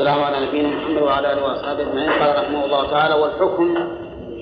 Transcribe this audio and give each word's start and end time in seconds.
والسلام 0.00 0.24
على 0.24 0.46
نبينا 0.46 0.68
محمد 0.68 1.02
وعلى 1.02 1.32
آله 1.32 1.44
وأصحابه 1.44 1.82
أجمعين. 1.82 2.10
قال 2.10 2.44
رحمه 2.44 2.64
الله 2.64 2.90
تعالى 2.90 3.14
والحكم 3.14 3.76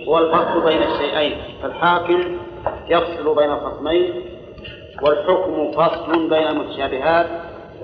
هو 0.09 0.19
الفصل 0.19 0.65
بين 0.65 0.83
الشيئين 0.83 1.37
فالحاكم 1.63 2.39
يفصل 2.89 3.35
بين 3.37 3.51
الخصمين 3.51 4.15
والحكم 5.03 5.73
فصل 5.73 6.29
بين 6.29 6.47
المتشابهات 6.47 7.27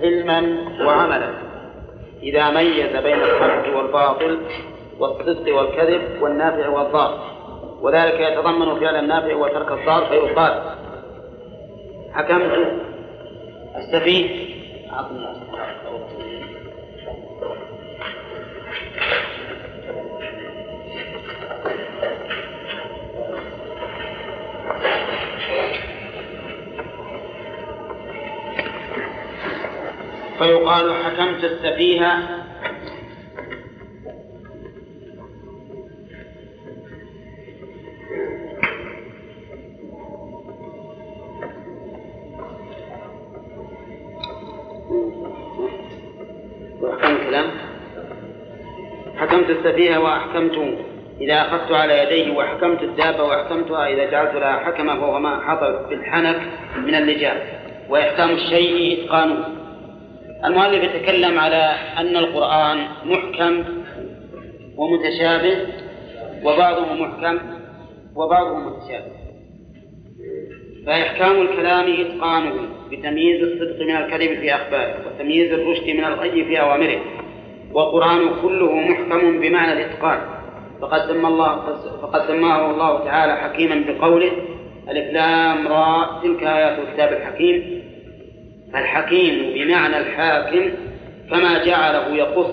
علما 0.03 0.57
وعملا. 0.87 1.31
إذا 2.23 2.51
ميز 2.51 2.97
بين 2.97 3.23
الحق 3.23 3.77
والباطل 3.77 4.39
والصدق 5.01 5.57
والكذب 5.57 6.23
والنافع 6.23 6.69
والضار. 6.69 7.19
وذلك 7.81 8.21
يتضمن 8.21 8.81
فعل 8.81 8.97
النافع 8.97 9.37
وترك 9.37 9.73
الضار 9.73 10.07
فيقال 10.07 10.63
حكمت 12.13 12.53
السفيه 13.77 14.55
فيقال 30.39 30.95
حكمت 31.05 31.45
السفيه. 31.45 32.25
حكمت 49.17 49.51
السفيه 49.51 49.99
وأحكمت 49.99 50.79
إذا 51.21 51.41
أخذت 51.41 51.73
على 51.73 51.99
يديه 51.99 52.37
وحكمت 52.37 52.83
الدابة 52.83 53.23
وأحكمتها 53.25 53.87
إذا 53.87 54.11
جعلت 54.11 54.35
لها 54.35 54.57
حكما 54.57 54.95
فهو 54.95 55.19
ما 55.19 55.41
حصل 55.41 55.89
في 55.89 55.95
الحنك 55.95 56.41
من 56.77 56.95
اللجام 56.95 57.37
وإحكام 57.89 58.31
الشيء 58.31 59.05
إتقانه. 59.05 59.64
المؤلف 60.45 60.85
يتكلم 60.85 61.39
على 61.39 61.75
أن 61.99 62.17
القرآن 62.17 62.79
محكم 63.05 63.65
ومتشابه 64.77 65.57
وبعضه 66.45 66.95
محكم 66.95 67.39
وبعضه 68.17 68.59
متشابه. 68.59 69.13
فإحكام 70.87 71.43
الكلام 71.43 71.85
إتقانه 72.01 72.55
بتمييز 72.91 73.43
الصدق 73.43 73.85
من 73.85 73.97
الكذب 73.97 74.41
في 74.41 74.55
أخباره 74.55 74.95
وتمييز 75.07 75.53
الرشد 75.53 75.89
من 75.89 76.05
الغي 76.05 76.45
في 76.45 76.61
أوامره. 76.61 77.01
والقرآن 77.73 78.31
كله 78.43 78.73
محكم 78.73 79.41
بمعنى 79.41 79.73
الإتقان. 79.73 80.21
فقد 80.81 81.01
سمى 81.01 81.29
الله 81.29 81.57
فقد 82.03 82.29
سماه 82.29 82.71
الله 82.71 83.05
تعالى 83.05 83.37
حكيما 83.37 83.85
بقوله 83.89 84.33
ألف 84.89 85.13
لام 85.13 85.69
را 85.69 86.21
تلك 86.23 86.43
آيات 86.43 86.79
الكتاب 86.79 87.13
الحكيم. 87.13 87.84
فالحكيم 88.75 89.55
بمعنى 89.55 89.99
الحاكم 89.99 90.71
كما 91.31 91.65
جعله 91.65 92.17
يقص 92.17 92.51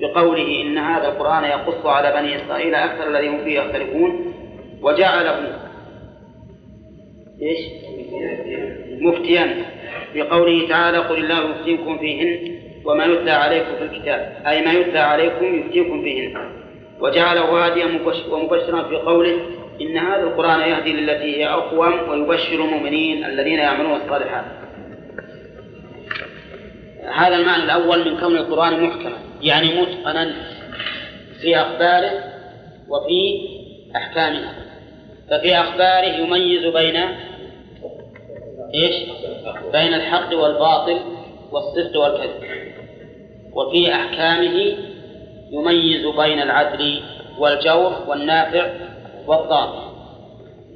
بقوله 0.00 0.62
إن 0.62 0.78
هذا 0.78 1.08
القرآن 1.08 1.44
يقص 1.44 1.86
على 1.86 2.12
بني 2.20 2.36
إسرائيل 2.36 2.74
أكثر 2.74 3.08
الذي 3.08 3.28
هم 3.28 3.44
فيه 3.44 3.60
يختلفون 3.60 4.34
وجعله 4.82 5.58
إيش؟ 7.42 7.58
مفتيا 9.00 9.56
بقوله 10.14 10.68
تعالى 10.68 10.98
قل 10.98 11.16
الله 11.16 11.50
يفتيكم 11.50 11.98
فيهن 11.98 12.58
وما 12.84 13.04
يتلى 13.04 13.30
عليكم 13.30 13.76
في 13.78 13.84
الكتاب 13.84 14.42
أي 14.46 14.64
ما 14.64 14.72
يتلى 14.72 14.98
عليكم 14.98 15.58
يفتيكم 15.58 16.02
فيهن 16.02 16.50
وجعله 17.00 17.66
هاديا 17.66 17.86
ومبشرا 18.30 18.82
في 18.82 18.96
قوله 18.96 19.36
إن 19.80 19.96
هذا 19.96 20.22
القرآن 20.22 20.60
يهدي 20.60 20.92
للتي 20.92 21.36
هي 21.36 21.48
أقوم 21.48 22.08
ويبشر 22.08 22.54
المؤمنين 22.54 23.24
الذين 23.24 23.58
يعملون 23.58 23.92
الصالحات 23.92 24.67
هذا 27.14 27.36
المعنى 27.36 27.64
الأول 27.64 28.10
من 28.10 28.20
كون 28.20 28.36
القرآن 28.36 28.82
محكما. 28.82 29.16
يعني 29.42 29.80
متقنا 29.80 30.32
في 31.40 31.56
أخباره 31.56 32.10
وفي 32.88 33.48
أحكامه. 33.96 34.52
ففي 35.30 35.56
أخباره 35.56 36.06
يميز 36.06 36.66
بين 36.66 36.96
إيش؟ 38.74 38.94
بين 39.72 39.94
الحق 39.94 40.36
والباطل 40.36 40.98
والصدق 41.52 42.00
والكذب. 42.00 42.68
وفي 43.52 43.94
أحكامه 43.94 44.74
يميز 45.50 46.06
بين 46.06 46.42
العدل 46.42 47.02
والجور 47.38 47.92
والنافع 48.08 48.70
والضار. 49.26 49.88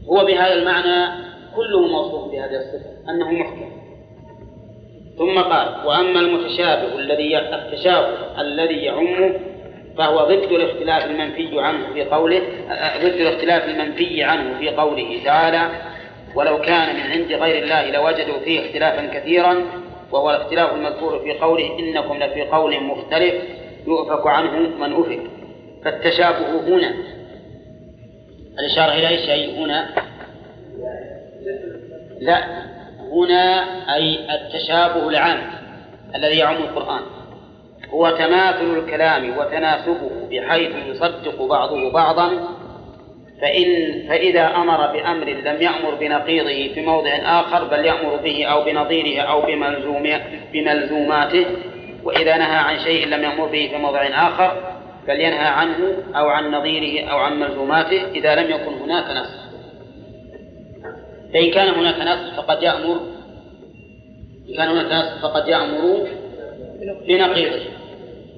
هو 0.08 0.24
بهذا 0.24 0.52
المعنى 0.52 1.22
كله 1.56 1.86
موصوف 1.86 2.32
بهذه 2.32 2.56
الصفة 2.56 3.10
أنه 3.10 3.30
محكم. 3.30 3.81
ثم 5.18 5.38
قال 5.38 5.86
وأما 5.86 6.20
المتشابه 6.20 6.98
الذي 6.98 7.38
التشابه 7.38 8.40
الذي 8.40 8.74
يعمه 8.74 9.34
فهو 9.98 10.24
ضد 10.24 10.52
الاختلاف 10.52 11.04
المنفي 11.04 11.60
عنه 11.60 11.92
في 11.94 12.04
قوله 12.04 12.42
ضد 12.98 13.20
الاختلاف 13.20 13.64
المنفي 13.64 14.22
عنه 14.22 14.58
في 14.58 14.68
قوله 14.68 15.20
تعالى 15.24 15.68
ولو 16.34 16.60
كان 16.60 16.96
من 16.96 17.00
عند 17.00 17.32
غير 17.32 17.62
الله 17.64 17.90
لوجدوا 17.90 18.38
فيه 18.44 18.66
اختلافا 18.66 19.18
كثيرا 19.18 19.64
وهو 20.12 20.30
الاختلاف 20.30 20.74
المذكور 20.74 21.18
في 21.18 21.32
قوله 21.32 21.78
إنكم 21.78 22.16
لفي 22.16 22.42
قول 22.42 22.82
مختلف 22.82 23.34
يؤفك 23.86 24.26
عنه 24.26 24.58
من 24.58 24.92
أفك 24.92 25.20
فالتشابه 25.84 26.60
هنا 26.60 26.94
الإشارة 28.58 28.92
إلى 28.92 29.08
أي 29.08 29.18
شيء 29.18 29.58
هنا؟ 29.58 29.88
لا. 32.20 32.71
هنا 33.12 33.64
أي 33.94 34.18
التشابه 34.34 35.08
العام 35.08 35.50
الذي 36.14 36.36
يعم 36.38 36.56
القرآن. 36.56 37.02
هو 37.90 38.10
تماثل 38.10 38.78
الكلام 38.78 39.38
وتناسبه 39.38 40.10
بحيث 40.30 40.72
يصدق 40.86 41.42
بعضه 41.42 41.92
بعضا 41.92 42.30
فإن 43.40 44.02
فإذا 44.08 44.56
أمر 44.56 44.92
بأمر 44.92 45.24
لم 45.24 45.62
يأمر 45.62 45.94
بنقيضه 46.00 46.74
في 46.74 46.86
موضع 46.86 47.10
آخر 47.10 47.64
بل 47.64 47.84
يأمر 47.84 48.16
به 48.16 48.44
أو 48.44 48.64
بنظيره 48.64 49.22
أو 49.22 49.42
بملزوم 49.42 50.10
بملزوماته 50.52 51.46
وإذا 52.04 52.36
نهى 52.36 52.56
عن 52.56 52.78
شيء 52.78 53.08
لم 53.08 53.22
يأمر 53.22 53.46
به 53.46 53.68
في 53.72 53.76
موضع 53.76 54.02
آخر 54.02 54.74
بل 55.08 55.20
ينهى 55.20 55.46
عنه 55.46 55.96
أو 56.16 56.28
عن 56.28 56.50
نظيره 56.50 57.10
أو 57.10 57.18
عن 57.18 57.40
ملزوماته 57.40 58.02
إذا 58.14 58.34
لم 58.34 58.50
يكن 58.50 58.72
هناك 58.72 59.04
نص. 59.16 59.41
فإن 61.34 61.50
كان 61.50 61.68
هناك 61.68 62.00
نص 62.00 62.34
فقد 62.36 62.62
يأمر 62.62 63.00
إن 64.48 64.56
كان 64.56 64.68
هناك 64.68 64.92
نص 64.92 65.22
فقد 65.22 65.48
يأمر 65.48 66.06
بنقيضه 67.08 67.62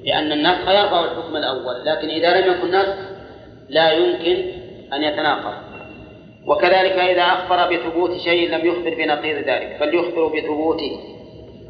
لأن 0.04 0.32
النص 0.32 0.68
يرفع 0.68 1.04
الحكم 1.04 1.36
الأول 1.36 1.84
لكن 1.84 2.08
إذا 2.08 2.40
لم 2.40 2.52
يكن 2.52 2.70
نص 2.70 2.88
لا 3.68 3.92
يمكن 3.92 4.44
أن 4.92 5.02
يتناقض. 5.02 5.74
وكذلك 6.46 6.92
إذا 6.92 7.22
أخبر 7.22 7.76
بثبوت 7.76 8.16
شيء 8.16 8.50
لم 8.50 8.66
يخبر 8.66 8.94
بنقيض 8.94 9.36
ذلك 9.36 9.76
بل 9.80 9.94
يخبر 9.94 10.26
بثبوته 10.26 11.00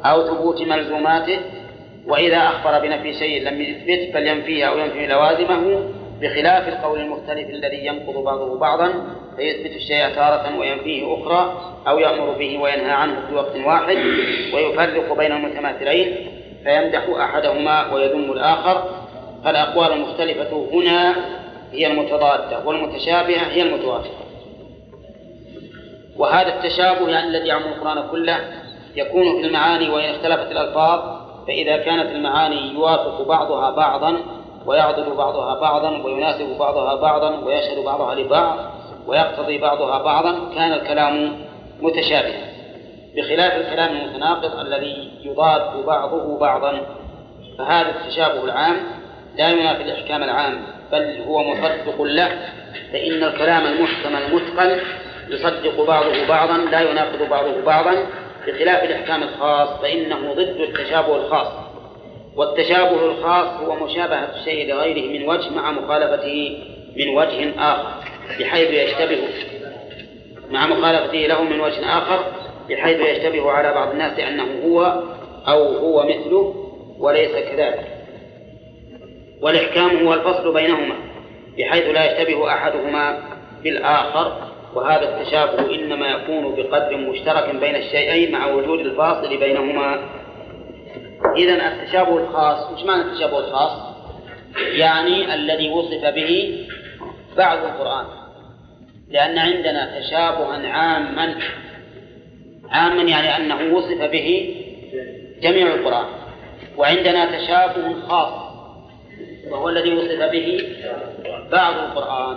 أو 0.05 0.27
ثبوت 0.27 0.63
ملزوماته 0.63 1.39
وإذا 2.07 2.39
أخبر 2.39 2.81
بنفي 2.81 3.15
شيء 3.15 3.43
لم 3.49 3.61
يثبت 3.61 4.15
بل 4.15 4.27
ينفيه 4.27 4.65
أو 4.65 4.79
ينفي 4.79 5.07
لوازمه 5.07 5.91
بخلاف 6.25 6.69
القول 6.69 7.01
المختلف 7.01 7.51
الذي 7.51 7.87
ينقض 7.87 8.25
بعضه 8.25 8.59
بعضا 8.59 8.93
فيثبت 9.37 9.77
الشيء 9.77 10.09
تارة 10.09 10.59
وينفيه 10.59 11.15
أخرى 11.15 11.61
أو 11.89 11.99
يأمر 11.99 12.31
به 12.31 12.59
وينهى 12.59 12.91
عنه 12.91 13.27
في 13.29 13.35
وقت 13.35 13.57
واحد 13.57 13.97
ويفرق 14.55 15.17
بين 15.17 15.33
المتماثلين 15.33 16.29
فيمدح 16.65 17.09
أحدهما 17.21 17.95
ويذم 17.95 18.33
الآخر. 18.33 19.05
فالأقوال 19.45 19.93
المختلفة 19.93 20.69
هنا 20.73 21.15
هي 21.73 21.87
المتضادة 21.87 22.67
والمتشابهة 22.67 23.47
هي 23.47 23.63
المتوافقة. 23.63 24.25
وهذا 26.17 26.49
التشابه 26.49 27.09
يعني 27.09 27.29
الذي 27.29 27.49
يعم 27.49 27.63
القرآن 27.63 28.09
كله 28.11 28.39
يكون 28.97 29.41
في 29.43 29.47
المعاني 29.47 29.89
وإن 29.89 30.11
اختلفت 30.11 30.53
الألفاظ 30.53 31.01
فإذا 31.47 31.77
كانت 31.77 32.11
المعاني 32.11 32.73
يوافق 32.75 33.23
بعضها 33.23 33.71
بعضا 33.71 34.17
ويعضد 34.67 35.17
بعضها 35.17 35.61
بعضا 35.61 36.03
ويناسب 36.05 36.59
بعضها 36.59 36.95
بعضا 36.95 37.45
ويشهد 37.45 37.85
بعضها 37.85 38.15
لبعض 38.15 38.59
ويقتضي 39.07 39.59
بعضها 39.59 40.03
بعضا. 40.03 40.55
كان 40.55 40.73
الكلام 40.73 41.33
متشابها. 41.81 42.55
بخلاف 43.17 43.53
الكلام 43.57 43.97
المتناقض 43.97 44.59
الذي 44.59 45.11
يضاد 45.25 45.87
بعضه 45.87 46.39
بعضا 46.39 46.81
فهذا 47.59 47.89
التشابه 47.91 48.45
العام. 48.45 48.77
لا 49.37 49.51
ينافي 49.51 49.83
الإحكام 49.83 50.23
العام 50.23 50.63
بل 50.93 51.23
هو 51.29 51.43
مصدق 51.43 52.03
له 52.03 52.29
فإن 52.93 53.25
الكلام 53.25 53.67
المحكم 53.67 54.17
المتقن 54.17 54.81
يصدق 55.29 55.87
بعضه 55.87 56.27
بعضا 56.29 56.57
لا 56.57 56.81
يناقض 56.81 57.29
بعضه 57.31 57.61
بعضا. 57.67 57.95
بخلاف 58.47 58.85
الإحكام 58.85 59.23
الخاص 59.23 59.69
فإنه 59.81 60.33
ضد 60.33 60.61
التشابه 60.61 61.17
الخاص. 61.17 61.74
والتشابه 62.37 63.05
الخاص 63.05 63.61
هو 63.61 63.85
مشابهة 63.87 64.31
الشيء 64.41 64.75
لغيره 64.75 65.19
من 65.19 65.29
وجه 65.29 65.51
مع 65.51 65.71
مخالفته 65.71 66.59
من 66.97 67.09
وجه 67.09 67.53
آخر 67.59 68.05
بحيث 68.41 68.71
يشتبه 68.71 69.19
مع 70.51 70.67
مخالفته 70.67 71.19
له 71.19 71.43
من 71.43 71.61
وجه 71.61 71.99
آخر 71.99 72.25
بحيث 72.69 73.01
يشتبه 73.01 73.51
على 73.51 73.75
بعض 73.75 73.91
الناس 73.91 74.19
أنه 74.19 74.47
هو 74.65 75.03
أو 75.49 75.65
هو 75.65 76.03
مثله 76.03 76.71
وليس 76.99 77.31
كذلك. 77.31 77.87
والإحكام 79.41 80.07
هو 80.07 80.15
الفصل 80.15 80.55
بينهما 80.55 80.95
بحيث 81.59 81.85
لا 81.85 82.13
يشتبه 82.13 82.49
أحدهما 82.49 83.19
بالآخر 83.63 84.33
وهذا 84.75 85.03
التشابه 85.03 85.75
إنما 85.75 86.09
يكون 86.09 86.55
بقدر 86.55 86.97
مشترك 86.97 87.57
بين 87.57 87.77
الشيئين 87.77 88.33
مع 88.33 88.47
وجود 88.47 88.81
الفاصل 88.81 89.37
بينهما. 89.37 90.01
إذا 91.37 91.69
التشابه 91.69 92.17
الخاص 92.17 92.71
وش 92.73 92.85
معنى 92.85 93.03
التشابه 93.03 93.39
الخاص؟ 93.39 93.95
يعني 94.57 95.35
الذي 95.35 95.69
وصف 95.69 96.05
به 96.05 96.67
بعض 97.37 97.59
القرآن. 97.59 98.07
لأن 99.09 99.39
عندنا 99.39 100.01
تشابها 100.01 100.69
عاما 100.69 101.35
عاما 102.71 103.03
يعني 103.03 103.37
أنه 103.37 103.77
وصف 103.77 104.03
به 104.03 104.57
جميع 105.43 105.75
القرآن. 105.75 106.07
وعندنا 106.77 107.39
تشابه 107.39 108.01
خاص 108.09 108.45
وهو 109.51 109.69
الذي 109.69 109.95
وصف 109.95 110.31
به 110.33 110.77
بعض 111.53 111.75
القرآن. 111.75 112.37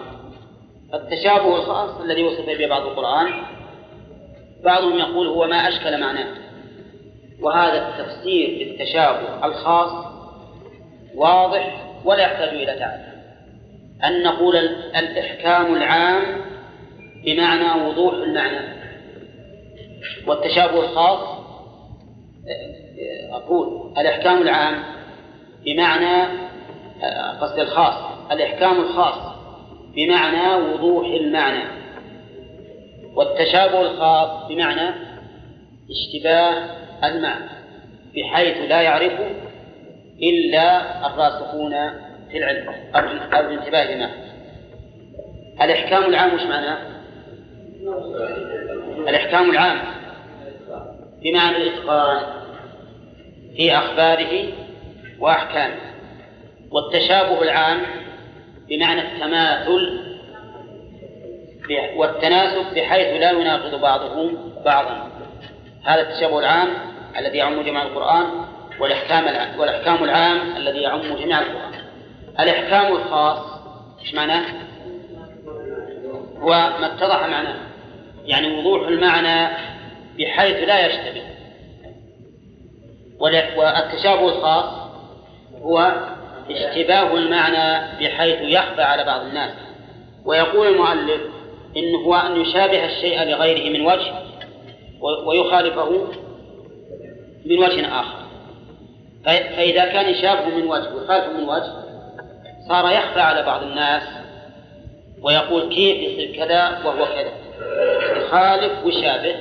التشابه 0.94 1.56
الخاص 1.56 2.02
الذي 2.02 2.24
وصف 2.24 2.46
به 2.46 2.68
بعض 2.68 2.82
القرآن 2.82 3.28
بعضهم 4.64 5.00
يقول 5.00 5.28
هو 5.28 5.48
ما 5.48 5.68
أشكل 5.68 6.02
معناه. 6.02 6.47
وهذا 7.48 7.88
التفسير 7.88 8.50
للتشابه 8.50 9.46
الخاص 9.46 10.06
واضح 11.16 11.86
ولا 12.06 12.22
يحتاج 12.24 12.50
إلى 12.50 12.80
تعب 12.80 13.00
أن 14.04 14.24
نقول 14.24 14.56
الإحكام 14.96 15.76
العام 15.76 16.24
بمعنى 17.26 17.86
وضوح 17.88 18.14
المعنى. 18.14 18.78
والتشابه 20.28 20.80
الخاص 20.80 21.38
أقول 23.32 23.94
الإحكام 23.98 24.42
العام 24.42 24.84
بمعنى 25.66 26.24
قصد 27.42 27.60
الخاص 27.60 27.96
الإحكام 28.32 28.82
الخاص 28.82 29.36
بمعنى 29.96 30.64
وضوح 30.64 31.08
المعنى. 31.08 31.64
والتشابه 33.16 33.82
الخاص 33.82 34.48
بمعنى 34.50 34.90
اشتباه 35.90 36.87
المعنى 37.04 37.50
بحيث 38.16 38.58
لا 38.58 38.82
يعرفه 38.82 39.30
إلا 40.22 41.08
الراسخون 41.08 41.72
في 42.32 42.38
العلم 42.38 42.70
أو 42.96 43.40
الانتباه 43.40 43.96
لما 43.96 44.10
الإحكام 45.62 46.04
العام 46.04 46.34
وش 46.34 46.42
معناه؟ 46.42 46.78
الإحكام 49.10 49.50
العام 49.50 49.78
بمعنى 51.22 51.58
الإتقان 51.58 52.24
في 53.56 53.78
أخباره 53.78 54.54
وأحكامه 55.20 55.76
والتشابه 56.72 57.42
العام 57.42 57.82
بمعنى 58.70 59.02
التماثل 59.02 60.08
والتناسب 61.96 62.76
بحيث 62.76 63.22
لا 63.22 63.32
يناقض 63.32 63.82
بعضه 63.82 64.32
بعضا 64.66 65.17
هذا 65.88 66.02
التشابه 66.02 66.40
العام 66.40 66.68
الذي 67.18 67.38
يعم 67.38 67.62
جميع 67.62 67.84
القرآن 67.84 68.26
والإحكام 68.80 69.26
والإحكام 69.60 70.04
العام 70.04 70.58
الذي 70.58 70.80
يعم 70.80 71.02
جميع 71.02 71.42
القرآن. 71.42 71.74
الإحكام 72.40 72.96
الخاص 72.96 73.40
إيش 74.02 74.14
معناه؟ 74.14 74.44
هو 76.40 76.50
ما 76.50 76.86
اتضح 76.86 77.28
معناه. 77.28 77.56
يعني 78.26 78.58
وضوح 78.60 78.88
المعنى 78.88 79.54
بحيث 80.20 80.68
لا 80.68 80.86
يشتبه. 80.86 81.24
والتشابه 83.20 84.30
الخاص 84.30 84.74
هو 85.62 85.94
اشتباه 86.50 87.14
المعنى 87.14 87.98
بحيث 88.00 88.42
يخفى 88.42 88.82
على 88.82 89.04
بعض 89.04 89.22
الناس. 89.22 89.52
ويقول 90.26 90.68
المؤلف 90.68 91.22
إنه 91.78 91.98
هو 91.98 92.16
أن 92.16 92.42
يشابه 92.42 92.86
الشيء 92.86 93.24
لغيره 93.24 93.78
من 93.78 93.86
وجه 93.86 94.14
ويخالفه 95.02 96.08
من 97.46 97.60
وجه 97.60 98.00
آخر. 98.00 98.18
فإذا 99.26 99.86
كان 99.86 100.10
يشابه 100.10 100.46
من 100.46 100.68
وجه 100.68 100.94
ويخالفه 100.94 101.34
من 101.34 101.50
وجه 101.50 101.74
صار 102.70 102.92
يخفى 102.92 103.20
على 103.20 103.44
بعض 103.44 103.64
الناس 103.64 104.04
ويقول 105.22 105.70
كيف 105.70 105.98
يصير 105.98 106.36
كذا 106.36 106.86
وهو 106.86 107.06
كذا. 107.06 107.32
يخالف 108.18 108.86
ويشابه 108.86 109.36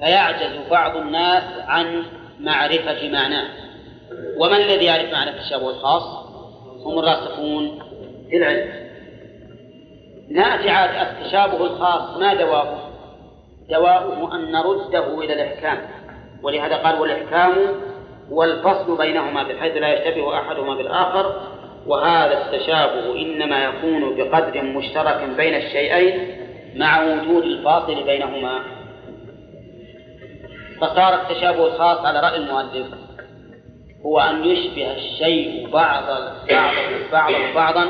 فيعجز 0.00 0.68
بعض 0.70 0.96
الناس 0.96 1.42
عن 1.66 2.04
معرفة 2.40 3.08
معناه. 3.08 3.48
ومن 4.36 4.56
الذي 4.56 4.84
يعرف 4.84 5.12
معنى 5.12 5.30
التشابه 5.30 5.70
الخاص 5.70 6.02
هم 6.84 6.98
الراسخون 6.98 7.78
في 8.30 8.36
العلم. 8.36 8.88
عاد 10.36 11.06
التشابه 11.06 11.64
الخاص 11.64 12.16
ما 12.16 12.34
دواؤه 12.34 12.88
دواؤه 13.70 14.34
أن 14.34 14.52
نرده 14.52 15.18
إلى 15.18 15.32
الإحكام. 15.32 15.78
ولهذا 16.42 16.76
قال 16.76 17.00
والإحكام 17.00 17.52
والفصل 18.30 18.98
بينهما 18.98 19.42
بحيث 19.42 19.76
لا 19.76 19.88
يشتبه 19.94 20.38
أحدهما 20.38 20.74
بالآخر 20.74 21.40
وهذا 21.86 22.44
التشابه 22.44 23.16
إنما 23.16 23.64
يكون 23.64 24.16
بقدر 24.16 24.62
مشترك 24.62 25.28
بين 25.36 25.54
الشيئين 25.54 26.36
مع 26.76 27.02
وجود 27.02 27.42
الفاصل 27.42 28.04
بينهما. 28.04 28.60
فصار 30.80 31.14
التشابه 31.14 31.66
الخاص 31.66 31.98
على 32.04 32.20
رأي 32.20 32.36
المؤلف 32.36 32.86
هو 34.06 34.20
أن 34.20 34.44
يشبه 34.44 34.92
الشيء 34.96 35.70
بعض 35.70 36.04
بعضه 37.12 37.54
بعضا 37.54 37.86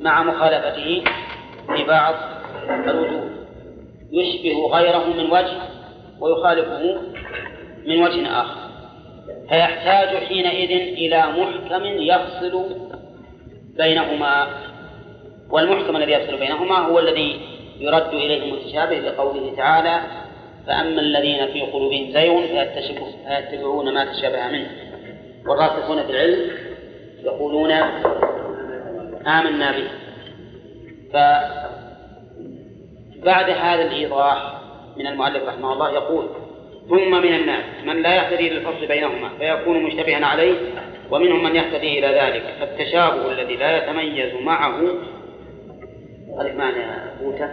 مع 0.00 0.22
مخالفته 0.22 1.04
في 1.66 1.84
بعض 1.84 2.14
الوجوه. 2.68 3.41
يشبه 4.12 4.66
غيره 4.72 5.06
من 5.06 5.30
وجه 5.30 5.58
ويخالفه 6.20 7.00
من 7.86 8.02
وجه 8.02 8.40
آخر. 8.40 8.62
فيحتاج 9.48 10.08
حينئذ 10.08 10.70
إلى 10.70 11.24
محكم 11.26 11.84
يفصل 11.84 12.64
بينهما 13.76 14.46
والمحكم 15.50 15.96
الذي 15.96 16.12
يفصل 16.12 16.38
بينهما 16.38 16.78
هو 16.78 16.98
الذي 16.98 17.40
يرد 17.78 18.08
إليه 18.08 18.42
المتشابه 18.42 18.98
لقوله 18.98 19.56
تعالى 19.56 20.00
فأما 20.66 21.00
الذين 21.00 21.46
في 21.46 21.60
قلوبهم 21.60 22.12
زيغ 22.12 22.46
فيتبعون 23.26 23.94
ما 23.94 24.04
تشابه 24.04 24.48
منه. 24.48 24.70
والراسخون 25.46 26.02
في 26.02 26.10
العلم 26.10 26.50
يقولون 27.24 27.70
آمنا 29.26 29.72
به. 29.72 29.88
فبعد 33.22 33.50
هذا 33.50 33.82
الإيضاح 33.82 34.54
من 34.96 35.06
المؤلف 35.06 35.44
رحمه 35.44 35.72
الله 35.72 35.92
يقول 35.92 36.28
ثم 36.88 37.10
من 37.10 37.34
الناس 37.34 37.64
من 37.84 38.02
لا 38.02 38.14
يهتدي 38.14 38.48
للفصل 38.48 38.86
بينهما 38.86 39.28
فيكون 39.38 39.82
مشتبها 39.82 40.26
عليه 40.26 40.54
ومنهم 41.10 41.44
من 41.44 41.56
يهتدي 41.56 41.98
إلى 41.98 42.06
ذلك 42.06 42.42
فالتشابه 42.60 43.32
الذي 43.32 43.56
لا 43.56 43.76
يتميز 43.76 44.34
معه 44.34 44.80
هذه 46.40 46.52
معنى 46.52 46.84
بوتة. 47.22 47.50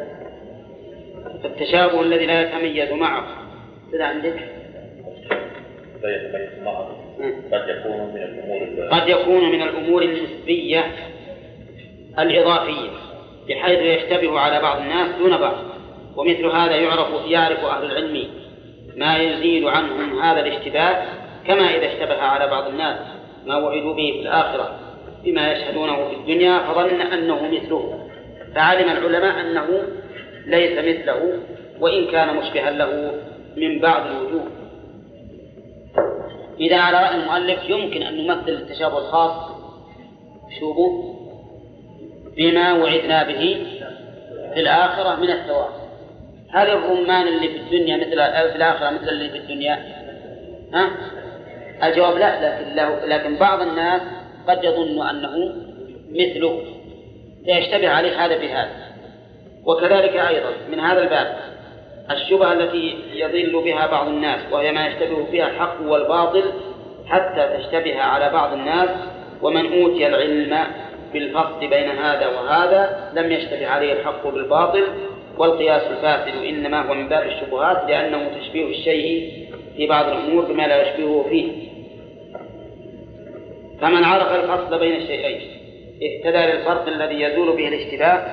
فالتشابه 1.44 2.02
الذي 2.02 2.26
لا 2.26 2.42
يتميز 2.42 2.92
معه 2.92 3.28
كذا 3.92 4.06
عندك؟ 4.06 4.36
لا 6.04 6.16
يتميز 6.16 6.64
معه 6.64 6.90
قد 7.52 7.70
يكون 7.70 8.14
من 8.14 8.24
الأمور 8.24 8.90
قد 8.92 9.10
يكون 9.10 9.52
من 9.52 9.62
الأمور 9.62 10.02
النسبية 10.02 10.86
الإضافية. 12.20 12.90
بحيث 13.50 13.80
يشتبه 13.80 14.40
على 14.40 14.62
بعض 14.62 14.78
الناس 14.78 15.16
دون 15.20 15.38
بعض. 15.38 15.56
ومثل 16.16 16.46
هذا 16.46 16.76
يعرف 16.76 17.08
يعرف 17.28 17.66
أهل 17.66 17.86
العلم 17.86 18.28
ما 18.96 19.18
يزيل 19.18 19.68
عنهم 19.68 20.20
هذا 20.20 20.40
الاشتباه 20.40 21.06
كما 21.48 21.76
إذا 21.76 21.86
اشتبه 21.86 22.22
على 22.22 22.48
بعض 22.48 22.68
الناس 22.68 22.98
ما 23.46 23.58
وعدوا 23.58 23.94
به 23.94 24.12
في 24.12 24.22
الآخرة. 24.22 24.80
بما 25.24 25.52
يشهدونه 25.52 26.10
في 26.10 26.16
الدنيا 26.16 26.60
فظن 26.60 27.02
أنه 27.02 27.48
مثله. 27.52 28.10
فعلم 28.56 28.90
العلماء 28.90 29.42
أنه 29.42 29.68
ليس 30.46 30.78
مثله 30.78 31.40
وإن 31.80 32.06
كان 32.06 32.36
مشبها 32.36 32.72
له 32.72 33.12
من 33.58 33.80
بعض 33.80 34.06
الوجوه. 34.06 34.44
إذا 36.60 36.78
على 36.78 36.98
رأي 36.98 37.16
المؤلف 37.16 37.70
يمكن 37.70 38.02
أن 38.04 38.28
نمثل 38.28 38.50
التشابه 38.50 38.98
الخاص. 38.98 39.52
شوفوا. 40.60 41.19
بما 42.40 42.74
وعدنا 42.74 43.24
به 43.24 43.66
في 44.54 44.60
الآخرة 44.60 45.16
من 45.16 45.30
الثواب. 45.30 45.70
هل 46.52 46.70
الرمان 46.70 47.28
اللي 47.28 47.48
في 47.48 47.58
الدنيا 47.58 47.98
مثل 47.98 48.10
في 48.52 48.56
الآخرة 48.56 48.90
مثل 48.90 49.10
اللي 49.10 49.30
في 49.30 49.38
الدنيا. 49.38 49.80
ها؟ 50.74 50.90
الجواب 51.84 52.18
لا 52.18 52.60
لكن 52.60 52.76
له 52.76 53.06
لكن 53.06 53.36
بعض 53.36 53.62
الناس 53.62 54.02
قد 54.48 54.64
يظن 54.64 55.08
أنه 55.10 55.54
مثله. 56.12 56.62
فيشتبه 57.46 57.90
عليه 57.90 58.26
هذا 58.26 58.38
بهذا. 58.38 58.70
وكذلك 59.66 60.16
أيضا 60.16 60.50
من 60.72 60.80
هذا 60.80 61.02
الباب 61.02 61.38
الشبهة 62.12 62.54
التي 62.54 62.96
يضل 63.14 63.64
بها 63.64 63.88
بعض 63.88 64.08
الناس 64.08 64.40
وهي 64.52 64.72
ما 64.72 64.88
يشتبه 64.88 65.26
فيها 65.32 65.48
الحق 65.48 65.82
والباطل 65.82 66.44
حتى 67.08 67.58
تشتبه 67.58 68.02
على 68.02 68.30
بعض 68.30 68.54
الناس 68.54 68.90
ومن 69.42 69.82
أوتي 69.82 70.08
العلم 70.08 70.58
بالفصل 71.14 71.60
بين 71.60 71.90
هذا 71.90 72.28
وهذا 72.28 73.12
لم 73.14 73.32
يشتبه 73.32 73.68
عليه 73.68 73.94
الحق 73.94 74.28
بالباطل 74.28 74.84
والقياس 75.38 75.82
الفاسد 75.82 76.44
إنما 76.44 76.90
هو 76.90 76.94
من 76.94 77.10
باب 77.10 77.28
الشبهات 77.28 77.90
لأنه 77.90 78.32
تشبيه 78.40 78.66
الشيء 78.66 79.32
في 79.78 79.88
بعض 79.88 80.06
الأمور 80.08 80.46
بما 80.46 80.68
لا 80.68 80.82
يشبهه 80.82 81.26
فيه. 81.30 81.52
فمن 83.82 84.04
عرف 84.04 84.32
الفصل 84.32 84.80
بين 84.80 84.96
الشيئين 84.96 85.42
اهتدى 86.04 86.38
للفرق 86.38 86.88
الذي 86.88 87.22
يزول 87.22 87.58
به 87.58 87.68
الاشتباه 87.68 88.26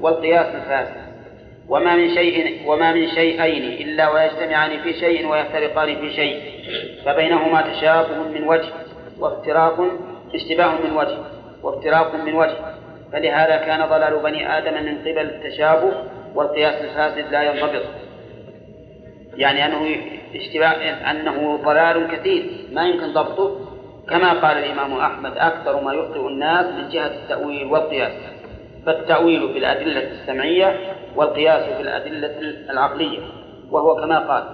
والقياس 0.00 0.46
الفاسد. 0.46 1.10
وما 1.68 1.96
من 1.96 2.14
شيء 2.14 2.60
وما 2.66 2.92
من 2.92 3.08
شيئين 3.08 3.88
إلا 3.88 4.10
ويجتمعان 4.10 4.82
في 4.82 4.92
شيء 4.92 5.26
ويفترقان 5.28 5.96
في 5.96 6.10
شيء 6.12 6.40
فبينهما 7.04 7.60
تشابه 7.60 8.22
من 8.34 8.48
وجه 8.48 8.68
وافتراق 9.20 9.86
اشتباه 10.34 10.74
من 10.84 10.96
وجه. 10.96 11.39
وافتراق 11.62 12.14
من 12.14 12.34
وجه. 12.34 12.56
فلهذا 13.12 13.56
كان 13.56 13.88
ضلال 13.88 14.22
بني 14.22 14.58
آدم 14.58 14.84
من 14.84 14.98
قبل 14.98 15.18
التشابه 15.18 15.92
والقياس 16.34 16.74
الفاسد 16.74 17.32
لا 17.32 17.42
ينضبط. 17.42 17.82
يعني 19.34 19.66
أنه 19.66 19.96
اشتباه 20.34 21.10
أنه 21.10 21.56
ضلال 21.64 22.08
كثير 22.08 22.44
ما 22.72 22.86
يمكن 22.86 23.12
ضبطه. 23.12 23.60
كما 24.08 24.32
قال 24.32 24.58
الإمام 24.58 24.92
أحمد 24.92 25.32
أكثر 25.36 25.80
ما 25.80 25.92
يخطئ 25.94 26.26
الناس 26.26 26.66
من 26.66 26.88
جهة 26.88 27.06
التأويل 27.06 27.66
والقياس. 27.66 28.12
فالتأويل 28.86 29.52
في 29.52 29.58
الأدلة 29.58 30.10
السمعية 30.10 30.94
والقياس 31.16 31.62
في 31.62 31.82
الأدلة 31.82 32.40
العقلية 32.70 33.18
وهو 33.70 33.96
كما 33.96 34.18
قال 34.18 34.44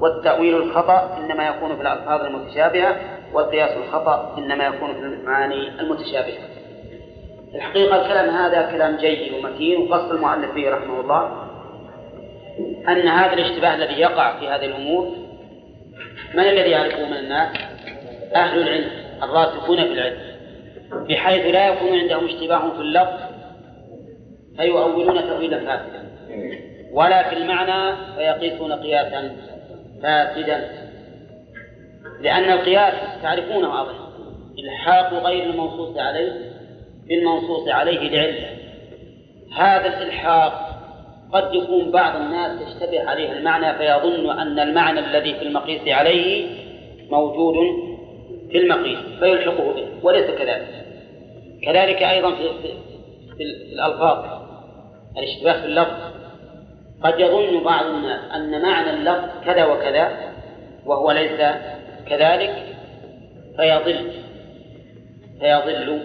والتأويل 0.00 0.56
الخطأ 0.56 1.18
إنما 1.18 1.48
يكون 1.48 1.76
في 1.76 1.82
الألفاظ 1.82 2.24
المتشابهة 2.24 2.96
والقياس 3.32 3.76
الخطأ 3.76 4.34
إنما 4.38 4.66
يكون 4.66 4.94
في 4.94 5.00
المعاني 5.00 5.80
المتشابهة. 5.80 6.49
الحقيقة 7.54 8.02
الكلام 8.02 8.30
هذا 8.30 8.70
كلام 8.70 8.96
جيد 8.96 9.32
ومتين 9.32 9.80
وقصد 9.80 10.10
المؤلف 10.12 10.52
فيه 10.52 10.70
رحمه 10.70 11.00
الله 11.00 11.50
أن 12.88 13.08
هذا 13.08 13.32
الاشتباه 13.32 13.74
الذي 13.74 14.00
يقع 14.00 14.40
في 14.40 14.48
هذه 14.48 14.64
الأمور 14.64 15.16
من 16.34 16.40
الذي 16.40 16.70
يعرفه 16.70 17.04
من 17.04 17.16
الناس؟ 17.16 17.56
أهل 18.34 18.62
العلم 18.62 18.90
الراسخون 19.22 19.76
في 19.76 19.92
العلم. 19.92 20.18
بحيث 20.92 21.54
لا 21.54 21.68
يكون 21.68 21.98
عندهم 21.98 22.24
اشتباه 22.24 22.70
في 22.70 22.80
اللفظ 22.80 23.20
فيؤولون 24.56 25.22
تأويلا 25.22 25.58
فاسدا. 25.58 26.10
ولا 26.92 27.30
في 27.30 27.36
المعنى 27.36 27.96
فيقيسون 28.16 28.72
قياسا 28.72 29.36
فاسدا. 30.02 30.70
لأن 32.20 32.52
القياس 32.52 32.94
تعرفونه 33.22 33.82
أظن 33.82 33.94
إلحاق 34.58 35.14
غير 35.14 35.50
المنصوص 35.50 35.98
عليه 35.98 36.49
بالمنصوص 37.10 37.68
عليه 37.68 37.98
لعلة 37.98 38.48
هذا 39.56 39.86
الإلحاق 39.86 40.70
قد 41.32 41.54
يكون 41.54 41.90
بعض 41.90 42.16
الناس 42.16 42.68
يشتبه 42.68 43.08
عليه 43.10 43.32
المعنى 43.32 43.78
فيظن 43.78 44.38
أن 44.38 44.58
المعنى 44.58 45.00
الذي 45.00 45.34
في 45.34 45.42
المقيس 45.42 45.88
عليه 45.88 46.46
موجود 47.10 47.56
في 48.50 48.58
المقيس 48.58 48.98
فيلحقه 49.18 49.72
به 49.72 49.86
وليس 50.02 50.30
كذلك. 50.30 50.86
كذلك 51.62 52.02
أيضا 52.02 52.30
في, 52.34 52.48
في, 53.36 53.42
الألفاظ 53.72 54.42
الاشتباه 55.18 55.60
في 55.60 55.66
اللفظ. 55.66 56.10
قد 57.02 57.20
يظن 57.20 57.64
بعض 57.64 57.86
الناس 57.86 58.20
أن 58.34 58.62
معنى 58.62 58.90
اللفظ 58.90 59.44
كذا 59.44 59.64
وكذا 59.64 60.32
وهو 60.86 61.12
ليس 61.12 61.40
كذلك 62.08 62.76
فيضل 63.56 64.10
فيضل 65.40 66.00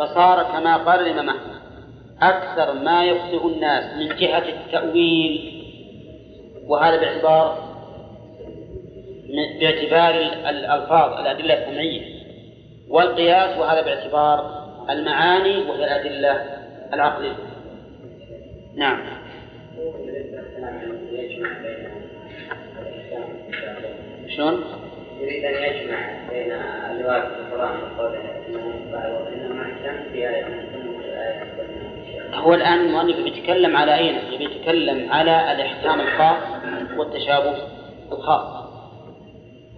فصار 0.00 0.42
كما 0.42 0.76
قال 0.76 1.00
الإمام 1.00 1.28
أحمد 1.28 1.60
أكثر 2.22 2.72
ما 2.72 3.04
يخطئ 3.04 3.46
الناس 3.46 3.94
من 3.94 4.16
جهة 4.16 4.48
التأويل 4.48 5.62
وهذا 6.66 7.00
باعتبار 7.00 7.70
باعتبار 9.60 10.14
الألفاظ 10.50 11.20
الأدلة 11.20 11.54
السمعية. 11.54 12.20
والقياس 12.88 13.58
وهذا 13.58 13.82
باعتبار 13.82 14.66
المعاني 14.90 15.56
وهي 15.56 15.84
الأدلة 15.84 16.46
العقلية. 16.92 17.36
نعم. 18.74 19.06
شلون؟ 24.36 24.79
يريد 25.30 25.44
أن 25.44 25.62
يجمع 25.62 26.28
بين 26.30 26.52
الواقع 26.90 27.38
القرآن 27.38 27.78
وقوله 27.82 28.20
هو 32.34 32.54
الآن 32.54 32.78
المؤلف 32.80 33.20
بيتكلم 33.24 33.76
على 33.76 33.98
أين؟ 33.98 34.18
بيتكلم 34.38 35.12
على 35.12 35.52
الإحكام 35.52 36.00
الخاص 36.00 36.42
والتشابه 36.96 37.54
الخاص. 38.12 38.64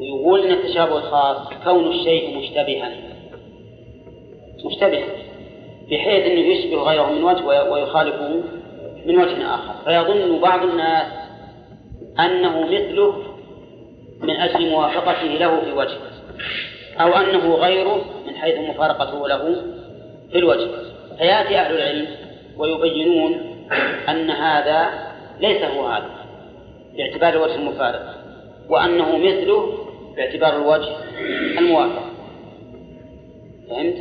ويقول 0.01 0.41
أن 0.41 0.53
التشابه 0.53 0.97
الخاص 0.97 1.49
كون 1.65 1.87
الشيء 1.87 2.39
مشتبها. 2.39 2.91
مشتبها. 4.65 5.07
بحيث 5.91 6.27
أنه 6.27 6.41
يشبه 6.41 6.83
غيره 6.83 7.13
من 7.13 7.25
وجه 7.25 7.71
ويخالفه 7.73 8.43
من 9.07 9.19
وجه 9.19 9.55
آخر. 9.55 9.75
فيظن 9.85 10.41
بعض 10.41 10.63
الناس 10.63 11.07
أنه 12.21 12.63
مثله 12.63 13.32
من 14.23 14.31
أجل 14.31 14.71
موافقته 14.71 15.27
له 15.27 15.61
في 15.61 15.73
وجه 15.73 15.97
أو 17.01 17.09
أنه 17.09 17.55
غيره 17.55 18.05
من 18.27 18.35
حيث 18.37 18.59
مفارقته 18.59 19.29
له 19.29 19.57
في 20.33 20.39
الوجه. 20.39 20.69
فيأتي 21.19 21.59
أهل 21.59 21.75
العلم 21.75 22.07
ويبينون 22.57 23.41
أن 24.09 24.31
هذا 24.31 24.91
ليس 25.41 25.63
هو 25.63 25.87
هذا 25.87 26.11
باعتبار 26.97 27.33
الوجه 27.33 27.55
المفارق 27.55 28.15
وأنه 28.69 29.19
مثله 29.19 29.79
باعتبار 30.17 30.57
الوجه 30.57 30.97
الموافق 31.59 32.03
فهمت؟ 33.71 33.97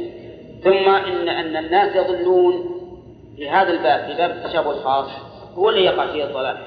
ثم 0.64 0.90
إن 0.90 1.30
أن 1.30 1.66
الناس 1.66 1.96
يظنون 1.96 2.66
في 3.38 3.50
هذا 3.50 3.70
الباب 3.70 4.06
في 4.06 4.18
باب 4.18 4.32
التشابه 4.32 4.72
الخاص 4.72 5.10
هو 5.56 5.70
اللي 5.70 5.86
يقع 5.86 6.08
فيه 6.08 6.24
الضلال. 6.24 6.58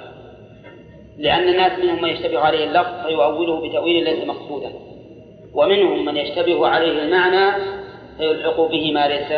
لأن 1.18 1.48
الناس 1.48 1.78
منهم 1.78 2.02
من 2.02 2.08
يشتبه 2.08 2.40
عليه 2.40 2.64
اللفظ 2.64 3.06
فيؤوله 3.06 3.68
بتأويل 3.68 4.04
ليس 4.04 4.24
مقصودا. 4.24 4.72
ومنهم 5.54 6.04
من 6.04 6.16
يشتبه 6.16 6.68
عليه 6.68 7.02
المعنى 7.02 7.62
فيلحق 8.18 8.60
به 8.60 8.92
ما 8.92 9.08
ليس 9.08 9.32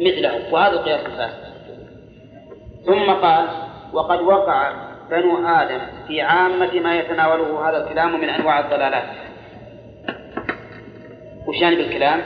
مثله. 0.00 0.52
وهذا 0.52 0.72
القياس 0.72 1.06
الفاسد 1.06 1.46
ثم 2.86 3.10
قال 3.10 3.48
وقد 3.92 4.20
وقع 4.20 4.72
بنو 5.10 5.48
آدم 5.48 5.80
في 6.08 6.20
عامة 6.20 6.80
ما 6.80 6.98
يتناوله 6.98 7.68
هذا 7.68 7.84
الكلام 7.84 8.20
من 8.20 8.28
أنواع 8.28 8.60
الضلالات. 8.60 9.04
وش 11.46 11.56
يعني 11.60 11.76
بالكلام؟ 11.76 12.22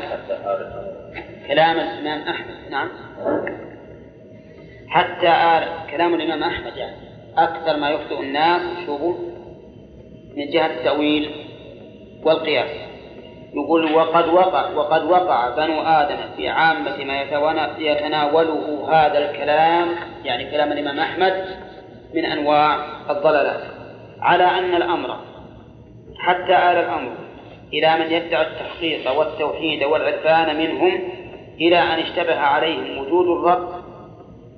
كلام 1.49 1.77
الإمام 1.77 2.29
أحمد. 2.29 2.55
نعم. 2.71 2.89
حتى 4.89 5.29
آل 5.29 5.91
كلام 5.91 6.15
الإمام 6.15 6.43
أحمد 6.43 6.77
يعني. 6.77 7.10
أكثر 7.45 7.77
ما 7.77 7.91
يخطئ 7.91 8.21
الناس 8.21 8.63
شوفوا 8.87 9.15
من 10.37 10.51
جهة 10.51 10.67
التأويل 10.67 11.31
والقياس. 12.25 12.71
يقول 13.55 13.95
وقد 13.95 14.29
وقع 14.29 14.71
وقد 14.71 15.05
وقع 15.05 15.51
بنو 15.51 15.83
آدم 15.83 16.17
في 16.37 16.49
عامة 16.49 17.05
ما 17.05 17.23
يتناوله 17.79 18.89
هذا 18.93 19.31
الكلام 19.31 19.89
يعني 20.25 20.51
كلام 20.51 20.73
الإمام 20.73 21.01
أحمد 21.01 21.45
من 22.15 22.25
أنواع 22.25 22.77
الضلالات. 23.11 23.63
على 24.21 24.45
أن 24.45 24.75
الأمر 24.75 25.17
حتى 26.19 26.53
آل 26.53 26.77
الأمر 26.77 27.13
إلى 27.73 27.99
من 27.99 28.13
يدعي 28.13 28.47
التحقيق 28.47 29.19
والتوحيد 29.19 29.85
والعرفان 29.85 30.59
منهم 30.59 31.01
إلى 31.61 31.79
أن 31.79 31.99
اشتبه 31.99 32.39
عليهم 32.39 32.99
وجود 32.99 33.27
الرب 33.27 33.69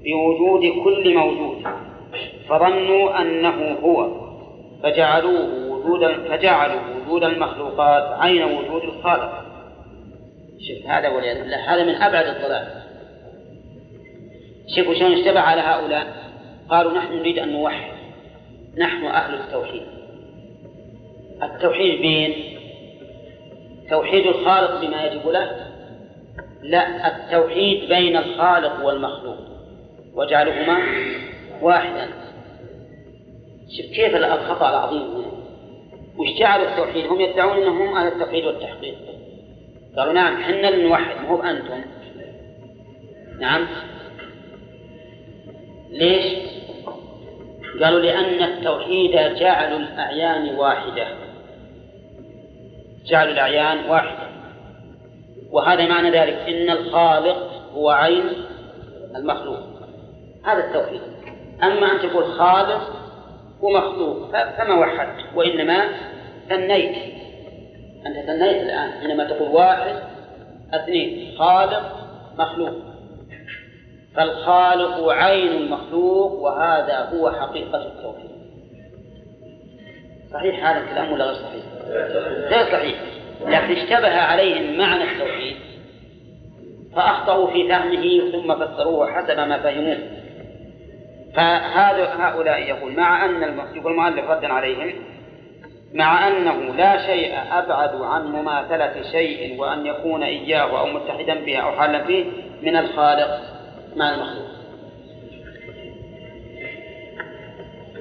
بوجود 0.05 0.85
كل 0.85 1.15
موجود. 1.15 1.67
فظنوا 2.49 3.21
أنه 3.21 3.79
هو. 3.83 4.23
فجعلوه 4.83 5.69
وجود 5.69 6.13
فجعلوا 6.29 6.81
وجود 6.97 7.25
المخلوقات 7.25 8.21
عين 8.21 8.45
وجود 8.45 8.83
الخالق. 8.83 9.45
شوف 10.61 10.87
هذا 10.87 11.09
والعياذ 11.09 11.39
بالله 11.39 11.75
هذا 11.75 11.85
من 11.85 11.95
أبعد 11.95 12.27
الضلال. 12.27 12.83
شوفوا 14.77 14.95
شلون 14.95 15.13
اشتبه 15.13 15.41
على 15.41 15.61
هؤلاء. 15.61 16.07
قالوا 16.69 16.93
نحن 16.93 17.17
نريد 17.17 17.39
أن 17.39 17.53
نوحد. 17.53 17.93
نحن 18.79 19.05
أهل 19.05 19.35
التوحيد. 19.35 19.83
التوحيد 21.43 22.01
بين 22.01 22.35
توحيد 23.91 24.27
الخالق 24.27 24.81
بما 24.81 25.05
يجب 25.05 25.29
له؟ 25.29 25.67
لا 26.63 27.09
التوحيد 27.09 27.89
بين 27.89 28.17
الخالق 28.17 28.85
والمخلوق. 28.85 29.39
وجعلهما 30.15 30.79
واحدا 31.63 32.09
شوف 33.77 33.87
كيف 33.87 34.17
الخطأ 34.17 34.71
العظيم 34.71 35.03
هنا. 35.03 35.33
وش 36.19 36.39
جعلوا 36.39 36.69
التوحيد؟ 36.69 37.07
هم 37.07 37.21
يدعون 37.21 37.63
إنهم 37.63 37.97
أهل 37.97 38.07
التوحيد 38.07 38.45
والتحقيق. 38.45 38.95
قالوا 39.97 40.13
نعم 40.13 40.43
حنا 40.43 40.69
اللي 40.69 40.89
نوحد 40.89 41.17
مو 41.29 41.37
بانتم 41.37 41.81
نعم. 43.41 43.67
ليش؟ 45.91 46.39
قالوا 47.83 48.01
لأن 48.01 48.43
التوحيد 48.43 49.11
جعل 49.11 49.77
الأعيان 49.77 50.55
واحدة. 50.55 51.07
جعل 53.07 53.29
الأعيان 53.29 53.91
واحدة. 53.91 54.29
وهذا 55.51 55.87
معنى 55.87 56.11
ذلك 56.11 56.35
إن 56.35 56.71
الخالق 56.71 57.51
هو 57.75 57.91
عين 57.91 58.25
المخلوق. 59.17 59.59
هذا 60.45 60.65
التوحيد. 60.67 61.12
أما 61.63 61.93
أن 61.93 61.99
تقول 61.99 62.25
خالق 62.25 62.81
ومخلوق 63.61 64.31
فما 64.31 64.75
وحدت 64.75 65.25
وإنما 65.35 65.89
ثنيت. 66.49 66.97
أنت 68.07 68.27
ثنيت 68.27 68.63
الآن 68.63 68.91
حينما 69.01 69.25
تقول 69.25 69.49
واحد 69.49 69.97
اثنين 70.75 71.39
خالق 71.39 71.97
مخلوق. 72.39 72.75
فالخالق 74.15 75.09
عين 75.09 75.53
المخلوق 75.53 76.33
وهذا 76.33 77.11
هو 77.15 77.31
حقيقة 77.31 77.87
التوحيد. 77.87 78.31
صحيح 80.33 80.67
هذا 80.67 80.81
الكلام 80.81 81.13
ولا 81.13 81.25
غير 81.25 81.35
صحيح؟ 81.35 81.65
غير 82.49 82.73
صحيح. 82.73 83.01
لكن 83.47 83.73
اشتبه 83.73 84.21
عليهم 84.21 84.79
معنى 84.79 85.05
التوحيد 85.05 85.57
فأخطأوا 86.97 87.51
في 87.51 87.69
فهمه 87.69 88.33
ثم 88.33 88.55
فسروه 88.55 89.13
حسب 89.13 89.39
ما 89.39 89.59
فهموه. 89.59 89.99
فهذا 91.35 92.05
هؤلاء 92.05 92.59
يقول 92.59 92.93
مع 92.93 93.25
أن 93.25 93.59
يقول 93.75 93.93
المؤلف 93.93 94.31
ردا 94.31 94.53
عليهم 94.53 94.93
مع 95.95 96.29
أنه 96.29 96.75
لا 96.75 97.07
شيء 97.07 97.35
أبعد 97.53 97.95
عن 97.95 98.27
مماثلة 98.27 99.03
شيء 99.13 99.61
وأن 99.61 99.87
يكون 99.87 100.23
إياه 100.23 100.81
أو 100.81 100.87
متحدا 100.87 101.35
به 101.35 101.57
أو 101.57 101.73
حالا 101.73 102.05
فيه 102.05 102.25
من 102.63 102.77
الخالق 102.77 103.41
مع 103.97 104.15
المخلوق. 104.15 104.47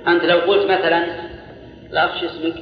أنت 0.07 0.23
لو 0.23 0.38
قلت 0.38 0.71
مثلا 0.71 1.05
لا 1.89 2.07
شو 2.19 2.25
اسمك؟ 2.25 2.53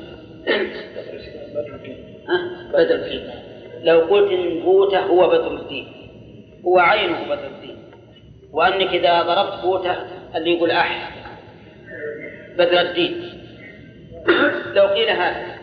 بدر 2.73 2.95
الدين. 2.95 3.29
لو 3.83 3.99
قلت 3.99 4.31
إن 4.31 4.59
بوته 4.59 4.99
هو 4.99 5.29
بدر 5.29 5.53
الدين. 5.53 5.87
هو 6.65 6.79
عينه 6.79 7.23
بدر 7.29 7.47
الدين. 7.47 7.78
وأنك 8.53 8.87
إذا 8.93 9.21
ضربت 9.21 9.61
بوته 9.63 9.95
اللي 10.35 10.53
يقول 10.53 10.71
أح 10.71 11.11
بدر 12.57 12.81
الدين 12.81 13.23
لو 14.75 14.87
قيل 14.87 15.09
هذا 15.09 15.59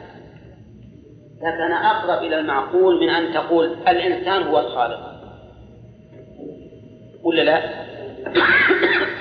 لكان 1.36 1.72
أقرب 1.72 2.22
إلى 2.24 2.40
المعقول 2.40 3.00
من 3.00 3.08
أن 3.08 3.34
تقول 3.34 3.76
الإنسان 3.88 4.42
هو 4.42 4.58
الخالق 4.60 5.16
ولا 7.22 7.42
لا؟ 7.42 7.62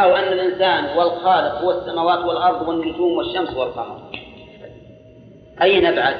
أو 0.04 0.16
أن 0.16 0.34
الإنسان 0.34 0.86
هو 0.86 1.02
الخالق 1.02 1.62
هو 1.62 1.72
السماوات 1.72 2.20
والأرض 2.26 2.68
والنجوم 2.68 3.18
والشمس 3.18 3.54
والقمر 3.54 4.12
أين 5.62 5.84
نبعد؟ 5.92 6.16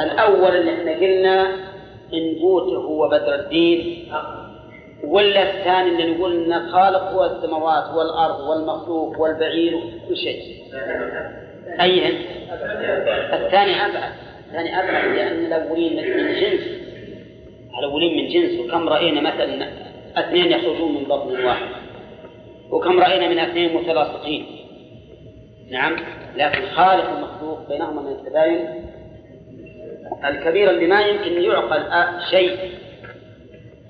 الأول 0.00 0.56
اللي 0.56 0.74
إحنا 0.74 0.92
قلنا 0.92 1.42
إن 2.14 2.34
بوته 2.40 2.76
هو 2.76 3.08
بدر 3.08 3.34
الدين 3.34 4.08
ولا 5.06 5.42
الثاني 5.42 5.88
اللي 5.88 6.14
نقول 6.14 6.44
ان 6.44 6.52
الخالق 6.52 7.02
هو 7.02 7.24
السماوات 7.24 7.94
والأرض 7.94 8.40
والمخلوق 8.40 9.20
والبعير 9.20 9.76
وكل 9.76 10.16
شيء. 10.16 10.42
اي 11.80 12.08
الثاني 13.32 13.86
أبعد. 13.86 14.12
الثاني 14.48 14.80
أبعد 14.80 15.14
لأن 15.16 15.46
الاولين 15.46 15.96
من 15.96 16.34
جنس. 16.40 16.60
الاولين 17.78 18.16
من 18.16 18.28
جنس. 18.28 18.60
وكم 18.60 18.88
رأينا 18.88 19.20
مثلا 19.20 19.68
اثنين 20.16 20.52
يخرجون 20.52 20.94
من 20.94 21.04
بطن 21.04 21.44
واحد. 21.44 21.66
وكم 22.70 23.00
رأينا 23.00 23.28
من 23.28 23.38
اثنين 23.38 23.76
متلاصقين. 23.76 24.46
نعم. 25.70 25.96
لكن 26.36 26.62
خالق 26.74 27.10
المخلوق 27.16 27.68
بينهما 27.68 28.02
من 28.02 28.12
التباين 28.12 28.86
الكبير 30.24 30.70
اللي 30.70 30.86
ما 30.86 31.00
يمكن 31.00 31.42
يعقل 31.42 31.82
شيء 32.30 32.56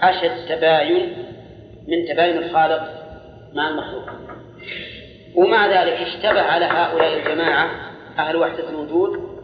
أشد 0.03 0.49
تباين 0.49 1.17
من 1.89 2.07
تباين 2.09 2.39
الخالق 2.39 2.83
مع 3.55 3.69
المخلوق 3.69 4.11
ومع 5.35 5.67
ذلك 5.67 5.93
اشتبه 5.93 6.43
على 6.43 6.65
هؤلاء 6.65 7.19
الجماعة 7.19 7.71
أهل 8.19 8.37
وحدة 8.37 8.69
الوجود 8.71 9.37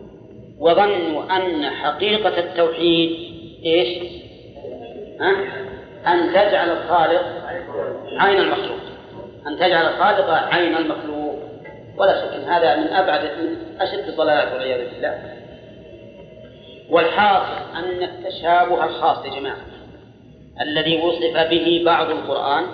وظنوا 0.58 1.36
أن 1.36 1.70
حقيقة 1.70 2.38
التوحيد 2.38 3.32
إيش؟ 3.64 3.98
ها؟ 5.20 5.32
أن 6.06 6.32
تجعل 6.32 6.70
الخالق 6.70 7.22
عين 8.18 8.38
المخلوق 8.38 8.78
أن 9.46 9.56
تجعل 9.56 9.86
الخالق 9.86 10.30
عين 10.30 10.76
المخلوق 10.76 11.38
ولا 11.96 12.20
شك 12.20 12.34
أن 12.34 12.44
هذا 12.44 12.76
من 12.76 12.86
أبعد 12.86 13.20
من 13.24 13.56
أشد 13.80 14.08
الضلالات 14.08 14.52
والعياذ 14.52 14.90
بالله 14.90 15.18
والحاصل 16.90 17.76
أن 17.76 18.02
التشابه 18.02 18.84
الخاص 18.84 19.24
يا 19.24 19.40
جماعة 19.40 19.71
الذي 20.60 21.00
وصف 21.00 21.50
به 21.50 21.82
بعض 21.84 22.10
القرآن 22.10 22.64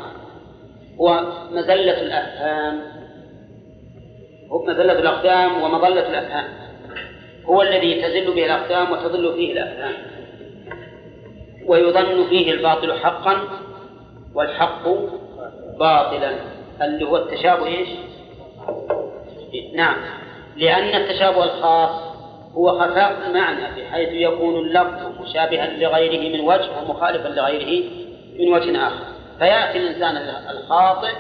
هو 1.01 1.23
مزلة 1.51 2.03
الأفهام. 2.03 2.81
هو 4.51 4.65
مزلة 4.65 4.99
الأقدام 4.99 5.63
ومظلة 5.63 6.09
الأفهام. 6.09 6.49
هو 7.45 7.63
الذي 7.63 8.03
تزل 8.03 8.35
به 8.35 8.47
الأقدام 8.47 8.93
وتضل 8.93 9.35
فيه 9.37 9.53
الأفهام. 9.53 9.95
ويظن 11.67 12.29
فيه 12.29 12.53
الباطل 12.53 12.93
حقا 12.93 13.39
والحق 14.35 14.89
باطلا. 15.79 16.33
اللي 16.83 17.05
هو 17.05 17.17
التشابه 17.17 17.67
إيش؟ 17.67 17.89
نعم. 19.75 19.97
لأن 20.57 21.03
التشابه 21.03 21.45
الخاص 21.45 22.08
هو 22.55 22.79
خفاء 22.79 23.27
المعنى 23.27 23.81
بحيث 23.81 24.09
يكون 24.13 24.57
اللفظ 24.57 25.21
مشابها 25.21 25.67
لغيره 25.67 26.37
من 26.37 26.41
وجه 26.41 26.69
ومخالفا 26.83 27.29
لغيره 27.29 27.85
من 28.39 28.53
وجه 28.53 28.87
آخر. 28.87 29.05
فيأتي 29.39 29.79
الإنسان 29.79 30.17
الخاطئ 30.51 31.15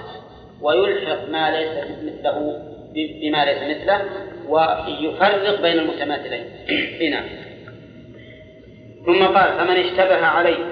ويلحق 0.62 1.28
ما 1.30 1.50
ليس 1.50 1.84
مثله 2.02 2.62
بما 2.94 3.44
ليس 3.44 3.76
مثله 3.76 4.04
ويفرق 4.48 5.62
بين 5.62 5.78
المتماثلين. 5.78 6.44
هنا. 7.02 7.24
ثم 9.06 9.24
قال 9.24 9.58
فمن 9.58 9.76
اشتبه 9.76 10.26
عليه 10.26 10.64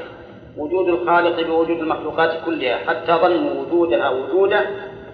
وجود 0.57 0.89
الخالق 0.89 1.47
بوجود 1.47 1.79
المخلوقات 1.79 2.45
كلها 2.45 2.77
حتى 2.77 3.13
ظنوا 3.13 3.63
وجودها 3.63 4.11
وجوده 4.11 4.67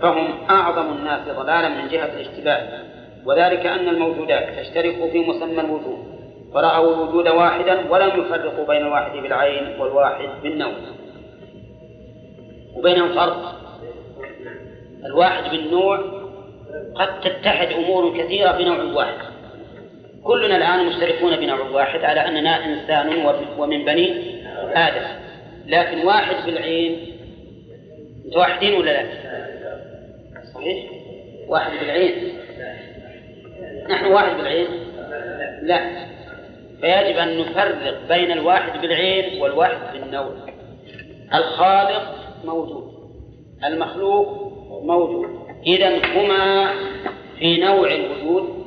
فهم 0.02 0.28
أعظم 0.50 0.92
الناس 0.92 1.20
ضلالا 1.36 1.68
من 1.68 1.88
جهة 1.88 2.04
الاشتباه. 2.04 2.91
وذلك 3.26 3.66
أن 3.66 3.88
الموجودات 3.88 4.58
تشترك 4.58 5.10
في 5.12 5.18
مسمى 5.18 5.60
الوجود 5.60 6.12
فرأوا 6.54 6.94
الوجود 6.94 7.28
واحدا 7.28 7.90
ولم 7.90 8.20
يفرقوا 8.20 8.66
بين 8.66 8.82
الواحد 8.82 9.12
بالعين 9.12 9.80
والواحد 9.80 10.28
بالنوع 10.42 10.72
وبينهم 12.76 13.14
فرق. 13.14 13.60
الواحد 15.04 15.50
بالنوع 15.50 15.98
قد 16.94 17.20
تتحد 17.20 17.72
أمور 17.72 18.18
كثيرة 18.18 18.52
بنوع 18.52 18.82
واحد. 18.82 19.32
كلنا 20.24 20.56
الآن 20.56 20.86
مشتركون 20.86 21.36
بنوع 21.36 21.60
واحد 21.60 22.04
على 22.04 22.20
أننا 22.20 22.64
إنسان 22.64 23.26
ومن 23.58 23.84
بني 23.84 24.14
آدم. 24.74 25.06
لكن 25.66 26.06
واحد 26.06 26.46
بالعين 26.46 27.16
متوحدين 28.26 28.74
ولا 28.74 28.90
لا؟ 28.90 29.08
صحيح؟ 30.54 30.84
واحد 31.48 31.72
بالعين. 31.80 32.12
نحن 33.90 34.06
واحد 34.12 34.36
بالعين؟ 34.36 34.66
لا. 35.62 35.80
فيجب 36.80 37.18
أن 37.18 37.38
نفرق 37.38 38.08
بين 38.08 38.32
الواحد 38.32 38.80
بالعين 38.80 39.42
والواحد 39.42 39.76
بالنوع 39.92 40.34
الخالق 41.34 42.14
موجود 42.44 42.92
المخلوق 43.64 44.52
موجود. 44.82 45.42
إذا 45.66 45.88
هما 45.88 46.70
في 47.38 47.60
نوع 47.60 47.92
الوجود 47.94 48.64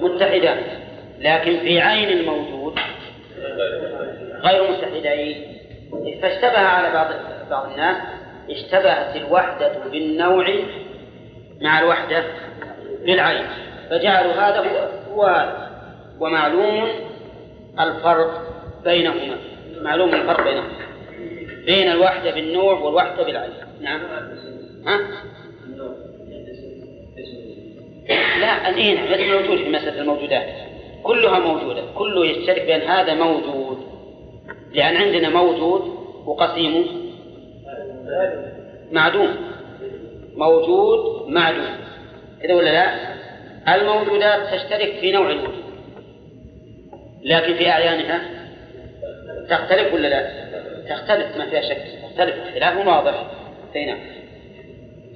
متحدان. 0.00 0.58
لكن 1.18 1.58
في 1.58 1.80
عين 1.80 2.08
الموجود 2.08 2.78
غير 4.40 4.70
متحدين. 4.70 5.56
فاشتبه 6.22 6.58
على 6.58 6.92
بعض 6.92 7.06
بعض 7.50 7.70
الناس 7.70 7.96
اشتبهت 8.50 9.16
الوحدة 9.16 9.72
بالنوع 9.92 10.46
مع 11.60 11.80
الوحدة. 11.80 12.24
بالعين 13.06 13.46
فجعلوا 13.90 14.32
هذا 14.32 14.90
هو 15.14 15.22
هذا. 15.24 15.66
ومعلوم 16.20 16.88
الفرق 17.80 18.42
بينهما. 18.84 19.36
معلوم 19.82 20.14
الفرق 20.14 20.44
بينهما. 20.44 20.86
بين 21.66 21.90
الوحدة 21.92 22.30
بالنوع 22.30 22.78
والوحدة 22.78 23.22
بالعين. 23.22 23.52
نعم. 23.80 24.00
ها؟ 24.86 25.00
لا 28.40 28.68
الإيه 28.68 28.92
نعم 28.92 29.14
اسم 29.14 29.42
موجود 29.42 29.64
في 29.64 29.70
مسألة 29.70 30.00
الموجودات. 30.00 30.46
كلها 31.02 31.38
موجودة. 31.38 31.82
كله 31.94 32.26
يشترك 32.26 32.62
بأن 32.66 32.80
هذا 32.80 33.14
موجود. 33.14 33.78
لأن 34.72 34.96
عندنا 34.96 35.28
موجود 35.28 35.82
وقسيمه 36.26 36.84
معدوم. 38.92 39.36
موجود 40.36 41.28
معدوم. 41.28 41.86
كذا 42.42 42.54
ولا 42.54 42.70
لا؟ 42.70 43.16
الموجودات 43.74 44.54
تشترك 44.54 44.94
في 45.00 45.12
نوع 45.12 45.30
الوجود 45.30 45.64
لكن 47.24 47.54
في 47.54 47.68
أعيانها 47.68 48.20
تختلف 49.48 49.94
ولا 49.94 50.08
لا؟ 50.08 50.46
تختلف 50.88 51.36
ما 51.36 51.50
فيها 51.50 51.60
شك 51.60 51.82
تختلف 52.02 52.34
اختلاف 52.46 52.86
واضح 52.86 53.26
نعم. 53.74 53.98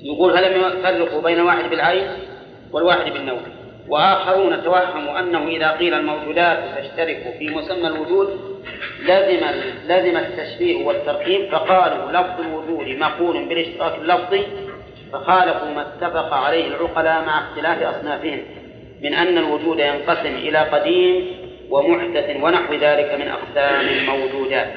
يقول 0.02 0.32
فلم 0.32 0.60
يفرقوا 0.60 1.22
بين 1.22 1.38
الواحد 1.38 1.70
بالعين 1.70 2.06
والواحد 2.72 3.12
بالنوع 3.12 3.40
وآخرون 3.88 4.62
توهموا 4.62 5.20
أنه 5.20 5.48
إذا 5.48 5.70
قيل 5.70 5.94
الموجودات 5.94 6.58
تشترك 6.78 7.34
في 7.38 7.48
مسمى 7.48 7.86
الوجود 7.86 8.60
لزم 9.02 9.46
لزم 9.88 10.16
التشبيه 10.16 10.84
والتركيب 10.84 11.50
فقالوا 11.52 12.12
لفظ 12.12 12.40
الوجود 12.40 12.86
مقول 12.88 13.48
بالاشتراك 13.48 13.98
اللفظي 13.98 14.46
فخالفوا 15.12 15.68
ما 15.68 15.82
اتفق 15.82 16.34
عليه 16.34 16.66
العقلاء 16.66 17.24
مع 17.24 17.38
اختلاف 17.38 17.82
أصنافهم 17.96 18.42
من 19.02 19.14
أن 19.14 19.38
الوجود 19.38 19.78
ينقسم 19.78 20.34
إلى 20.34 20.58
قديم 20.58 21.26
ومحدث 21.70 22.36
ونحو 22.42 22.74
ذلك 22.74 23.14
من 23.14 23.28
أقسام 23.28 23.88
الموجودات. 23.88 24.72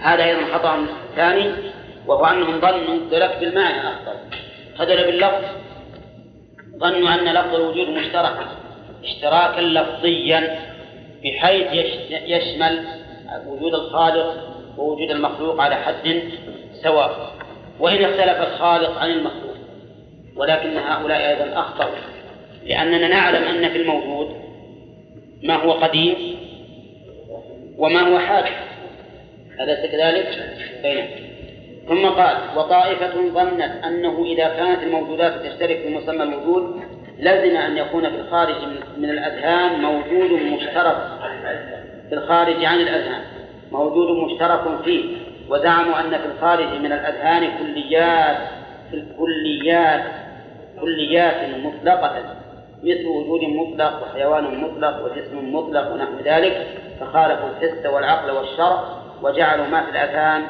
هذا 0.00 0.24
أيضا 0.24 0.58
خطأ 0.58 0.86
ثاني 1.16 1.52
وهو 2.06 2.26
أنهم 2.26 2.60
ظنوا 2.60 3.10
دلت 3.10 3.32
بالمعنى 3.40 3.88
أخطأ 3.88 4.16
هذول 4.78 5.04
باللفظ 5.04 5.44
ظنوا 6.78 7.14
أن 7.14 7.34
لفظ 7.34 7.54
الوجود 7.54 7.88
مشتركا 7.88 8.46
اشتراكا 9.04 9.60
لفظيا 9.60 10.58
بحيث 11.24 11.66
يشمل 12.10 12.84
وجود 13.46 13.74
الخالق 13.74 14.34
ووجود 14.78 15.10
المخلوق 15.10 15.60
على 15.60 15.74
حد 15.74 16.22
سواء. 16.82 17.39
وإن 17.80 18.04
اختلف 18.04 18.52
الخالق 18.52 18.98
عن 18.98 19.10
المخلوق. 19.10 19.54
ولكن 20.36 20.76
هؤلاء 20.76 21.28
أيضا 21.28 21.60
أخطأوا 21.60 21.96
لأننا 22.66 23.08
نعلم 23.08 23.42
أن 23.44 23.68
في 23.68 23.78
الموجود 23.78 24.36
ما 25.42 25.54
هو 25.54 25.72
قديم 25.72 26.36
وما 27.78 28.00
هو 28.00 28.18
حادث. 28.18 28.70
أليس 29.60 29.92
كذلك؟ 29.92 30.26
أين 30.84 31.30
ثم 31.88 32.06
قال 32.06 32.36
وطائفة 32.56 33.28
ظنت 33.28 33.84
أنه 33.84 34.24
إذا 34.24 34.48
كانت 34.48 34.82
الموجودات 34.82 35.46
تشترك 35.46 35.76
في 35.76 35.88
مسمى 35.88 36.22
الوجود 36.22 36.80
لزم 37.18 37.56
أن 37.56 37.76
يكون 37.76 38.10
في 38.10 38.16
الخارج 38.16 38.56
من 38.96 39.10
الأذهان 39.10 39.80
موجود 39.80 40.32
مشترك. 40.32 40.96
في 42.08 42.14
الخارج 42.14 42.64
عن 42.64 42.80
الأذهان 42.80 43.22
موجود 43.72 44.16
مشترك 44.16 44.82
فيه. 44.84 45.16
وزعموا 45.50 46.00
أن 46.00 46.10
في 46.10 46.26
الخارج 46.26 46.66
من 46.66 46.92
الأذهان 46.92 47.50
كليات 47.58 48.36
في 48.90 48.96
الكليات 48.96 50.02
كليات 50.80 51.64
مطلقة 51.64 52.36
مثل 52.82 53.06
وجود 53.06 53.40
مطلق 53.42 54.02
وحيوان 54.02 54.60
مطلق 54.60 55.04
وجسم 55.04 55.54
مطلق 55.54 55.92
ونحو 55.92 56.12
ذلك 56.24 56.66
فخالفوا 57.00 57.48
الحس 57.48 57.86
والعقل 57.86 58.30
والشرع 58.30 58.84
وجعلوا 59.22 59.66
ما 59.66 59.82
في 59.82 59.90
الأذهان 59.90 60.42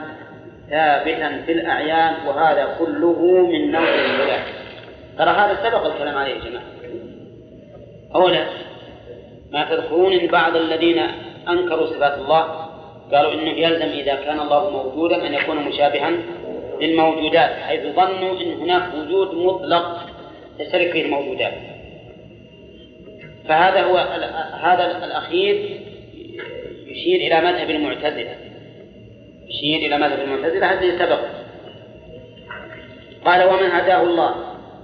ثابتا 0.70 1.42
في 1.46 1.52
الأعيان 1.52 2.14
وهذا 2.26 2.76
كله 2.78 3.46
من 3.52 3.70
نوع 3.72 3.82
الولاء 3.82 4.42
ترى 5.18 5.30
هذا 5.30 5.58
سبق 5.62 5.86
الكلام 5.86 6.18
عليه 6.18 6.34
يا 6.34 6.40
جماعة. 6.40 6.64
أولا 8.14 8.44
ما 9.52 9.64
تذكرون 9.64 10.26
بعض 10.26 10.56
الذين 10.56 10.98
أنكروا 11.48 11.86
صفات 11.86 12.18
الله 12.18 12.69
قالوا 13.12 13.32
إنه 13.32 13.50
يلزم 13.50 13.88
إذا 13.88 14.14
كان 14.14 14.40
الله 14.40 14.70
موجودا 14.70 15.26
أن 15.26 15.34
يكون 15.34 15.56
مشابها 15.56 16.12
للموجودات 16.80 17.50
حيث 17.50 17.80
ظنوا 17.80 18.40
أن 18.40 18.60
هناك 18.60 18.94
وجود 18.94 19.34
مطلق 19.34 20.06
تشترك 20.58 20.92
فيه 20.92 21.04
الموجودات. 21.04 21.52
فهذا 23.48 23.82
هو 23.82 23.96
هذا 24.62 25.04
الأخير 25.04 25.80
يشير 26.86 27.16
إلى 27.16 27.40
مذهب 27.40 27.70
المعتزلة. 27.70 28.34
يشير 29.48 29.86
إلى 29.86 29.98
مذهب 29.98 30.20
المعتزلة 30.20 30.72
الذي 30.72 30.98
سبق. 30.98 31.20
قال 33.24 33.44
ومن 33.44 33.70
هداه 33.70 34.02
الله 34.02 34.34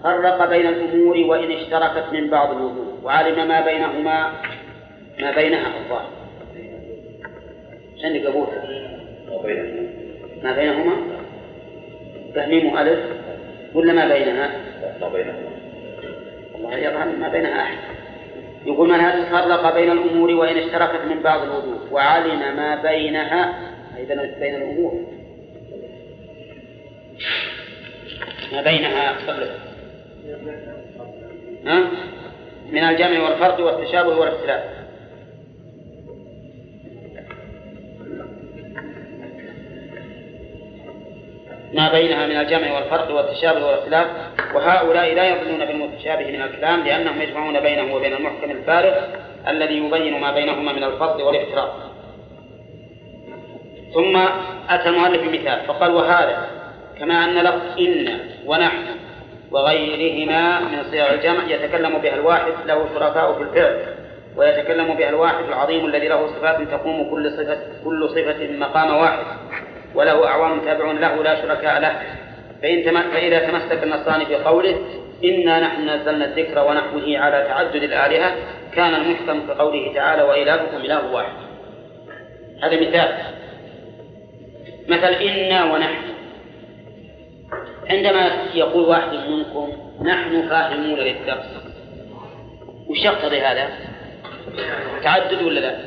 فرق 0.02 0.48
بين 0.48 0.66
الأمور 0.66 1.16
وإن 1.18 1.50
اشتركت 1.50 2.04
من 2.12 2.30
بعض 2.30 2.50
الوجوه 2.50 2.98
وعلم 3.04 3.48
ما 3.48 3.60
بينهما 3.60 4.32
ما 5.18 5.30
بينها 5.30 5.72
الله 5.84 6.00
عندك 8.04 8.26
أبوه 8.26 8.48
ما 10.42 10.52
بينهما؟ 10.52 10.96
تهميم 12.34 12.78
ألف 12.78 13.00
ولا 13.74 13.92
ما 13.92 14.08
بينها؟ 14.14 14.50
ما 15.00 15.08
بينهما. 15.08 15.48
الله 16.54 16.76
يظهر 16.76 17.16
ما 17.20 17.28
بينها 17.28 17.62
أحد. 17.62 17.78
يقول 18.66 18.88
من 18.88 19.00
هذا 19.00 19.24
فرق 19.24 19.74
بين 19.74 19.90
الأمور 19.90 20.30
وإن 20.30 20.56
اشتركت 20.56 21.00
من 21.08 21.22
بعض 21.22 21.42
الوجوه 21.42 21.92
وعلم 21.92 22.56
ما 22.56 22.82
بينها. 22.82 23.58
أي 23.96 24.04
بين 24.40 24.54
الأمور. 24.54 25.06
ما 28.52 28.62
بينها 28.62 29.12
قبل. 29.28 29.48
ها؟ 31.66 31.90
من 32.72 32.84
الجمع 32.84 33.22
والفرق 33.22 33.60
والتشابه 33.60 34.18
والإختلاف. 34.18 34.75
ما 41.72 41.92
بينها 41.92 42.26
من 42.26 42.36
الجمع 42.36 42.74
والفرق 42.74 43.14
والتشابه 43.14 43.66
والاختلاف 43.66 44.06
وهؤلاء 44.54 45.14
لا 45.14 45.28
يظنون 45.28 45.64
بالمتشابه 45.64 46.26
من 46.26 46.42
الكلام 46.42 46.80
لأنهم 46.80 47.22
يجمعون 47.22 47.60
بينه 47.60 47.94
وبين 47.94 48.12
المحكم 48.12 48.50
الفارغ 48.50 48.94
الذي 49.48 49.76
يبين 49.78 50.20
ما 50.20 50.34
بينهما 50.34 50.72
من 50.72 50.84
الفصل 50.84 51.22
والافتراق 51.22 51.92
ثم 53.94 54.16
أتى 54.68 54.88
المؤلف 54.88 55.22
بمثال 55.22 55.60
فقال 55.66 55.94
وهذا 55.94 56.48
كما 56.98 57.24
أن 57.24 57.34
لفظ 57.34 57.78
إن 57.78 58.20
ونحن 58.46 58.84
وغيرهما 59.50 60.60
من 60.60 60.82
صيغ 60.90 61.14
الجمع 61.14 61.44
يتكلم 61.44 61.98
بها 61.98 62.14
الواحد 62.14 62.52
له 62.66 62.86
شركاء 62.94 63.32
في 63.32 63.42
الفعل 63.42 63.96
ويتكلم 64.36 64.94
بها 64.94 65.08
الواحد 65.08 65.44
العظيم 65.44 65.86
الذي 65.86 66.08
له 66.08 66.26
صفات 66.26 66.68
تقوم 66.68 67.10
كل 67.10 67.30
صفة 67.30 67.58
كل 67.84 68.08
صفة 68.08 68.46
مقام 68.52 68.96
واحد. 68.96 69.24
وله 69.96 70.26
أعوان 70.26 70.64
تابعون 70.64 70.98
له 70.98 71.22
لا 71.22 71.42
شركاء 71.42 71.80
له. 71.80 72.02
فإن 72.62 72.84
تم... 72.84 73.02
فإذا 73.10 73.38
تمسك 73.38 73.82
النصراني 73.82 74.24
بقوله 74.24 74.76
إنا 75.24 75.60
نحن 75.60 75.88
نزلنا 75.88 76.24
الذكر 76.24 76.58
ونحوه 76.68 77.18
على 77.18 77.44
تعدد 77.48 77.82
الآلهة 77.82 78.34
كان 78.74 78.94
المحكم 78.94 79.46
كقوله 79.46 79.94
تعالى 79.94 80.22
وإلهكم 80.22 80.76
إله 80.76 81.12
واحد. 81.12 81.36
هذا 82.62 82.80
مثال. 82.80 83.16
مثل 84.88 85.12
إنا 85.12 85.64
ونحن. 85.64 86.02
عندما 87.90 88.30
يقول 88.54 88.84
واحد 88.84 89.12
منكم 89.28 89.72
نحن 90.02 90.48
فاهمون 90.48 90.98
للدرس 90.98 91.46
وش 92.88 93.04
يقتضي 93.04 93.40
هذا؟ 93.40 93.68
تعدد 95.02 95.42
ولا 95.42 95.60
لا؟ 95.60 95.78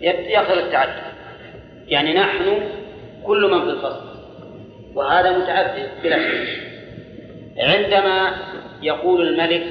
يقتضي 0.00 0.60
التعدد. 0.60 1.02
يعني 1.88 2.14
نحن 2.14 2.60
كل 3.26 3.50
من 3.50 3.60
في 3.60 3.70
الفصل. 3.70 4.04
وهذا 4.94 5.38
متعدد 5.38 5.88
بلا 6.04 6.18
شك. 6.18 6.48
عندما 7.58 8.34
يقول 8.82 9.28
الملك 9.28 9.66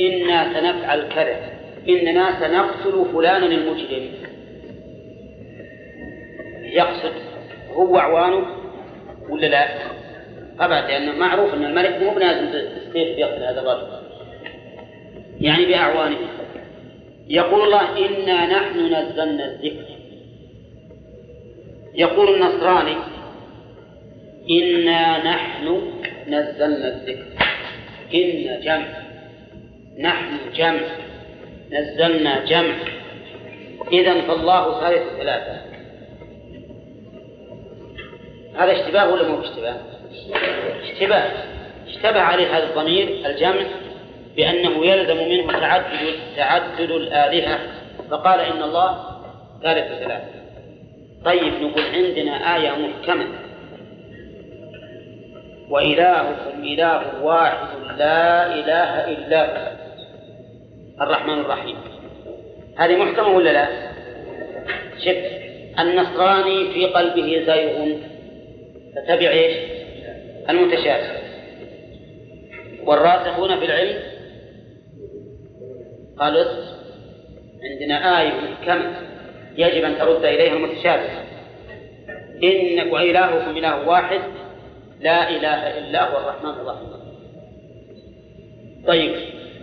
إنا 0.00 0.54
سنفعل 0.54 1.08
كذا 1.08 1.36
إننا 1.88 2.40
سنقتل 2.40 3.06
فلانا 3.14 3.46
المجرم. 3.46 4.08
يقصد 6.62 7.12
هو 7.72 7.98
أعوانه 7.98 8.46
ولا 9.28 9.46
لا؟ 9.46 9.68
طبعا 10.58 10.80
لأنه 10.80 11.12
معروف 11.12 11.54
أن 11.54 11.64
الملك 11.64 12.02
مو 12.02 12.14
بنازل 12.14 12.46
بالسيف 12.46 13.18
يقتل 13.18 13.42
هذا 13.42 13.60
الرجل. 13.60 13.86
يعني 15.40 15.66
بأعوانه. 15.66 16.16
يقول 17.28 17.60
الله 17.62 18.06
إنا 18.06 18.46
نحن 18.46 18.78
نزلنا 18.86 19.44
الذكر. 19.44 19.91
يقول 21.94 22.34
النصراني 22.34 22.96
إنا 24.50 25.24
نحن 25.24 25.92
نزلنا 26.28 26.88
الذكر 26.88 27.26
إن 28.14 28.60
جمع 28.60 28.86
نحن 29.98 30.38
جمع 30.54 30.80
نزلنا 31.72 32.44
جمع. 32.44 32.74
إذا 33.92 34.20
فالله 34.20 34.80
ثالث 34.80 35.02
ثلاثة. 35.18 35.60
هذا 38.56 38.72
اشتباه 38.72 39.12
ولا 39.12 39.28
مو 39.28 39.40
اشتباه؟ 39.40 39.76
اشتباه. 40.82 41.30
اشتبه 41.86 42.20
عليه 42.20 42.56
هذا 42.56 42.70
الضمير 42.70 43.26
الجمع 43.26 43.62
بأنه 44.36 44.86
يلزم 44.86 45.16
منه 45.28 45.60
تعدد 45.60 46.14
تعدد 46.36 46.90
الآلهة 46.90 47.58
فقال 48.10 48.40
إن 48.40 48.62
الله 48.62 49.04
ثالث 49.62 50.02
ثلاثة. 50.02 50.41
طيب 51.24 51.52
نقول 51.62 51.82
عندنا 51.82 52.56
آية 52.56 52.70
محكمة. 52.70 53.26
وإلهكم 55.68 56.62
إله 56.62 57.24
واحد 57.24 57.66
لا 57.98 58.54
إله 58.54 59.08
إلا 59.12 59.46
هو. 59.46 59.72
الرحمن 61.00 61.40
الرحيم. 61.40 61.76
هذه 62.76 62.96
محكمة 62.96 63.28
ولا 63.28 63.50
لا؟ 63.50 63.66
شف 64.98 65.42
النصراني 65.78 66.72
في 66.74 66.86
قلبه 66.86 67.42
زيغ 67.46 67.96
فتبع 68.96 69.28
إيش؟ 69.28 69.56
المتشابه. 70.50 71.22
والراسخون 72.84 73.58
في 73.58 73.64
العلم؟ 73.64 73.98
قالوا 76.18 76.44
عندنا 77.64 78.20
آية 78.20 78.32
محكمة. 78.32 79.11
يجب 79.56 79.84
أن 79.84 79.98
ترد 79.98 80.24
إليها 80.24 80.52
المتشابه. 80.52 81.08
إنك 82.42 82.92
وإلهكم 82.92 83.56
إله 83.56 83.88
واحد 83.88 84.20
لا 85.00 85.30
إله 85.30 85.78
إلا 85.78 86.10
هو 86.10 86.18
الرحمن 86.18 86.50
الرحيم. 86.50 86.88
طيب 88.86 89.14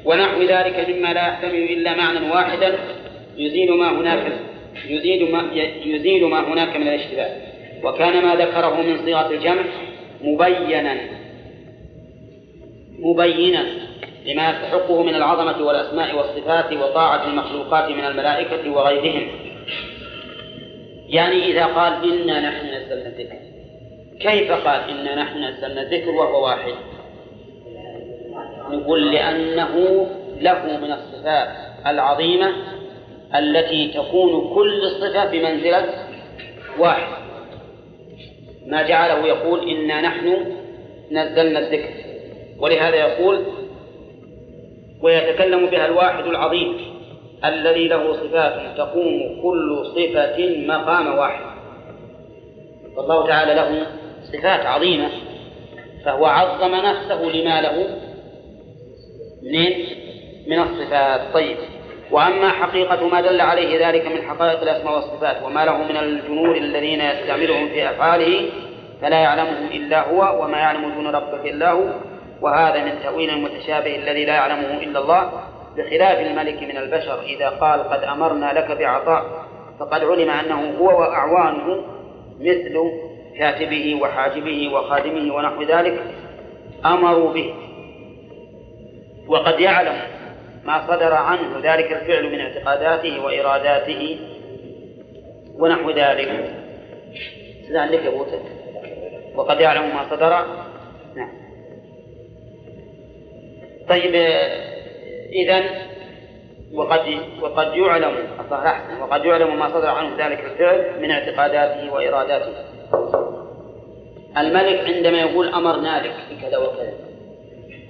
ونحو 0.05 0.41
ذلك 0.41 0.89
مما 0.89 1.13
لا 1.13 1.27
يحتمل 1.27 1.63
إلا 1.63 1.95
معنى 1.95 2.31
واحدا 2.31 2.77
يزيل 3.37 3.71
ما 3.71 3.91
هناك 3.91 4.31
يزيل 4.85 5.31
ما 5.31 5.49
يزيل 5.85 6.25
ما 6.25 6.53
هناك 6.53 6.77
من 6.77 6.87
الاشتباه. 6.87 7.29
وكان 7.83 8.25
ما 8.25 8.35
ذكره 8.35 8.81
من 8.81 9.05
صيغة 9.05 9.31
الجمع 9.31 9.63
مبينا 10.21 10.97
مبينا 12.99 13.65
لما 14.25 14.49
يستحقه 14.49 15.03
من 15.03 15.15
العظمة 15.15 15.65
والأسماء 15.65 16.15
والصفات 16.15 16.73
وطاعة 16.73 17.27
المخلوقات 17.27 17.89
من 17.89 18.05
الملائكة 18.05 18.71
وغيرهم. 18.71 19.48
يعني 21.09 21.45
إذا 21.51 21.65
قال 21.65 21.93
إنا 21.93 22.49
نحن 22.49 22.65
نزلنا 22.65 23.07
الذكر 23.07 23.39
كيف 24.19 24.51
قال 24.51 24.89
إنا 24.89 25.15
نحن 25.15 25.43
نزلنا 25.43 25.81
الذكر 25.81 26.09
وهو 26.09 26.45
واحد؟ 26.45 26.73
نقول 28.69 29.11
لأنه 29.11 30.07
له 30.41 30.77
من 30.81 30.91
الصفات 30.91 31.49
العظيمة 31.87 32.53
التي 33.35 33.87
تكون 33.87 34.53
كل 34.55 34.89
صفة 34.89 35.31
بمنزلة 35.31 35.85
واحد. 36.79 37.19
ما 38.65 38.81
جعله 38.81 39.27
يقول 39.27 39.69
إنا 39.69 40.01
نحن 40.01 40.55
نزلنا 41.11 41.59
الذكر. 41.59 41.89
ولهذا 42.59 42.95
يقول 42.95 43.43
ويتكلم 45.01 45.65
بها 45.65 45.85
الواحد 45.85 46.23
العظيم. 46.23 46.98
الذي 47.45 47.87
له 47.87 48.13
صفات 48.13 48.77
تقوم 48.77 49.41
كل 49.41 49.85
صفة 49.85 50.65
مقام 50.67 51.17
واحد. 51.17 51.45
والله 52.95 53.27
تعالى 53.27 53.53
له 53.53 53.85
صفات 54.23 54.65
عظيمة 54.65 55.09
فهو 56.05 56.25
عظم 56.25 56.75
نفسه 56.75 57.21
لما 57.21 57.61
له 57.61 57.87
من 59.43 59.73
من 60.47 60.59
الصفات. 60.59 61.21
طيب. 61.33 61.57
وأما 62.11 62.49
حقيقة 62.49 63.07
ما 63.07 63.21
دل 63.21 63.41
عليه 63.41 63.87
ذلك 63.87 64.07
من 64.07 64.21
حقائق 64.27 64.61
الأسماء 64.61 64.95
والصفات 64.95 65.43
وما 65.43 65.65
له 65.65 65.77
من 65.77 65.97
الجنود 65.97 66.55
الذين 66.55 67.01
يستعملهم 67.01 67.69
في 67.69 67.89
أفعاله 67.89 68.49
فلا 69.01 69.19
يعلمهم 69.19 69.67
إلا 69.71 70.09
هو 70.09 70.43
وما 70.43 70.57
يعلم 70.57 70.93
دون 70.93 71.07
ربك 71.07 71.45
إلا 71.45 71.71
هو. 71.71 71.89
وهذا 72.41 72.83
من 72.83 72.99
تأويل 73.03 73.29
المتشابه 73.29 73.95
الذي 73.95 74.25
لا 74.25 74.33
يعلمه 74.33 74.83
إلا 74.83 74.99
الله. 74.99 75.31
بخلاف 75.79 76.19
الملك 76.19 76.63
من 76.63 76.77
البشر 76.77 77.21
إذا 77.21 77.49
قال 77.49 77.83
قد 77.83 78.03
أمرنا 78.03 78.53
لك 78.53 78.71
بعطاء 78.71 79.45
فقد 79.79 80.03
علم 80.03 80.29
أنه 80.29 80.77
هو 80.79 80.99
وأعوانه 80.99 81.83
مثل 82.39 82.91
كاتبه 83.37 83.99
وحاجبه 84.01 84.73
وخادمه 84.73 85.35
ونحو 85.35 85.63
ذلك 85.63 86.01
أمروا 86.85 87.33
به. 87.33 87.53
وقد 89.27 89.59
يعلم 89.59 90.01
ما 90.65 90.87
صدر 90.87 91.13
عنه 91.13 91.59
ذلك 91.63 91.91
الفعل 91.91 92.31
من 92.31 92.39
اعتقاداته 92.39 93.25
وإراداته 93.25 94.19
ونحو 95.55 95.91
ذلك. 95.91 96.55
لعلك 97.69 98.05
يا 98.05 98.25
وقد 99.35 99.59
يعلم 99.59 99.95
ما 99.95 100.09
صدر. 100.09 100.45
نعم. 101.15 101.29
طيب 103.89 104.15
إذا 105.31 105.63
وقد 106.73 107.17
وقد 107.41 107.77
يعلم 107.77 108.15
وقد 109.01 109.25
يعلم 109.25 109.59
ما 109.59 109.69
صدر 109.69 109.87
عنه 109.87 110.09
ذلك 110.17 110.45
الفعل 110.45 111.01
من 111.01 111.11
اعتقاداته 111.11 111.93
وإراداته. 111.93 112.53
الملك 114.37 114.79
عندما 114.79 115.19
يقول 115.19 115.53
أمرنا 115.53 116.01
لك 116.01 116.15
بكذا 116.31 116.57
وكذا 116.57 116.93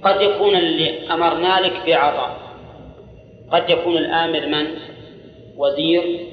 قد 0.02 0.20
يكون 0.20 0.56
اللي 0.56 1.12
أمرنا 1.12 1.60
لك 1.60 1.72
بعطاء. 1.86 2.36
قد 3.52 3.70
يكون 3.70 3.96
الآمر 3.96 4.46
من؟ 4.46 4.66
وزير 5.56 6.26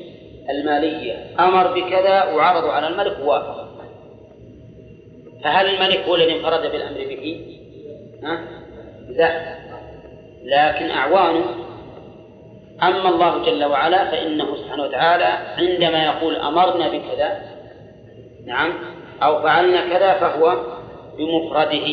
المالية. 0.50 1.26
أمر 1.40 1.68
بكذا 1.74 2.24
وعرضوا 2.24 2.72
على 2.72 2.88
الملك 2.88 3.18
ووافق 3.20 3.68
فهل 5.44 5.66
الملك 5.66 6.00
هو 6.00 6.16
الذي 6.16 6.36
انفرد 6.36 6.72
بالأمر 6.72 6.98
به؟ 6.98 7.46
ها؟ 8.24 8.40
لا. 9.10 9.58
لكن 10.48 10.92
أعوانه. 10.92 11.46
أما 12.84 13.10
الله 13.10 13.46
جل 13.46 13.66
وعلا 13.66 14.12
فإنه 14.12 14.56
سبحانه 14.56 14.84
وتعالى 14.84 15.26
عندما 15.58 16.06
يقول 16.06 16.36
أمرنا 16.36 16.88
بكذا 16.88 17.42
نعم 18.46 18.74
أو 19.24 19.42
فعلنا 19.44 19.90
كذا 19.90 20.14
فهو 20.14 20.58
بمفرده 21.18 21.88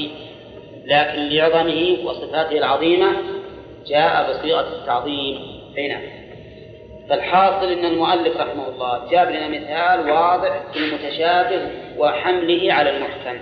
لكن 0.85 1.29
لعظمه 1.29 1.97
وصفاته 2.05 2.59
العظيمة 2.59 3.13
جاء 3.87 4.31
بصيغة 4.31 4.69
التعظيم. 4.81 5.39
أي 5.79 5.89
نعم. 5.89 6.03
فالحاصل 7.09 7.73
أن 7.73 7.85
المؤلف 7.85 8.37
رحمه 8.37 8.69
الله 8.69 9.11
جاب 9.11 9.31
لنا 9.31 9.49
مثال 9.49 10.11
واضح 10.11 10.63
في 10.73 10.79
المتشابه 10.79 11.71
وحمله 11.99 12.73
على 12.73 12.97
المحكم. 12.97 13.39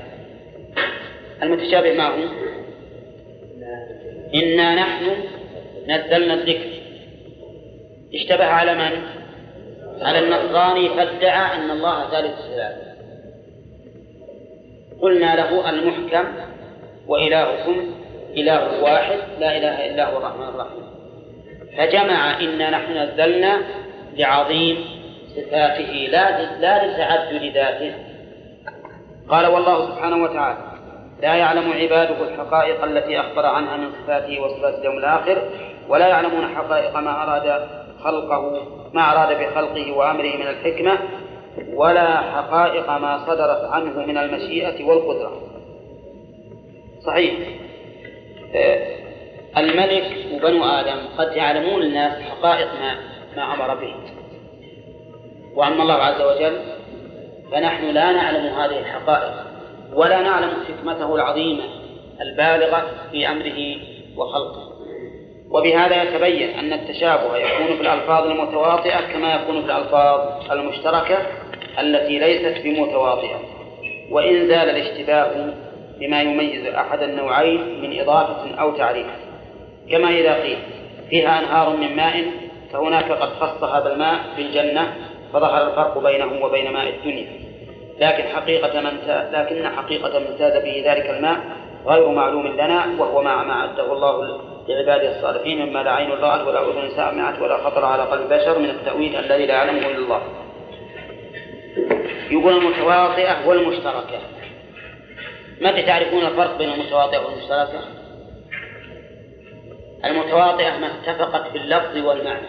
المتشابه 1.43 1.95
ما 1.95 2.07
هو؟ 2.09 2.13
إنا 4.35 4.75
نحن 4.75 5.05
نزلنا 5.87 6.35
الذكر. 6.35 6.71
اشتبه 8.15 8.45
على 8.45 8.75
من؟ 8.75 9.03
على 10.03 10.19
النصراني 10.19 10.89
فادعى 10.89 11.57
أن 11.57 11.71
الله 11.71 12.11
ثالث 12.11 12.41
ثلاثة 12.41 12.93
قلنا 15.01 15.37
له 15.37 15.71
المحكم 15.71 16.25
وإلهكم 17.07 17.95
إله 18.37 18.83
واحد 18.83 19.19
لا 19.41 19.57
إله 19.59 19.87
إلا 19.87 20.11
هو 20.11 20.19
الرحمن 20.19 20.49
الرحيم. 20.49 20.83
فجمع 21.79 22.41
إنا 22.41 22.71
نحن 22.71 22.93
نزلنا 22.97 23.63
لعظيم 24.17 24.85
صفاته 25.37 26.09
لا 26.11 26.43
لا 26.61 26.87
لتعدد 26.87 27.53
ذاته 27.55 27.95
قال 29.29 29.47
والله 29.47 29.87
سبحانه 29.87 30.23
وتعالى 30.25 30.72
لا 31.23 31.35
يعلم 31.35 31.73
عباده 31.73 32.23
الحقائق 32.23 32.85
التي 32.85 33.21
أخبر 33.21 33.47
عنها 33.47 33.77
من 33.77 33.93
صفاته 33.93 34.41
وصفات 34.41 34.75
اليوم 34.75 34.99
الآخر 34.99 35.43
ولا 35.89 36.07
يعلمون 36.07 36.57
حقائق 36.57 36.97
ما 36.97 37.23
أراد 37.23 37.69
خلقه 38.05 38.67
ما 38.93 39.13
أراد 39.13 39.39
بخلقه 39.39 39.93
وأمره 39.93 40.37
من 40.37 40.47
الحكمة 40.47 40.99
ولا 41.75 42.17
حقائق 42.17 42.91
ما 42.91 43.27
صدرت 43.27 43.65
عنه 43.65 44.07
من 44.07 44.19
المشيئة 44.19 44.85
والقدرة. 44.85 45.43
صحيح. 47.07 47.35
آه، 48.55 48.87
الملك 49.57 50.05
وبنو 50.33 50.65
آدم 50.65 50.97
قد 51.19 51.37
يعلمون 51.37 51.83
الناس 51.83 52.23
حقائق 52.23 52.69
ما 52.81 52.97
ما 53.37 53.55
أمر 53.55 53.75
به. 53.75 53.95
وأما 55.55 55.83
الله 55.83 55.95
عز 55.95 56.21
وجل 56.21 56.59
فنحن 57.53 57.85
لا 57.85 58.13
نعلم 58.13 58.47
هذه 58.47 58.79
الحقائق. 58.79 59.52
ولا 59.95 60.21
نعلم 60.21 60.51
حكمته 60.69 61.15
العظيمة 61.15 61.63
البالغة 62.21 62.87
في 63.11 63.29
أمره 63.29 63.77
وخلقه. 64.17 64.73
وبهذا 65.51 66.03
يتبين 66.03 66.51
أن 66.59 66.73
التشابه 66.73 67.37
يكون 67.37 67.77
في 67.77 67.81
الألفاظ 67.83 68.27
المتواطئة 68.27 69.01
كما 69.13 69.35
يكون 69.35 69.63
في 69.63 69.67
الألفاظ 69.67 70.21
المشتركة 70.53 71.19
التي 71.81 72.19
ليست 72.19 72.65
بمتواطئة. 72.65 73.41
وإن 74.11 74.49
زال 74.49 74.71
الاشتباه 74.71 75.55
بما 76.01 76.23
يميز 76.23 76.67
أحد 76.67 77.03
النوعين 77.03 77.81
من 77.83 78.01
إضافة 78.01 78.55
أو 78.55 78.77
تعريف. 78.77 79.07
كما 79.91 80.09
إذا 80.09 80.43
قيل 80.43 80.59
فيها 81.11 81.39
أنهار 81.39 81.77
من 81.77 81.97
ماء 81.97 82.25
فهناك 82.73 83.13
قد 83.13 83.29
خص 83.29 83.65
هذا 83.65 83.93
الماء 83.93 84.19
في 84.37 84.43
الجنة 84.43 84.95
فظهر 85.33 85.69
الفرق 85.69 85.99
بينه 85.99 86.45
وبين 86.45 86.73
ماء 86.73 86.89
الدنيا. 86.89 87.42
لكن 88.03 88.29
حقيقة 88.29 88.81
من 88.81 88.99
لكن 89.33 89.69
حقيقة 89.77 90.19
من 90.19 90.37
زاد 90.39 90.65
به 90.65 90.83
ذلك 90.87 91.11
الماء 91.11 91.41
غير 91.87 92.09
معلوم 92.09 92.47
لنا 92.47 92.87
وهو 92.99 93.23
مع 93.23 93.45
ما 93.45 93.53
أعده 93.53 93.93
الله 93.93 94.41
لعباده 94.69 95.17
الصالحين 95.17 95.67
مما 95.67 95.79
لا 95.83 95.93
عين 95.93 96.11
رأت 96.11 96.47
ولا 96.47 96.63
أذن 96.63 96.91
سمعت 96.91 97.43
ولا 97.43 97.57
خطر 97.57 97.85
على 97.85 98.03
قلب 98.03 98.29
بشر 98.29 98.59
من 98.59 98.71
التأويل 98.71 99.17
الذي 99.17 99.47
لا 99.47 99.55
يعلمه 99.55 99.87
إلا 99.87 99.99
الله. 99.99 100.23
يقول 102.31 102.57
المتواطئة 102.57 103.49
والمشتركة. 103.49 104.21
متى 105.61 105.83
تعرفون 105.83 106.23
الفرق 106.23 106.59
بين 106.59 106.69
المتواطئة 106.69 107.19
والمشتركة؟ 107.19 107.81
المتواطئة 110.05 110.79
ما 110.79 110.87
اتفقت 110.87 111.51
في 111.51 111.59
اللفظ 111.59 111.97
والمعنى. 111.97 112.49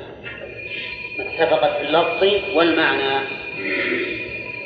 ما 1.19 1.25
اتفقت 1.33 1.77
في 1.77 1.81
اللفظ 1.81 2.57
والمعنى. 2.57 3.27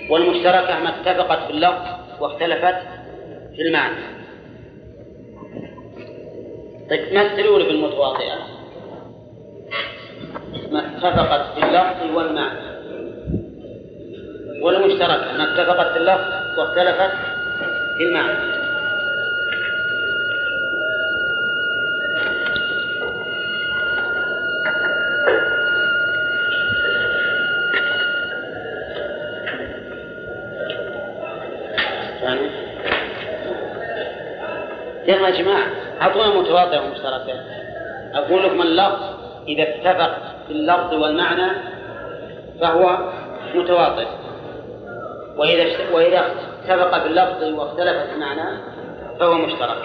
والمشتركة 0.10 0.80
ما 0.80 0.90
اتفقت 0.90 1.46
في 1.48 1.50
اللفظ 1.50 1.86
واختلفت 2.20 2.78
في 3.56 3.62
المعنى. 3.62 4.18
طيب 6.90 7.14
مثلوا 7.14 7.60
لي 7.60 7.66
بالمتواطئة 7.66 8.36
ما 10.72 10.86
اتفقت 10.86 11.54
في 11.54 11.66
اللفظ 11.66 12.16
والمعنى. 12.16 12.68
والمشتركة 14.62 15.38
ما 15.38 15.44
اتفقت 15.54 15.92
في 15.92 15.98
اللفظ 15.98 16.60
واختلفت 16.60 17.12
في 17.98 18.04
المعنى. 18.04 18.67
يا 35.08 35.30
جماعة 35.30 35.68
أعطونا 36.02 36.40
متواطئ 36.40 36.80
ومشتركة 36.80 37.34
أقول 38.14 38.44
لكم 38.44 38.62
اللفظ 38.62 39.04
إذا 39.48 39.64
اتفق 39.64 40.18
في 40.48 40.54
اللفظ 40.54 40.94
والمعنى 40.94 41.52
فهو 42.62 42.98
متواطئ 43.56 44.08
وإذا 45.38 45.66
وإذا 45.92 46.26
اتفق 46.66 47.00
في 47.00 47.08
اللفظ 47.08 47.44
واختلف 47.44 47.98
في 47.98 48.14
المعنى 48.16 48.58
فهو 49.20 49.34
مشترك. 49.34 49.78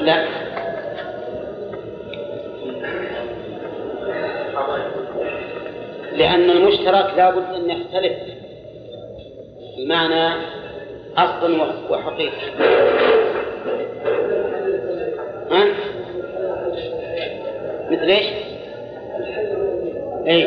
لا. 0.00 0.24
لأن 6.12 6.50
المشترك 6.50 7.14
لابد 7.16 7.54
أن 7.54 7.70
يختلف 7.70 8.12
المعنى 9.78 10.42
أصلا 11.16 11.62
وحقيقة. 11.90 12.36
ها؟ 15.50 15.64
مثل 17.90 18.02
إيش؟ 18.02 18.26
اي 20.26 20.44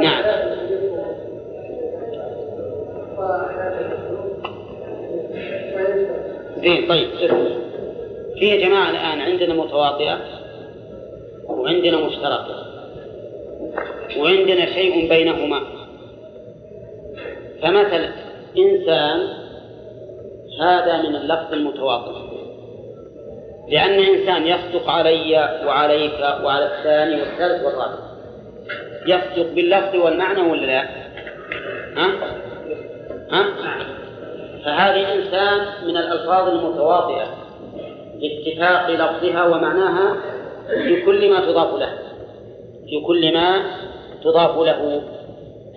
نعم. 0.00 0.22
زين 6.62 6.88
طيب 6.88 7.08
في 8.38 8.46
يا 8.46 8.68
جماعة 8.68 8.90
الآن 8.90 9.20
عندنا 9.20 9.54
متواطئة 9.54 10.18
وعندنا 11.44 11.96
مشتركة 11.96 12.64
وعندنا 14.18 14.66
شيء 14.66 15.08
بينهما 15.08 15.60
فمثل 17.62 18.08
إنسان 18.58 19.28
هذا 20.60 21.02
من 21.02 21.16
اللفظ 21.16 21.52
المتواطئ 21.52 22.32
لأن 23.68 23.90
إنسان 23.90 24.46
يصدق 24.46 24.90
علي 24.90 25.62
وعليك 25.66 26.20
وعلى 26.44 26.64
الثاني 26.64 27.20
والثالث 27.20 27.64
والرابع 27.64 27.98
يصدق 29.06 29.52
باللفظ 29.54 29.96
والمعنى 29.96 30.40
ولا 30.40 30.66
لا؟ 30.66 30.82
ها؟ 31.96 32.12
ها؟ 33.30 33.91
فهذه 34.64 35.14
إنسان 35.14 35.66
من 35.86 35.96
الألفاظ 35.96 36.48
المتواطئة 36.48 37.26
باتفاق 38.20 38.90
لفظها 38.90 39.44
ومعناها 39.44 40.16
في 40.68 41.02
كل 41.02 41.30
ما 41.30 41.40
تضاف 41.40 41.74
له 41.74 41.92
في 42.88 43.00
كل 43.06 43.34
ما 43.34 43.62
تضاف 44.24 44.58
له. 44.58 45.02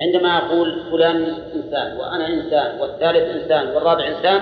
عندما 0.02 0.38
أقول 0.38 0.80
فلان 0.92 1.36
إنسان 1.56 1.98
وأنا 1.98 2.28
إنسان 2.28 2.82
والثالث 2.82 3.42
إنسان 3.42 3.76
والرابع 3.76 4.08
إنسان 4.08 4.42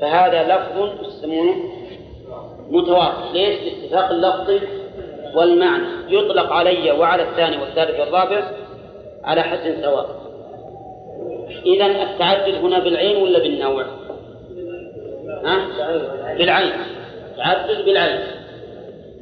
فهذا 0.00 0.42
لفظ 0.42 1.06
يسمونه 1.06 1.54
متواطئ 2.70 3.32
ليش؟ 3.32 3.58
باتفاق 3.58 4.10
اللفظ 4.10 4.60
والمعنى. 5.34 5.86
يطلق 6.08 6.52
علي 6.52 6.90
وعلى 6.90 7.22
الثاني 7.22 7.56
والثالث 7.56 8.00
والرابع 8.00 8.42
على 9.24 9.42
حد 9.42 9.76
سواء. 9.82 10.21
إذا 11.66 11.86
التعدد 11.86 12.54
هنا 12.54 12.78
بالعين 12.78 13.22
ولا 13.22 13.38
بالنوع؟ 13.38 13.84
ها؟ 15.44 15.68
بالعين. 16.38 16.72
تعدد 17.36 17.84
بالعين. 17.84 18.20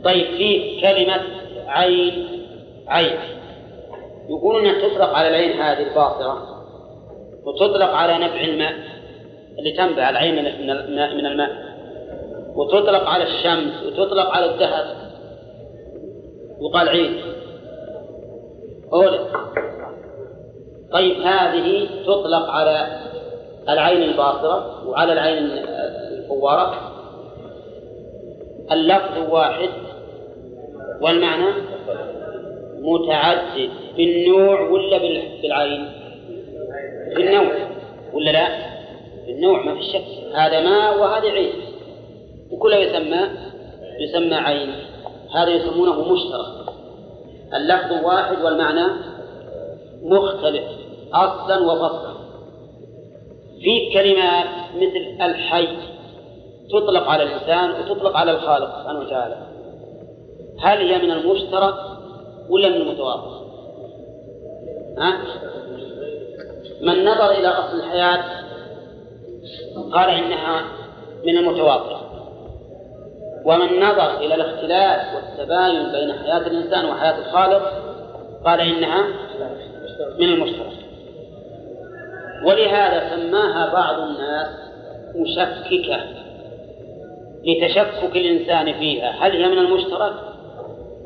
طيب 0.05 0.27
في 0.27 0.81
كلمة 0.81 1.21
عين 1.67 2.29
عين. 2.89 3.19
يقول 4.29 4.61
إنها 4.61 4.89
تطلق 4.89 5.15
على 5.15 5.29
العين 5.29 5.61
هذه 5.61 5.83
الباصرة 5.83 6.47
وتطلق 7.45 7.91
على 7.91 8.15
نبع 8.15 8.41
الماء 8.41 8.75
اللي 9.59 9.73
تنبع 9.73 10.11
العين 10.11 10.35
من 10.35 10.71
الماء 10.71 11.15
من 11.15 11.27
الماء. 11.27 11.51
وتطلق 12.55 13.09
على 13.09 13.25
الشمس 13.25 13.83
وتطلق 13.87 14.31
على 14.31 14.45
الذهب. 14.55 14.97
يقال 16.63 16.89
عين. 16.89 17.21
أولى. 18.93 19.27
طيب 20.93 21.21
هذه 21.21 21.89
تطلق 22.07 22.51
على 22.51 23.01
العين 23.69 24.03
الباصرة 24.03 24.89
وعلى 24.89 25.13
العين 25.13 25.39
الفوارة. 25.39 26.75
اللفظ 28.73 29.31
واحد 29.31 29.69
والمعنى 31.01 31.51
متعدد 32.81 33.71
بالنوع 33.97 34.61
ولا 34.61 34.99
بالعين؟ 35.43 35.89
بالنوع 37.17 37.53
ولا 38.13 38.31
لا؟ 38.31 38.49
بالنوع 39.27 39.63
ما 39.63 39.75
في 39.75 39.83
شك. 39.83 40.35
هذا 40.35 40.61
ماء 40.61 41.01
وهذا 41.01 41.29
عين. 41.29 41.53
وكلها 42.51 42.79
يسمى 42.79 43.29
يسمى 44.01 44.35
عين. 44.35 44.73
هذا 45.35 45.51
يسمونه 45.51 46.13
مشترك. 46.13 46.75
اللفظ 47.55 48.05
واحد 48.05 48.43
والمعنى 48.45 48.87
مختلف. 50.03 50.80
أصلا 51.13 51.73
وفصلا 51.73 52.15
في 53.61 53.93
كلمات 53.95 54.47
مثل 54.77 55.31
الحي 55.31 55.69
تطلق 56.71 57.09
على 57.09 57.23
الإنسان 57.23 57.71
وتطلق 57.71 58.17
على 58.17 58.31
الخالق 58.31 58.81
سبحانه 58.81 59.01
وتعالى 59.01 59.37
هل 60.61 60.79
هي 60.79 60.99
من 60.99 61.11
المشترك 61.11 61.75
ولا 62.49 62.69
من 62.69 62.77
المتواطئ؟ 62.77 63.41
ها؟ 64.99 65.21
من 66.81 67.05
نظر 67.05 67.31
إلى 67.31 67.49
أصل 67.49 67.77
الحياة 67.77 68.25
قال 69.93 70.11
إنها 70.11 70.65
من 71.25 71.37
المتواطئ 71.39 71.97
ومن 73.45 73.81
نظر 73.81 74.19
إلى 74.19 74.35
الاختلاف 74.35 75.15
والتباين 75.15 75.93
بين 75.93 76.19
حياة 76.19 76.47
الإنسان 76.47 76.85
وحياة 76.85 77.19
الخالق 77.19 77.63
قال 78.45 78.61
إنها 78.61 79.05
من 80.19 80.29
المشترك 80.29 80.80
ولهذا 82.45 83.17
سماها 83.17 83.73
بعض 83.73 84.01
الناس 84.01 84.49
مشككة 85.17 86.01
لتشكك 87.45 88.17
الإنسان 88.17 88.73
فيها. 88.73 89.11
هل 89.11 89.33
هي 89.33 89.49
من 89.49 89.59
المشترك 89.59 90.13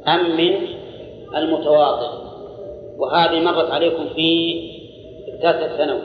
أم 0.08 0.36
من 0.36 0.52
المتواطئ 1.36 2.24
وهذه 2.98 3.40
مرت 3.40 3.70
عليكم 3.70 4.08
في 4.14 4.60
التاسع 5.28 5.64
الثانوي 5.64 6.00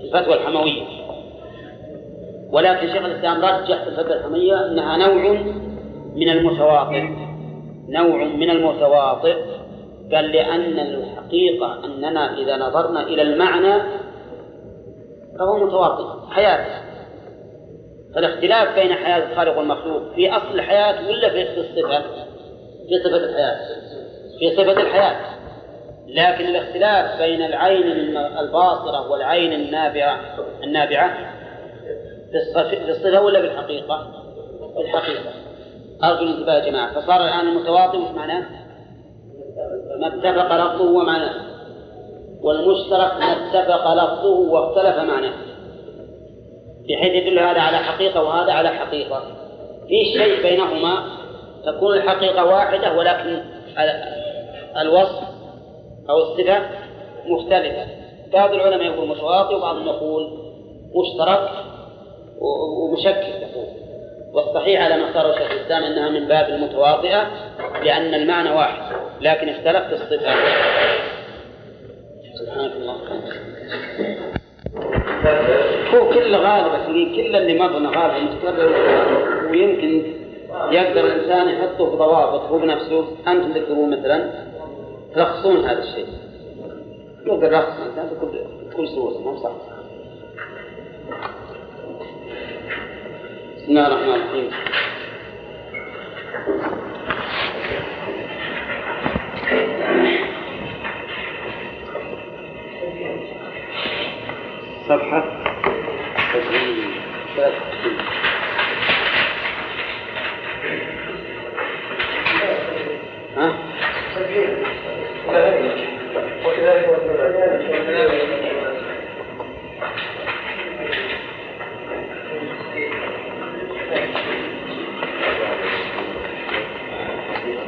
في 0.00 0.04
الفتوى 0.04 0.34
الحموية. 0.34 0.82
ولكن 2.52 2.92
شيخ 2.92 3.04
الإسلام 3.04 3.44
رجح 3.44 3.82
في 3.82 3.88
الفترة 3.88 4.14
الحمية 4.14 4.66
أنها 4.66 4.96
نوع 4.96 5.42
من 6.14 6.28
المتواطئ 6.28 7.02
نوع 7.88 8.24
من 8.24 8.50
المتواطئ 8.50 9.36
قال 10.14 10.32
لأن 10.32 10.78
الحقيقة 10.78 11.84
أننا 11.84 12.38
إذا 12.38 12.56
نظرنا 12.56 13.02
إلى 13.02 13.22
المعنى 13.22 13.82
فهو 15.38 15.66
متواطئ 15.66 16.30
حياة 16.30 16.82
فالاختلاف 18.14 18.74
بين 18.74 18.94
حياة 18.94 19.30
الخالق 19.30 19.58
والمخلوق 19.58 20.02
في 20.14 20.30
أصل 20.30 20.54
الحياة 20.54 21.08
ولا 21.08 21.30
في 21.30 21.60
الصفة؟ 21.60 22.02
في 22.88 22.98
صفة 23.04 23.16
الحياة 23.16 23.58
في 24.38 24.56
صفة 24.56 24.82
الحياة 24.82 25.16
لكن 26.06 26.44
الاختلاف 26.44 27.22
بين 27.22 27.42
العين 27.42 28.16
الباصرة 28.16 29.10
والعين 29.10 29.52
النابعة 29.52 30.20
النابعة 30.62 31.32
في 32.32 32.90
الصفة 32.90 33.20
ولا 33.22 33.40
بالحقيقة؟ 33.40 34.12
بالحقيقة 34.76 35.30
أرجو 36.04 36.22
الانتباه 36.22 36.54
يا 36.54 36.70
جماعة 36.70 37.00
فصار 37.00 37.24
الآن 37.24 37.48
المتواطئ 37.48 37.98
وش 37.98 38.10
معناه؟ 38.16 38.44
ما 40.00 40.06
اتفق 40.06 40.56
لفظه 40.56 40.90
ومعناه 40.90 41.34
والمشترك 42.42 43.12
ما 43.20 43.32
اتفق 43.32 43.94
لفظه 43.94 44.28
واختلف 44.28 44.96
معناه. 44.96 45.32
بحيث 46.88 47.12
يدل 47.12 47.38
هذا 47.38 47.60
على 47.60 47.76
حقيقة 47.76 48.22
وهذا 48.22 48.52
على 48.52 48.68
حقيقة. 48.68 49.22
في 49.88 50.04
شيء 50.04 50.42
بينهما 50.42 51.02
تكون 51.66 51.96
الحقيقة 51.96 52.44
واحدة 52.44 52.98
ولكن 52.98 53.42
الوصف 54.80 55.22
أو 56.10 56.18
الصفة 56.18 56.58
مختلفة. 57.26 57.86
بعض 58.32 58.52
العلماء 58.52 58.86
يقول 58.86 59.08
متواطئ 59.08 59.54
وبعضهم 59.54 59.86
يقول 59.86 60.30
مشترك 60.94 61.50
ومشكل 62.40 63.26
يقول. 63.42 63.66
والصحيح 64.34 64.84
على 64.84 64.96
ما 64.96 65.08
اختاره 65.08 65.32
شيخ 65.32 65.50
الإسلام 65.50 65.84
أنها 65.84 66.08
من 66.08 66.28
باب 66.28 66.48
المتواطئة 66.48 67.26
لأن 67.84 68.14
المعنى 68.14 68.50
واحد. 68.50 68.91
لكن 69.22 69.48
اختلف 69.48 69.86
في 69.86 69.92
الصفة 69.92 70.34
سبحانك 72.34 72.72
الله 72.72 72.96
هو 75.94 76.08
كل 76.10 76.34
غالبة 76.34 76.86
كل 76.86 77.36
اللي 77.36 77.58
مرنا 77.58 77.88
غالبا 77.88 78.18
متكرر 78.18 78.72
ويمكن 79.50 80.02
يقدر 80.70 81.06
الإنسان 81.06 81.48
يحطه 81.48 81.90
في 81.90 81.96
ضوابط 81.96 82.40
هو 82.40 82.58
بنفسه. 82.58 83.06
أنتم 83.28 83.52
تكتبون 83.52 83.90
مثلا 83.98 84.30
تلخصون 85.14 85.64
هذا 85.64 85.82
الشيء. 85.82 86.06
الإنسان 87.82 88.08
في 88.08 88.14
كل 88.20 88.38
كل 88.76 88.88
سوره 88.88 89.18
ما 89.18 89.36
صح. 89.36 89.52
بسم 93.56 93.68
الله 93.68 93.86
الرحمن 93.86 94.14
الرحيم. 94.14 94.50
صفحة؟ 104.92 105.22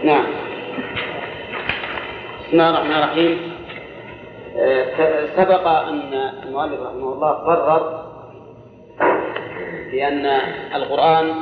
نعم. 0.04 0.24
بسم 2.40 2.52
الله 2.52 2.70
الرحمن 2.70 2.92
الرحيم. 2.92 3.53
سبق 5.36 5.68
أن 5.68 6.14
المؤلف 6.42 6.80
رحمه 6.80 7.12
الله 7.12 7.30
قرر 7.30 8.04
بأن 9.92 10.26
القرآن 10.74 11.34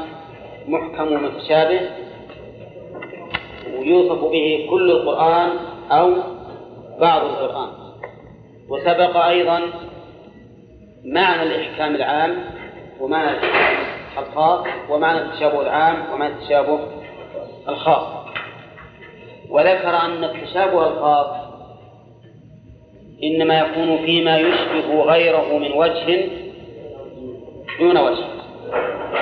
محكم 0.69 1.13
ومتشابه 1.13 1.81
ويوصف 3.79 4.25
به 4.25 4.67
كل 4.71 4.91
القرآن 4.91 5.51
أو 5.91 6.15
بعض 7.01 7.25
القرآن. 7.25 7.69
وسبق 8.69 9.17
أيضا 9.17 9.61
معنى 11.05 11.43
الإحكام 11.43 11.95
العام 11.95 12.45
ومعنى 13.01 13.31
الإحكام 13.31 13.77
الخاص 14.19 14.67
ومعنى 14.89 15.19
التشابه 15.19 15.61
العام 15.63 15.97
ومعنى 16.13 16.33
التشابه 16.35 16.79
الخاص. 17.69 18.07
وذكر 19.51 19.97
أن 19.97 20.25
التشابه 20.25 20.87
الخاص 20.87 21.42
إنما 23.25 23.59
يكون 23.59 23.99
فيما 24.07 24.39
يشبه 24.39 25.03
غيره 25.03 25.59
من 25.59 25.73
وجه 25.73 26.29
دون 27.79 27.99
وجه 27.99 28.25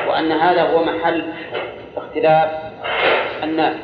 وأن 0.08 0.32
هذا 0.32 0.62
هو 0.62 0.84
محل 0.84 1.24
اختلاف 1.96 2.50
الناس. 3.42 3.76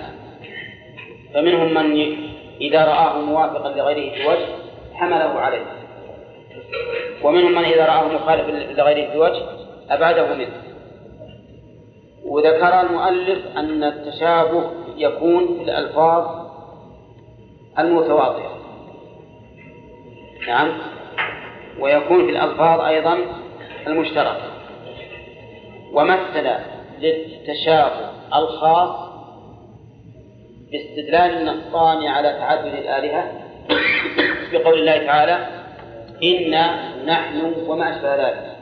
فمنهم 1.35 1.75
من 1.75 2.17
إذا 2.61 2.85
رآه 2.85 3.21
موافقا 3.21 3.69
لغيره 3.77 4.15
في 4.15 4.29
وجه 4.29 4.47
حمله 4.95 5.41
عليه 5.41 5.67
ومنهم 7.23 7.53
من 7.53 7.65
إذا 7.65 7.87
رآه 7.87 8.09
مخالفا 8.09 8.51
لغيره 8.81 9.11
في 9.11 9.19
وجه 9.19 9.43
أبعده 9.91 10.35
منه. 10.35 10.63
وذكر 12.25 12.81
المؤلف 12.81 13.39
أن 13.57 13.85
التشابه 13.85 14.71
يكون 14.97 15.47
في 15.47 15.63
الألفاظ 15.65 16.47
المتواضعة. 17.79 18.56
نعم. 20.47 20.79
ويكون 21.79 22.25
في 22.27 22.31
الألفاظ 22.31 22.81
أيضا 22.81 23.19
المشتركة 23.87 24.51
ومثل 25.93 26.51
للتشابه 26.99 28.11
الخاص 28.35 29.07
باستدلال 30.73 31.49
النصان 31.49 32.07
على 32.07 32.33
تعدد 32.33 32.75
الآلهة. 32.75 33.33
بقول 34.53 34.79
الله 34.79 35.07
تعالى 35.07 35.47
إنا 36.23 36.95
نحن 37.05 37.55
وما 37.67 37.97
أشبه 37.97 38.15
ذلك. 38.15 38.57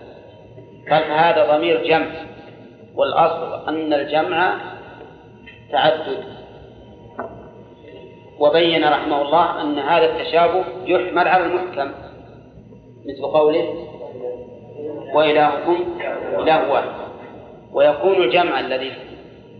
قال 0.90 1.04
فهذا 1.04 1.56
ضمير 1.56 1.84
جمع؟ 1.84 2.06
والأصل 2.94 3.68
أن 3.68 3.92
الجمع 3.92 4.60
تعدد. 5.72 6.24
وبين 8.38 8.84
رحمه 8.84 9.22
الله 9.22 9.62
أن 9.62 9.78
هذا 9.78 10.04
التشابه 10.04 10.64
يحمل 10.86 11.28
على 11.28 11.46
المحكم. 11.46 11.90
مثل 13.06 13.22
قوله 13.22 13.74
وإلهكم 15.14 15.76
إله 16.38 16.72
واحد. 16.72 16.90
ويكون 17.72 18.22
الجمع 18.22 18.60
الذي 18.60 18.92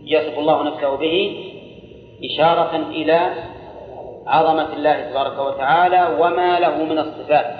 يصف 0.05 0.39
الله 0.39 0.63
نفسه 0.63 0.95
به 0.95 1.45
إشارة 2.23 2.75
إلى 2.75 3.33
عظمة 4.27 4.73
الله 4.73 5.09
تبارك 5.09 5.39
وتعالى 5.39 6.17
وما 6.19 6.59
له 6.59 6.83
من 6.83 6.99
الصفات 6.99 7.55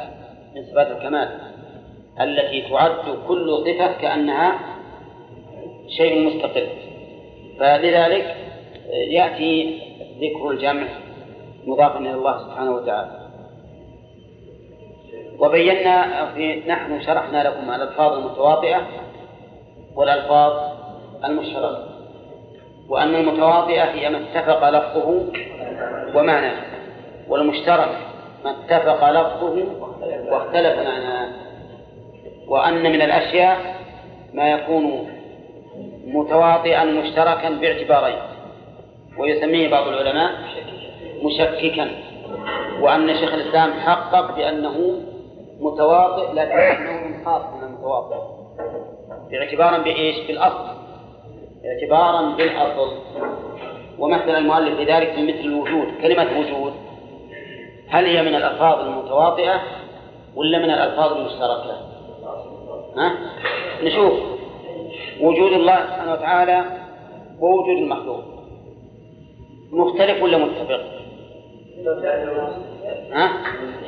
من 0.56 0.66
صفات 0.66 0.88
الكمال 0.92 1.30
التي 2.22 2.62
تعد 2.62 3.18
كل 3.28 3.64
صفة 3.66 3.92
كأنها 4.02 4.60
شيء 5.98 6.28
مستقل. 6.28 6.68
فلذلك 7.60 8.36
يأتي 9.10 9.80
ذكر 10.22 10.50
الجمع. 10.50 10.88
مضافا 11.66 12.00
إلى 12.00 12.14
الله 12.14 12.38
سبحانه 12.38 12.72
وتعالى. 12.72 13.26
وبينا 15.40 16.26
في 16.36 16.64
نحن 16.68 17.02
شرحنا 17.02 17.44
لكم 17.44 17.72
الألفاظ 17.72 18.14
المتواطئة 18.14 18.82
والألفاظ 19.96 20.54
المشتركة 21.26 21.86
وأن 22.90 23.16
المتواطئة 23.16 23.84
هي 23.84 24.10
ما 24.10 24.18
اتفق 24.18 24.70
لفظه 24.70 25.26
ومعناه 26.16 26.56
والمشترك 27.28 27.98
ما 28.46 28.52
اتفق 28.52 29.10
لفظه 29.10 29.66
واختلف 30.32 30.80
معناه 30.80 31.30
وأن 32.48 32.84
من 32.84 33.02
الأشياء 33.02 33.76
ما 34.34 34.52
يكون 34.52 35.10
متواطئا 36.06 36.84
مشتركا 36.84 37.50
باعتبارين 37.50 38.20
ويسميه 39.18 39.72
بعض 39.72 39.88
العلماء 39.88 40.32
مشككا 41.26 41.92
وأن 42.82 43.16
شيخ 43.16 43.34
الإسلام 43.34 43.74
حقق 43.74 44.36
بأنه 44.36 45.02
متواطئ 45.60 46.34
لكنه 46.34 47.26
خاص 47.26 47.42
من 47.54 47.64
المتواطئ 47.64 48.18
باعتبارا 49.32 49.78
بإيش؟ 49.78 50.28
بالأصل 50.28 50.66
اعتبارا 51.66 52.36
بالأصل 52.36 52.92
ومثل 54.00 54.30
المؤلف 54.30 54.80
لذلك 54.80 55.14
بمثل 55.18 55.40
الوجود 55.40 55.88
كلمة 56.02 56.40
وجود 56.40 56.74
هل 57.90 58.06
هي 58.06 58.22
من 58.22 58.36
الألفاظ 58.36 58.80
المتواطئة 58.80 59.62
ولا 60.36 60.58
من 60.58 60.70
الألفاظ 60.70 61.14
المشتركة؟ 61.14 61.78
ها؟ 62.98 63.18
نشوف 63.84 64.14
وجود 65.22 65.52
الله 65.52 65.76
سبحانه 65.76 66.14
وتعالى 66.14 66.66
ووجود 67.40 67.78
المخلوق 67.78 68.24
مختلف 69.72 70.24
ولا 70.24 70.38
متفق؟ 70.38 70.82
ها؟ 73.12 73.30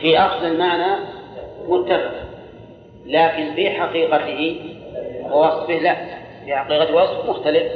في 0.02 0.20
أخذ 0.20 0.46
المعنى 0.46 1.06
متفق. 1.68 2.12
لكن 3.06 3.56
في 3.56 3.70
حقيقته 3.70 4.62
ووصفه 5.32 5.74
لا. 5.74 5.96
في 6.46 6.56
حقيقة 6.56 6.96
وصف 6.96 7.30
مختلف. 7.30 7.72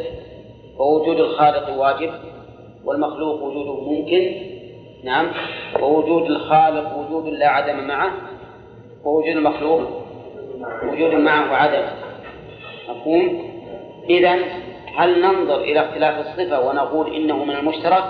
ووجود 0.78 1.20
الخالق 1.20 1.78
واجب 1.78 2.12
والمخلوق 2.86 3.44
وجوده 3.44 3.82
ممكن. 3.82 4.32
نعم. 5.04 5.28
ووجود 5.82 6.26
الخالق 6.26 6.98
وجود 6.98 7.34
لا 7.34 7.48
عدم 7.48 7.88
معه 7.88 8.12
ووجود 9.06 9.36
المخلوق 9.36 9.82
وجود 10.84 11.14
معه 11.14 11.52
وعدم 11.52 11.84
مفهوم؟ 12.90 13.52
إذا 14.10 14.36
هل 14.96 15.22
ننظر 15.22 15.62
إلى 15.62 15.80
اختلاف 15.80 16.28
الصفة 16.28 16.68
ونقول 16.68 17.16
إنه 17.16 17.46
من 17.46 17.56
المشترك؟ 17.56 18.04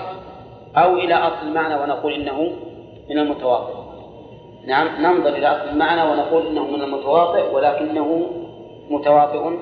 أو 0.77 0.95
إلى 0.95 1.13
أصل 1.13 1.47
المعنى 1.47 1.75
ونقول 1.75 2.13
إنه 2.13 2.51
من 3.09 3.17
المتواطئ 3.19 3.73
نعم 4.67 4.87
ننظر 5.01 5.29
إلى 5.29 5.47
أصل 5.47 5.69
المعنى 5.69 6.11
ونقول 6.11 6.47
إنه 6.47 6.67
من 6.67 6.81
المتواطئ 6.81 7.53
ولكنه 7.53 8.29
متواطئ 8.89 9.57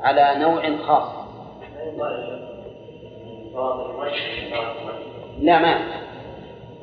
على 0.00 0.34
نوع 0.38 0.76
خاص. 0.86 1.08
لا 5.40 5.58
ما 5.58 5.78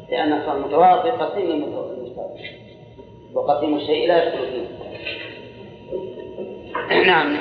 لأن 0.09 0.34
أصل 0.34 0.57
المتواطئ 0.57 1.09
قسيم 1.11 1.51
المشترك 1.51 2.55
وقسيم 3.34 3.76
الشيء 3.76 4.07
لا 4.07 4.23
يدخل 4.23 4.47
فيه. 4.51 4.65
نعم 7.07 7.38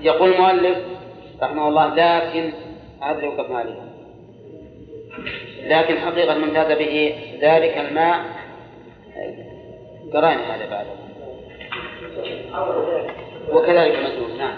يقول 0.00 0.32
المؤلف 0.32 0.78
رحمه 1.42 1.68
الله 1.68 1.94
لكن 1.94 2.52
هذا 3.00 3.28
وقفنا 3.28 3.58
عليه 3.58 3.89
لكن 5.62 5.98
حقيقة 5.98 6.34
من 6.34 6.44
امتاز 6.44 6.78
به 6.78 7.14
ذلك 7.40 7.78
الماء 7.78 8.20
قرأنا 10.12 10.56
هذا 10.56 10.70
بعد. 10.70 10.86
وكذلك 13.52 13.98
مجنون 13.98 14.38
نعم. 14.38 14.56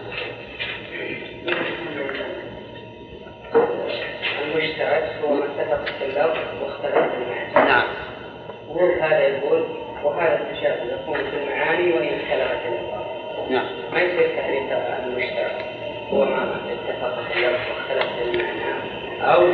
المشترك 4.43 5.19
هو 5.25 5.35
ما 5.35 5.45
اتفق 5.45 5.85
في 5.85 6.05
اللفظ 6.05 6.63
واختلف 6.63 6.95
في 6.95 7.17
المعنى 7.17 7.69
نعم. 7.69 7.85
ومن 8.69 9.01
هذا 9.01 9.29
يقول 9.29 9.65
وهذا 10.05 10.41
التشابه 10.41 10.95
يكون 10.95 11.19
في 11.31 11.37
المعاني 11.43 11.93
وإن 11.93 12.09
اختلفت 12.09 12.67
الألفاظ 12.67 13.51
نعم. 13.51 13.67
ما 13.93 14.01
يصير 14.01 14.37
تعريف 14.37 14.73
المشترك 15.07 15.65
هو 16.11 16.25
ما 16.25 16.61
اتفق 16.73 17.33
في 17.33 17.39
اللفظ 17.39 17.61
واختلف 17.71 18.13
في 18.13 18.23
المعنى 18.23 19.02
أو 19.23 19.47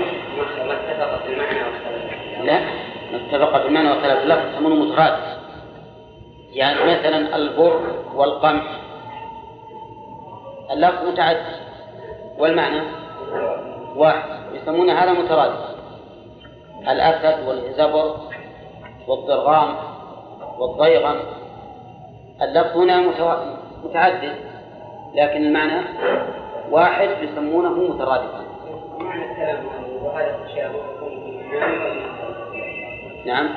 ما 0.67 0.73
اتفق 0.73 1.23
في 1.27 1.33
المعنى 1.33 1.59
واختلف 1.59 2.45
لا 2.45 2.61
ما 3.13 3.19
في 3.61 3.69
المعنى 3.69 3.89
واختلف 3.89 4.23
اللفظ 4.23 4.55
يسمونه 4.55 4.75
مترادف 4.75 5.39
يعني 6.53 6.81
مثلا 6.81 7.37
البر 7.37 7.81
والقمح. 8.15 8.63
اللفظ 10.71 11.09
متعدد. 11.09 11.57
والمعنى؟ 12.39 12.81
واحد. 13.97 14.29
يسمون 14.55 14.91
هذا 14.91 15.13
مترادف 15.13 15.77
الأسد 16.89 17.49
والزبر 17.49 18.17
والضرغام 19.09 19.75
والضيغم. 20.59 21.17
اللفظ 22.43 22.77
هنا 22.77 23.01
متعدد. 23.85 24.35
لكن 25.15 25.43
المعنى 25.47 25.81
واحد 26.71 27.09
يسمونه 27.23 27.71
مترادفا. 27.71 28.48
وهذا 28.99 30.37
التشابه 30.37 30.81
نعم. 33.25 33.55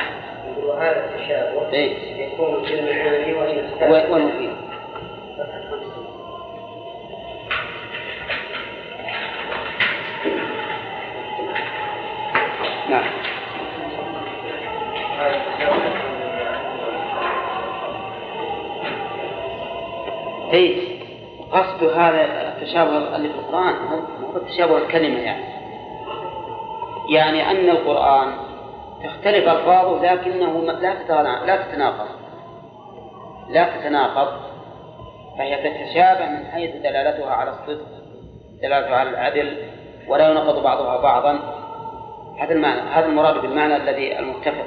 وهذا 0.64 1.06
التشابه 1.06 1.72
إيه؟ 1.74 2.26
يكون 2.28 2.66
في 2.66 2.80
المعاني 2.80 3.66
اختلف 3.66 4.12
وين 4.12 4.32
فيه؟ 4.32 4.52
نعم. 12.90 13.04
اي 20.54 20.91
قصد 21.52 21.84
هذا 21.84 22.22
التشابه 22.22 23.16
اللي 23.16 23.30
في 23.30 23.36
القرآن 23.36 23.74
هو 24.24 24.38
التشابه 24.38 24.78
الكلمة 24.78 25.20
يعني. 25.20 25.44
يعني 27.10 27.52
أن 27.52 27.70
القرآن 27.70 28.34
تختلف 29.04 29.50
ألفاظه 29.50 30.14
لكنه 30.14 30.62
لا 30.62 30.94
لا 31.46 31.56
تتناقض. 31.56 32.08
لا 33.50 33.78
تتناقض. 33.78 34.28
فهي 35.38 35.56
تتشابه 35.56 36.30
من 36.30 36.46
حيث 36.52 36.76
دلالتها 36.76 37.32
على 37.32 37.50
الصدق 37.50 37.88
دلالتها 38.62 38.96
على 38.96 39.10
العدل 39.10 39.58
ولا 40.08 40.30
ينقض 40.32 40.64
بعضها 40.64 40.98
بعضا. 40.98 41.40
هذا 42.40 42.54
المعنى 42.54 42.82
هذا 42.82 43.06
المراد 43.06 43.42
بالمعنى 43.42 43.76
الذي 43.76 44.20
المتفق. 44.20 44.66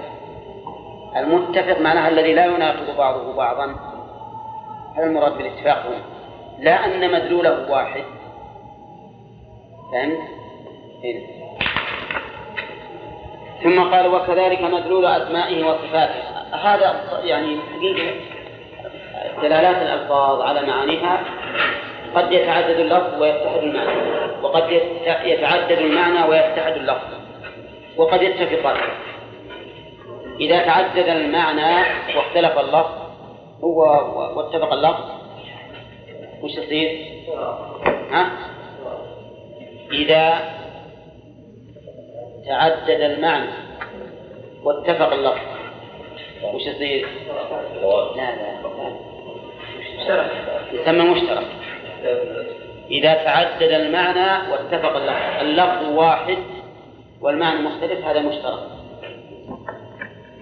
المتفق 1.17 1.81
معناها 1.81 2.09
الذي 2.09 2.35
لا 2.35 2.45
يناقض 2.45 2.97
بعضه 2.99 3.37
بعضا. 3.37 3.75
هذا 4.97 5.07
المراد 5.07 5.39
بالاتفاق 5.39 5.87
هنا. 5.87 6.14
لا 6.59 6.85
أن 6.85 7.13
مدلوله 7.13 7.71
واحد 7.71 8.05
فهمت؟ 9.93 10.19
هنا. 11.05 11.21
ثم 13.63 13.81
قال 13.95 14.07
وكذلك 14.07 14.61
مدلول 14.63 15.07
أسمائه 15.07 15.65
وصفاته 15.65 16.23
هذا 16.53 17.21
يعني 17.25 17.59
حقيقة 17.77 18.15
دلالات 19.43 19.77
الألفاظ 19.77 20.41
على 20.41 20.67
معانيها 20.67 21.21
قد 22.15 22.33
يتعدد 22.33 22.79
اللفظ 22.79 23.23
ويتحد 23.23 23.63
المعنى 23.63 24.01
وقد 24.43 24.71
يتعدد 25.25 25.79
المعنى 25.79 26.31
ويتحد 26.31 26.73
اللفظ 26.73 27.09
وقد 27.97 28.23
يتفقان 28.23 28.77
إذا 30.41 30.65
تعدد 30.65 31.09
المعنى 31.09 31.87
واختلف 32.17 32.59
اللفظ 32.59 32.93
هو 33.65 33.81
واتفق 34.37 34.73
اللفظ 34.73 35.14
وش 36.45 36.51
يصير؟ 36.51 37.07
ها؟ 38.11 38.31
إذا 39.93 40.55
تعدد 42.47 43.01
المعنى 43.01 43.51
واتفق 44.65 45.13
اللفظ. 45.13 45.41
وش 46.55 46.63
يصير؟ 46.63 47.09
لا 48.17 48.37
لا 48.37 48.53
لا. 50.09 50.27
يسمى 50.73 51.11
مشترك. 51.11 51.47
إذا 52.91 53.15
تعدد 53.15 53.63
المعنى 53.73 54.53
واتفق 54.53 54.97
اللفظ. 54.97 55.41
اللفظ 55.41 55.89
واحد 55.89 56.39
والمعنى 57.21 57.61
مختلف 57.61 58.05
هذا 58.05 58.21
مشترك. 58.21 58.69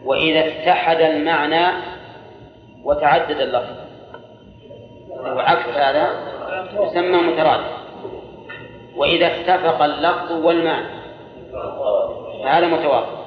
وإذا 0.04 0.46
اتحد 0.46 1.00
المعنى 1.00 1.66
وتعدد 2.84 3.40
اللفظ. 3.40 3.91
وعكس 5.26 5.68
هذا 5.68 6.10
يسمى 6.80 7.16
مترادف. 7.16 7.72
وإذا 8.96 9.26
اتفق 9.26 9.82
اللفظ 9.82 10.32
والمعنى 10.32 10.86
فهذا 12.44 12.66
متوافق. 12.66 13.26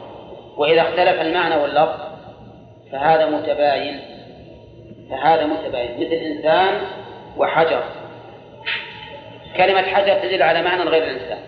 وإذا 0.58 0.82
اختلف 0.82 1.22
المعنى 1.22 1.56
واللفظ 1.56 2.00
فهذا 2.92 3.26
متباين 3.26 4.00
فهذا 5.10 5.46
متباين. 5.46 5.96
مثل 5.96 6.14
إنسان 6.14 6.82
وحجر. 7.38 7.84
كلمة 9.58 9.82
حجر 9.82 10.20
تدل 10.20 10.44
على 10.44 10.62
معنى 10.62 10.84
غير 10.84 11.04
الإنسان. 11.04 11.40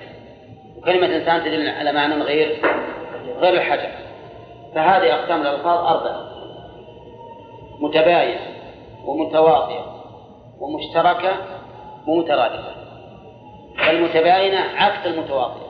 وكلمة 0.78 1.16
إنسان 1.16 1.43
تدل 1.43 1.70
على 1.70 1.91
معنى 1.91 2.24
غير 2.24 2.62
غير 3.39 3.54
الحجر. 3.54 3.89
فهذه 4.76 5.14
أقسام 5.14 5.41
الألفاظ 5.41 5.86
أربعة. 5.86 6.28
متباينة 7.80 8.39
ومتواطئة 9.06 9.97
ومشتركة 10.60 11.36
ومترادفة. 12.08 12.76
فالمتباينة 13.78 14.60
عكس 14.60 15.05
المتواطئة 15.05 15.68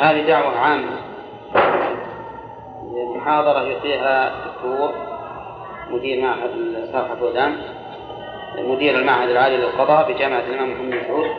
هذه 0.00 0.26
دعوة 0.26 0.58
عامة. 0.58 1.06
محاضرة 3.16 3.62
يلقيها 3.62 4.28
الدكتور 4.28 4.94
مدير 5.90 6.22
معهد 6.22 6.50
صالح 6.92 7.12
فوزان 7.12 7.75
مدير 8.56 8.98
المعهد 8.98 9.28
العالي 9.30 9.56
للقضاء 9.56 10.12
بجامعة 10.12 10.40
الإمام 10.40 10.70
محمد 10.72 10.90
بن 10.90 11.06
سعود 11.06 11.30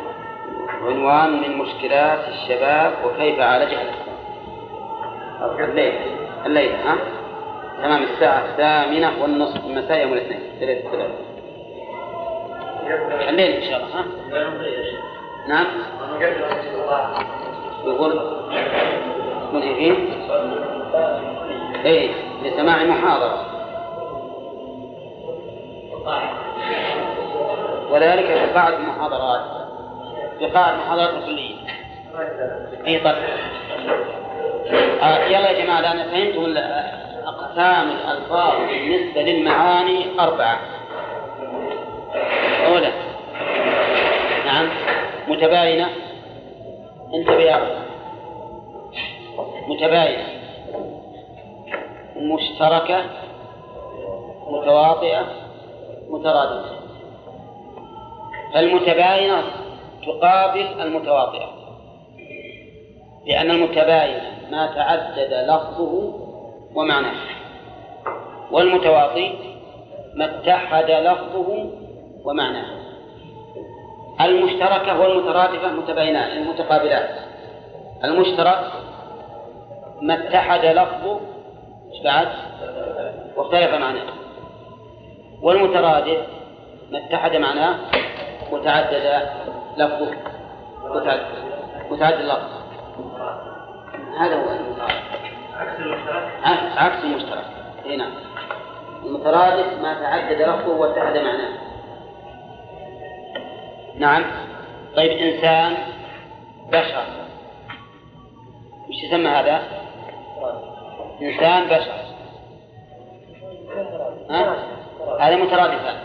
عنوان 0.82 1.41
من 1.41 1.57
مشكلات 1.57 2.20
الشباب 2.28 2.93
وكيف 3.05 3.39
عالجها 3.39 3.84
الليل 5.59 5.93
الليل 6.45 6.72
ها؟ 6.76 6.97
تمام 7.82 8.03
الساعة 8.03 8.45
الثامنة 8.45 9.11
والنصف 9.22 9.65
المساء 9.65 10.01
يوم 10.01 10.13
الاثنين 10.13 10.39
ثلاثة 10.59 10.91
ثلاثة 10.91 11.13
الليل 13.30 13.51
إن 13.51 13.61
شاء 13.61 13.78
الله 13.78 13.99
ها؟ 13.99 14.05
نعم. 15.47 15.65
يقول 17.86 18.20
من 19.53 19.61
فيه 19.61 19.93
إيه 21.86 22.11
لسماع 22.43 22.84
محاضرة. 22.84 23.45
وذلك 27.91 28.25
في 28.25 28.53
بعض 28.53 28.73
المحاضرات 28.73 29.41
في 30.39 30.45
قاعة 30.45 30.73
المحاضرات 30.73 31.13
الكلية 31.13 31.55
أي 32.88 32.99
طيب 32.99 33.15
آه 35.01 35.25
يلا 35.25 35.49
يا 35.51 35.63
جماعة 35.63 35.79
الآن 35.79 36.09
فهمتم 36.11 36.57
أقسام 37.27 37.91
الألفاظ 37.91 38.55
بالنسبة 38.67 39.21
للمعاني 39.21 40.05
أربعة. 40.19 40.59
أولا 42.67 42.91
نعم 44.45 44.69
متباينة. 45.27 45.89
انتبه 47.13 47.39
يا 47.39 47.59
متباينة. 49.67 50.23
مشتركة. 52.17 53.05
متواطئة. 54.47 55.25
مترادفة. 56.09 56.76
فالمتباينة 58.53 59.43
تقابل 60.05 60.81
المتواطئة 60.81 61.49
لأن 63.27 63.51
المتباين 63.51 64.21
ما 64.51 64.67
تعدد 64.75 65.33
لفظه 65.33 66.13
ومعناه. 66.75 67.15
والمتواطي 68.51 69.33
ما 70.15 70.25
اتحد 70.25 70.91
لفظه 70.91 71.69
ومعناه. 72.25 72.77
المشتركة 74.21 74.99
والمترادفة 74.99 75.71
متباينان 75.71 76.37
المتقابلات. 76.37 77.09
المشترك 78.03 78.71
ما 80.01 80.13
اتحد 80.13 80.65
لفظه 80.65 81.19
بعد؟ 82.03 82.27
واختلف 83.37 83.73
معناه. 83.73 84.13
والمترادف 85.41 86.17
ما 86.91 87.05
اتحد 87.05 87.35
معناه 87.35 87.75
وتعدد 88.51 89.29
لفظه. 89.77 90.11
وتعدد 90.83 91.25
متعدد 91.91 92.21
لفظه. 92.21 92.67
هذا 94.19 94.35
هو 94.35 94.51
المترادف 94.51 95.07
عكس 95.57 95.79
المشترك؟ 95.79 96.31
عكس 96.77 97.03
المشترك. 97.03 97.45
إي 97.85 97.95
نعم. 97.95 98.11
المترادف 99.05 99.81
ما 99.81 99.93
تعدد 99.93 100.41
لفظه 100.41 100.69
واتحد 100.69 101.17
معناه. 101.17 101.57
نعم. 103.95 104.23
طيب 104.95 105.11
إنسان 105.11 105.77
بشر. 106.71 107.03
وش 108.89 109.03
يسمى 109.03 109.27
هذا؟ 109.27 109.61
إنسان 111.21 111.67
بشر. 111.67 112.07
ها؟ 114.29 114.55
هذا 115.19 115.35
مترادفان 115.35 115.95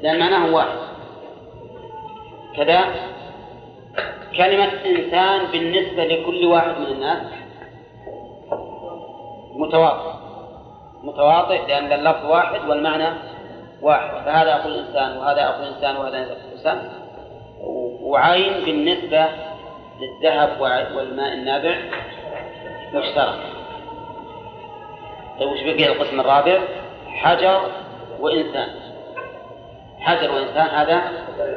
لأن 0.00 0.20
معناه 0.20 0.54
واحد. 0.54 0.93
كذا 2.56 2.84
كلمة 4.36 4.70
إنسان 4.86 5.46
بالنسبة 5.52 6.04
لكل 6.04 6.46
واحد 6.46 6.78
من 6.78 6.86
الناس 6.86 7.22
متواطئ. 9.56 10.14
متواطئ 11.02 11.66
لأن 11.66 11.92
اللفظ 11.92 12.26
واحد 12.26 12.68
والمعنى 12.68 13.08
واحد. 13.82 14.24
فهذا 14.24 14.54
أقول 14.54 14.74
إنسان 14.74 15.16
وهذا 15.16 15.44
أقول 15.44 15.66
إنسان 15.66 15.96
وهذا 15.96 16.36
إنسان. 16.52 16.88
وعين 18.02 18.64
بالنسبة 18.64 19.26
للذهب 20.00 20.60
والماء 20.96 21.32
النابع 21.32 21.76
مشترك. 22.94 23.38
طيب 25.40 25.48
وش 25.48 25.62
بقي 25.62 25.92
القسم 25.92 26.20
الرابع؟ 26.20 26.58
حجر 27.08 27.60
وإنسان. 28.20 28.68
حجر 30.04 30.30
وإنسان 30.30 30.66
هذا 30.66 31.02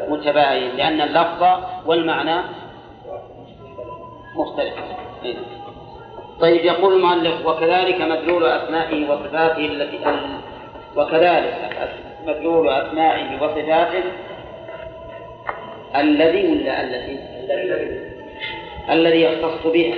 متباين 0.09 0.75
لأن 0.75 1.01
اللفظ 1.01 1.43
والمعنى 1.85 2.41
مختلف. 4.35 4.73
طيب 6.39 6.65
يقول 6.65 6.93
المؤلف 6.93 7.45
وكذلك 7.45 8.01
مدلول 8.01 8.45
أسمائه 8.45 9.09
وصفاته 9.09 9.65
التي 9.65 9.99
وكذلك 10.95 11.89
مدلول 12.27 12.69
أسمائه 12.69 13.43
وصفاته 13.43 14.03
الذي 15.95 16.51
ولا 16.51 16.81
التي 16.83 17.19
الذي 18.89 19.21
يختص 19.21 19.67
بها 19.67 19.95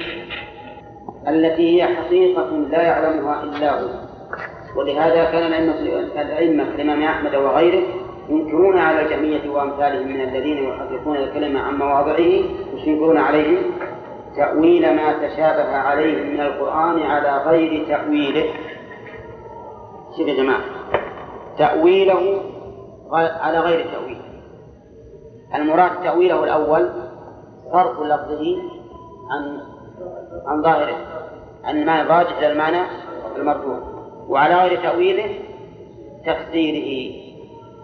التي 1.28 1.76
هي 1.76 1.96
حقيقة 1.96 2.50
لا 2.72 2.82
يعلمها 2.82 3.44
إلا 3.44 3.82
هو 3.82 3.90
ولهذا 4.76 5.24
كان 5.24 5.54
الأئمة 6.22 6.64
كالإمام 6.64 7.04
أحمد 7.04 7.36
وغيره 7.36 7.84
ينكرون 8.30 8.78
على 8.78 9.02
الجمية 9.02 9.50
وأمثالهم 9.50 10.08
من 10.08 10.22
الذين 10.22 10.58
يحرفون 10.58 11.18
الكلمة 11.18 11.60
عن 11.60 11.78
مواضعه 11.78 12.44
يشركون 12.74 13.18
عليهم. 13.18 13.64
تأويل 14.36 14.96
ما 14.96 15.14
تشابه 15.14 15.76
عليهم 15.76 16.34
من 16.34 16.42
القرآن 16.42 17.00
على 17.00 17.38
غير 17.38 17.88
تأويله. 17.88 18.46
شوف 20.18 20.28
يا 20.28 20.34
جماعة. 20.34 20.62
تأويله 21.58 22.42
على 23.42 23.60
غير 23.60 23.86
تأويله 23.92 24.20
المراد 25.56 26.04
تأويله 26.04 26.44
الأول 26.44 26.90
صرف 27.72 28.00
لفظه 28.00 28.58
عن 29.32 29.62
عن 30.48 30.62
ظاهره. 30.62 30.96
عن 31.64 31.78
المعنى 31.78 32.02
الراجح 32.02 32.38
إلى 32.38 32.52
المعنى 32.52 32.82
وعلى 34.30 34.56
غير 34.56 34.82
تأويله 34.82 35.40
تفسيره. 36.26 37.29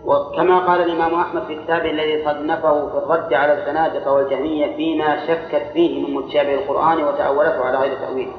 وكما 0.05 0.59
قال 0.59 0.81
الإمام 0.81 1.13
أحمد 1.13 1.43
في 1.43 1.55
كتابه 1.55 1.91
الذي 1.91 2.25
صنفه 2.25 2.89
في 2.89 2.97
الرد 2.97 3.33
على 3.33 3.53
الزنادقة 3.53 4.13
والجهمية 4.13 4.75
فيما 4.75 5.27
شكت 5.27 5.63
فيه 5.73 6.07
من 6.07 6.13
متشابه 6.13 6.53
القرآن 6.53 7.03
وتأولته 7.03 7.65
على 7.65 7.77
غير 7.77 7.97
تأويله 7.97 8.31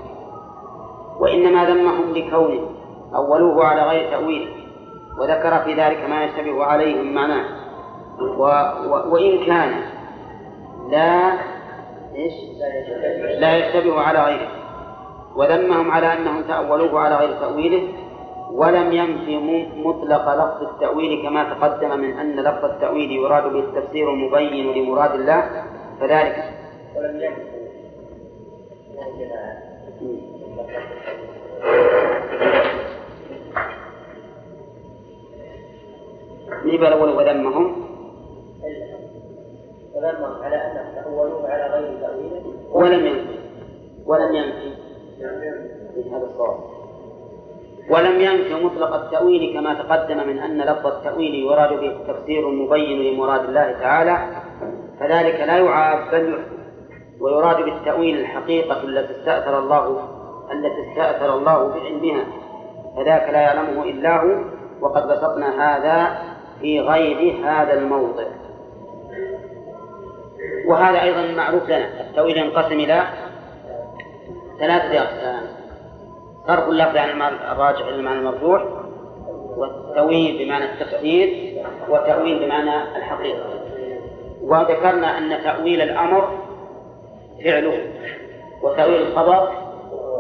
وإنما 1.21 1.65
ذمهم 1.65 2.15
لكونه 2.15 2.71
أولوه 3.15 3.65
على 3.65 3.83
غير 3.83 4.11
تأويله 4.11 4.49
وذكر 5.19 5.59
في 5.59 5.75
ذلك 5.75 6.05
ما 6.09 6.25
يشتبه 6.25 6.65
عليهم 6.65 7.15
معناه. 7.15 7.45
و... 8.21 8.43
و... 8.89 9.15
وإن 9.15 9.47
كان 9.47 9.83
لا 10.91 11.33
إيش؟ 12.15 12.33
لا 13.39 13.57
يشتبه 13.57 14.01
على 14.01 14.25
غيره. 14.25 14.49
وذمهم 15.37 15.91
على 15.91 16.13
أنهم 16.13 16.43
تأولوه 16.43 17.01
على 17.01 17.17
غير 17.17 17.33
تأويله 17.41 17.89
ولم 18.51 18.93
ينفي 18.93 19.37
مطلق 19.77 20.35
لفظ 20.35 20.63
التأويل 20.63 21.23
كما 21.23 21.45
تقدم 21.55 21.99
من 21.99 22.19
أن 22.19 22.37
لفظ 22.37 22.65
التأويل 22.65 23.13
يراد 23.13 23.53
به 23.53 23.59
التفسير 23.59 24.11
المبين 24.11 24.73
لمراد 24.73 25.15
الله 25.15 25.65
فذلك. 26.01 26.55
ولم 26.97 27.21
ينفي 27.21 27.57
نجيب 36.65 36.85
الأول 36.85 37.11
وذمهم 37.11 37.87
وذمهم 39.95 40.43
على 40.43 40.57
أنهم 40.57 40.95
تأولوه 40.95 41.49
على 41.49 41.65
غير 41.75 42.01
تأويله. 42.01 42.43
ولم 42.73 43.07
ينفي 43.07 43.39
ولم 44.07 44.35
ينفي 44.35 44.71
هذا 46.11 46.25
الصواب. 46.25 46.76
ولم 47.91 48.21
ينف 48.21 48.65
مطلق 48.65 48.95
التأويل 48.95 49.55
كما 49.55 49.75
تقدم 49.75 50.29
من 50.29 50.39
أن 50.39 50.63
لفظ 50.63 50.87
التأويل 50.87 51.35
يراد 51.35 51.81
به 51.81 51.87
التفسير 51.87 52.49
المبين 52.49 53.15
لمراد 53.15 53.45
الله 53.45 53.73
تعالى 53.73 54.19
فذلك 55.01 55.41
لا 55.41 55.57
يعاب 55.57 56.11
بل 56.13 56.39
ويراد 57.21 57.57
بالتأويل 57.57 58.21
الحقيقة 58.21 58.83
التي 58.83 59.21
استأثر 59.21 59.59
الله 59.59 60.09
التي 60.53 60.91
استأثر 60.91 61.39
الله 61.39 61.69
بعلمها. 61.69 62.25
فذاك 62.97 63.31
لا 63.31 63.41
يعلمه 63.41 63.83
إلا 63.83 64.23
هو 64.23 64.45
وقد 64.81 65.09
بسطنا 65.09 65.77
هذا 65.77 66.19
في 66.61 66.81
غير 66.81 67.47
هذا 67.47 67.73
الموضع. 67.73 68.25
وهذا 70.67 71.03
أيضا 71.03 71.35
معروف 71.37 71.69
لنا. 71.69 72.01
التأويل 72.01 72.37
ينقسم 72.37 72.81
إلى 72.81 73.03
ثلاثة 74.59 75.03
أقسام. 75.03 75.56
صرف 76.47 76.69
اللفظ 76.69 76.97
عن 76.97 77.11
المعنى 77.11 77.53
الراجع 77.53 77.81
إلى 77.81 77.95
المعنى 77.95 78.19
المرجوح 78.19 78.63
والتأويل 79.57 80.45
بمعنى 80.45 80.65
التفسير 80.65 81.57
والتأويل 81.89 82.45
بمعنى 82.45 82.97
الحقيقة. 82.97 83.45
وذكرنا 84.43 85.19
أن 85.19 85.43
تأويل 85.45 85.83
الأمر 85.83 86.39
فعله 87.45 87.79
وتأويل 88.63 89.03
الخبر 89.03 89.49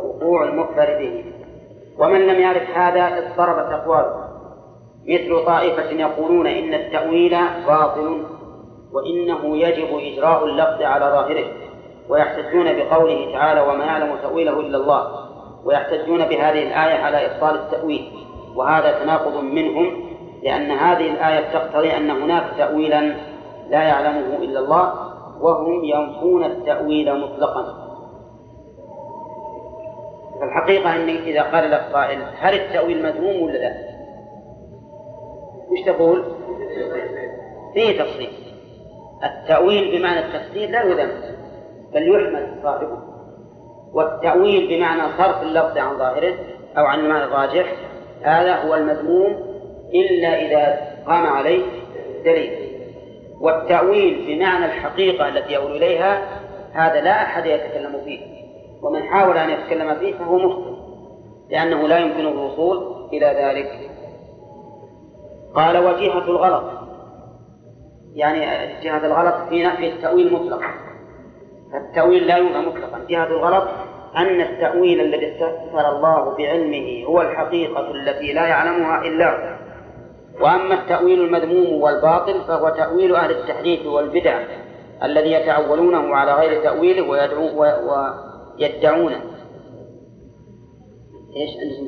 وقوع 0.04 0.44
المخبر 0.44 0.98
به 0.98 1.24
ومن 1.98 2.26
لم 2.26 2.40
يعرف 2.40 2.70
هذا 2.70 3.18
اضطربت 3.18 3.72
أقواله 3.72 4.26
مثل 5.08 5.44
طائفة 5.46 5.90
يقولون 5.90 6.46
إن 6.46 6.74
التأويل 6.74 7.36
باطل 7.66 8.24
وإنه 8.92 9.56
يجب 9.56 9.88
إجراء 9.98 10.44
اللفظ 10.44 10.82
على 10.82 11.04
ظاهره 11.04 11.44
ويحتجون 12.08 12.64
بقوله 12.76 13.32
تعالى 13.32 13.60
وما 13.60 13.84
يعلم 13.84 14.16
تأويله 14.22 14.60
إلا 14.60 14.78
الله. 14.78 15.25
ويحتجون 15.66 16.18
بهذه 16.18 16.62
الآية 16.62 16.94
على 17.02 17.26
إبطال 17.26 17.54
التأويل 17.54 18.12
وهذا 18.54 18.98
تناقض 19.02 19.42
منهم 19.42 20.06
لأن 20.42 20.70
هذه 20.70 21.10
الآية 21.10 21.52
تقتضي 21.52 21.96
أن 21.96 22.10
هناك 22.10 22.44
تأويلا 22.58 23.00
لا 23.70 23.82
يعلمه 23.82 24.36
إلا 24.36 24.60
الله 24.60 24.92
وهم 25.40 25.84
ينفون 25.84 26.44
التأويل 26.44 27.20
مطلقا 27.20 27.86
فالحقيقة 30.40 30.96
أن 30.96 31.08
إذا 31.08 31.42
قال 31.42 31.70
لك 31.70 31.80
قائل 31.92 32.22
هل 32.38 32.54
التأويل 32.54 33.02
مذموم 33.02 33.42
ولا 33.42 33.58
لا؟ 33.58 33.74
وش 35.70 35.86
تقول؟ 35.86 36.24
فيه 37.74 38.02
تفصيل 38.02 38.30
التأويل 39.24 39.98
بمعنى 39.98 40.18
التفسير 40.20 40.70
لا 40.70 40.82
يذم 40.82 41.10
بل 41.94 42.08
يحمد 42.08 42.62
صاحبه 42.62 43.05
والتأويل 43.96 44.68
بمعنى 44.68 45.02
صرف 45.18 45.42
اللفظ 45.42 45.78
عن 45.78 45.98
ظاهره 45.98 46.34
أو 46.78 46.84
عن 46.84 47.00
المعنى 47.00 47.24
الراجح 47.24 47.72
هذا 48.22 48.54
هو 48.56 48.74
المذموم 48.74 49.36
إلا 49.94 50.40
إذا 50.40 50.78
قام 51.06 51.26
عليه 51.26 51.62
دليل. 52.24 52.52
والتأويل 53.40 54.24
بمعنى 54.26 54.64
الحقيقة 54.64 55.28
التي 55.28 55.54
يؤول 55.54 55.76
إليها 55.76 56.22
هذا 56.72 57.00
لا 57.00 57.22
أحد 57.22 57.46
يتكلم 57.46 58.00
فيه 58.04 58.20
ومن 58.82 59.02
حاول 59.02 59.38
أن 59.38 59.50
يتكلم 59.50 59.94
فيه 59.94 60.14
فهو 60.14 60.38
مخطئ 60.38 60.76
لأنه 61.50 61.88
لا 61.88 61.98
يمكنه 61.98 62.28
الوصول 62.28 63.08
إلى 63.12 63.26
ذلك. 63.26 63.90
قال 65.54 65.78
وجهة 65.78 66.24
الغلط 66.28 66.64
يعني 68.14 68.40
جهة 68.82 69.06
الغلط 69.06 69.48
في 69.48 69.64
نفي 69.64 69.88
التأويل 69.88 70.32
مطلقا. 70.32 70.85
التأويل 71.74 72.26
لا 72.26 72.36
ينفى 72.36 72.58
مطلقا. 72.58 73.04
جهة 73.08 73.26
الغلط 73.26 73.64
أن 74.16 74.40
التأويل 74.40 75.00
الذي 75.00 75.32
استثمر 75.32 75.96
الله 75.96 76.36
بعلمه 76.36 77.04
هو 77.06 77.22
الحقيقة 77.22 77.90
التي 77.90 78.32
لا 78.32 78.46
يعلمها 78.46 79.02
إلا 79.02 79.30
هو. 79.30 79.56
وأما 80.40 80.74
التأويل 80.74 81.20
المذموم 81.20 81.82
والباطل 81.82 82.40
فهو 82.48 82.68
تأويل 82.68 83.16
أهل 83.16 83.30
التحريف 83.30 83.86
والبدع 83.86 84.44
الذي 85.02 85.32
يتأولونه 85.32 86.16
على 86.16 86.32
غير 86.34 86.62
تأويله 86.62 87.08
ويدعو 87.08 87.64
ويدعونه. 88.58 89.20
إيش 91.36 91.50
عندكم 91.62 91.86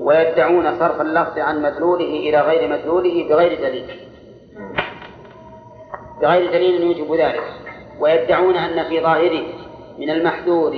ويدعون 0.00 0.78
صرف 0.78 1.00
اللفظ 1.00 1.38
عن 1.38 1.62
مدلوله 1.62 2.04
إلى 2.04 2.40
غير 2.40 2.68
مدلوله 2.70 3.28
بغير 3.28 3.60
دليل. 3.60 3.90
بغير 6.20 6.52
دليل 6.52 6.82
يوجب 6.82 7.14
ذلك. 7.14 7.42
ويدعون 8.00 8.56
أن 8.56 8.88
في 8.88 9.00
ظاهره 9.00 9.42
من 9.98 10.10
المحذور 10.10 10.76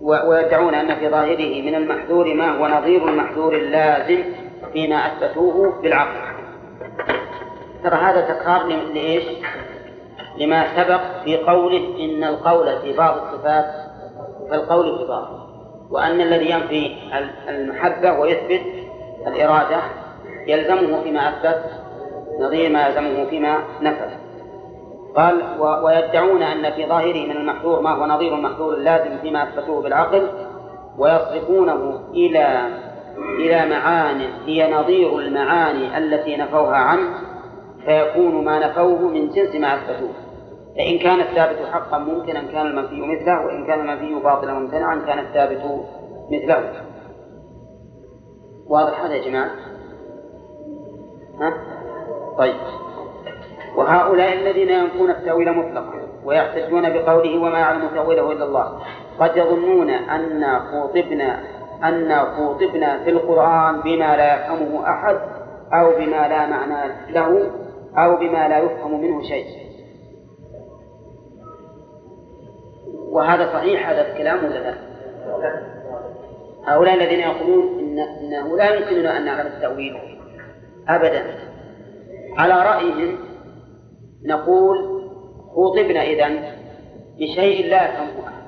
ويدعون 0.00 0.74
أن 0.74 0.94
في 0.94 1.08
ظاهره 1.08 1.62
من 1.62 1.74
المحذور 1.74 2.34
ما 2.34 2.58
هو 2.58 2.66
نظير 2.66 3.08
المحذور 3.08 3.54
اللازم 3.54 4.24
فيما 4.72 4.96
أثبتوه 4.96 5.82
بالعقل. 5.82 6.36
ترى 7.84 7.96
هذا 7.96 8.20
تكرار 8.20 8.66
لإيش؟ 8.66 9.24
لما 10.38 10.66
سبق 10.76 11.00
في 11.24 11.36
قوله 11.36 12.04
إن 12.04 12.24
القول 12.24 12.80
في 12.82 12.92
بعض 12.92 13.16
الصفات 13.16 13.66
كالقول 14.50 14.98
في 14.98 15.04
بعض. 15.08 15.46
وأن 15.90 16.20
الذي 16.20 16.50
ينفي 16.50 16.96
المحبة 17.48 18.12
ويثبت 18.12 18.62
الإرادة 19.26 19.80
يلزمه 20.46 21.02
فيما 21.02 21.28
أثبت 21.28 21.85
نظير 22.40 22.70
ما 22.70 22.86
يلزمه 22.86 23.24
فيما 23.24 23.58
نفذ 23.80 24.10
قال 25.16 25.60
ويدعون 25.60 26.42
أن 26.42 26.72
في 26.72 26.86
ظاهره 26.86 27.26
من 27.26 27.36
المحذور 27.36 27.80
ما 27.80 27.90
هو 27.90 28.06
نظير 28.06 28.34
المحذور 28.34 28.74
اللازم 28.74 29.18
فيما 29.18 29.42
أثبتوه 29.42 29.82
بالعقل 29.82 30.28
ويصرفونه 30.98 32.10
إلى 32.14 32.68
إلى 33.38 33.70
معان 33.70 34.20
هي 34.46 34.72
نظير 34.72 35.18
المعاني 35.18 35.98
التي 35.98 36.36
نفوها 36.36 36.76
عنه 36.76 37.10
فيكون 37.84 38.44
ما 38.44 38.58
نفوه 38.58 39.08
من 39.08 39.28
جنس 39.28 39.54
ما 39.54 39.74
أثبتوه 39.74 40.10
فإن 40.76 40.98
كان 40.98 41.20
الثابت 41.20 41.58
حقا 41.72 41.98
ممكنا 41.98 42.42
كان 42.42 42.66
المنفي 42.66 43.00
مثله 43.00 43.46
وإن 43.46 43.66
كان 43.66 43.80
المنفي 43.80 44.14
باطلا 44.14 44.52
ممتنعا 44.52 45.02
كان 45.06 45.18
الثابت 45.18 45.60
مثله 46.30 46.72
واضح 48.66 49.04
هذا 49.04 49.14
يا 49.14 49.28
جماعة؟ 49.28 49.50
ها؟ 51.40 51.52
طيب. 52.38 52.54
وهؤلاء 53.76 54.32
الذين 54.32 54.68
ينفون 54.68 55.10
التأويل 55.10 55.52
مطلقا 55.52 55.94
ويحتجون 56.24 56.92
بقوله 56.92 57.38
وما 57.38 57.58
يعلم 57.58 57.88
تأويله 57.94 58.32
إلا 58.32 58.44
الله 58.44 58.80
قد 59.18 59.36
يظنون 59.36 59.90
أن 59.90 60.58
خوطبنا 60.58 61.40
أن 61.84 62.18
خوطبنا 62.36 63.04
في 63.04 63.10
القرآن 63.10 63.80
بما 63.80 64.16
لا 64.16 64.34
يفهمه 64.34 64.90
أحد 64.90 65.16
أو 65.72 65.90
بما 65.92 66.28
لا 66.28 66.46
معنى 66.46 66.92
له 67.08 67.50
أو 67.98 68.16
بما 68.16 68.48
لا 68.48 68.58
يفهم 68.58 69.00
منه 69.00 69.22
شيء. 69.22 69.46
وهذا 73.10 73.52
صحيح 73.52 73.88
هذا 73.88 74.10
الكلام 74.10 74.44
ولا 74.44 74.58
لا؟ 74.58 74.74
هؤلاء 76.66 76.94
الذين 76.94 77.20
يقولون 77.20 77.78
إن 77.78 77.98
إنه 77.98 78.56
لا 78.56 78.74
يمكننا 78.74 79.16
أن 79.16 79.24
نعلم 79.24 79.46
التأويل 79.46 79.96
أبدا. 80.88 81.45
على 82.36 82.54
رأيهم 82.54 83.18
نقول 84.26 85.02
خوطبنا 85.54 86.02
إذا 86.02 86.28
بشيء 87.18 87.70
لا 87.70 87.84
يفهمه. 87.84 88.26
أحد 88.26 88.46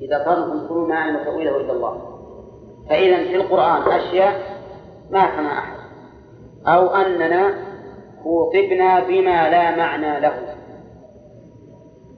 إذا 0.00 0.24
صاروا 0.24 0.66
تقولون 0.66 0.88
ما 0.88 0.94
يعلم 0.94 1.24
تأويله 1.24 1.56
إلا 1.56 1.72
الله. 1.72 2.02
فإذا 2.88 3.16
في 3.16 3.36
القرآن 3.36 3.82
أشياء 3.82 4.40
ما 5.10 5.18
يفهمها 5.18 5.58
أحد. 5.58 5.76
أو 6.66 6.94
أننا 6.94 7.54
خوطبنا 8.24 9.00
بما 9.00 9.50
لا 9.50 9.76
معنى 9.76 10.20
له. 10.20 10.34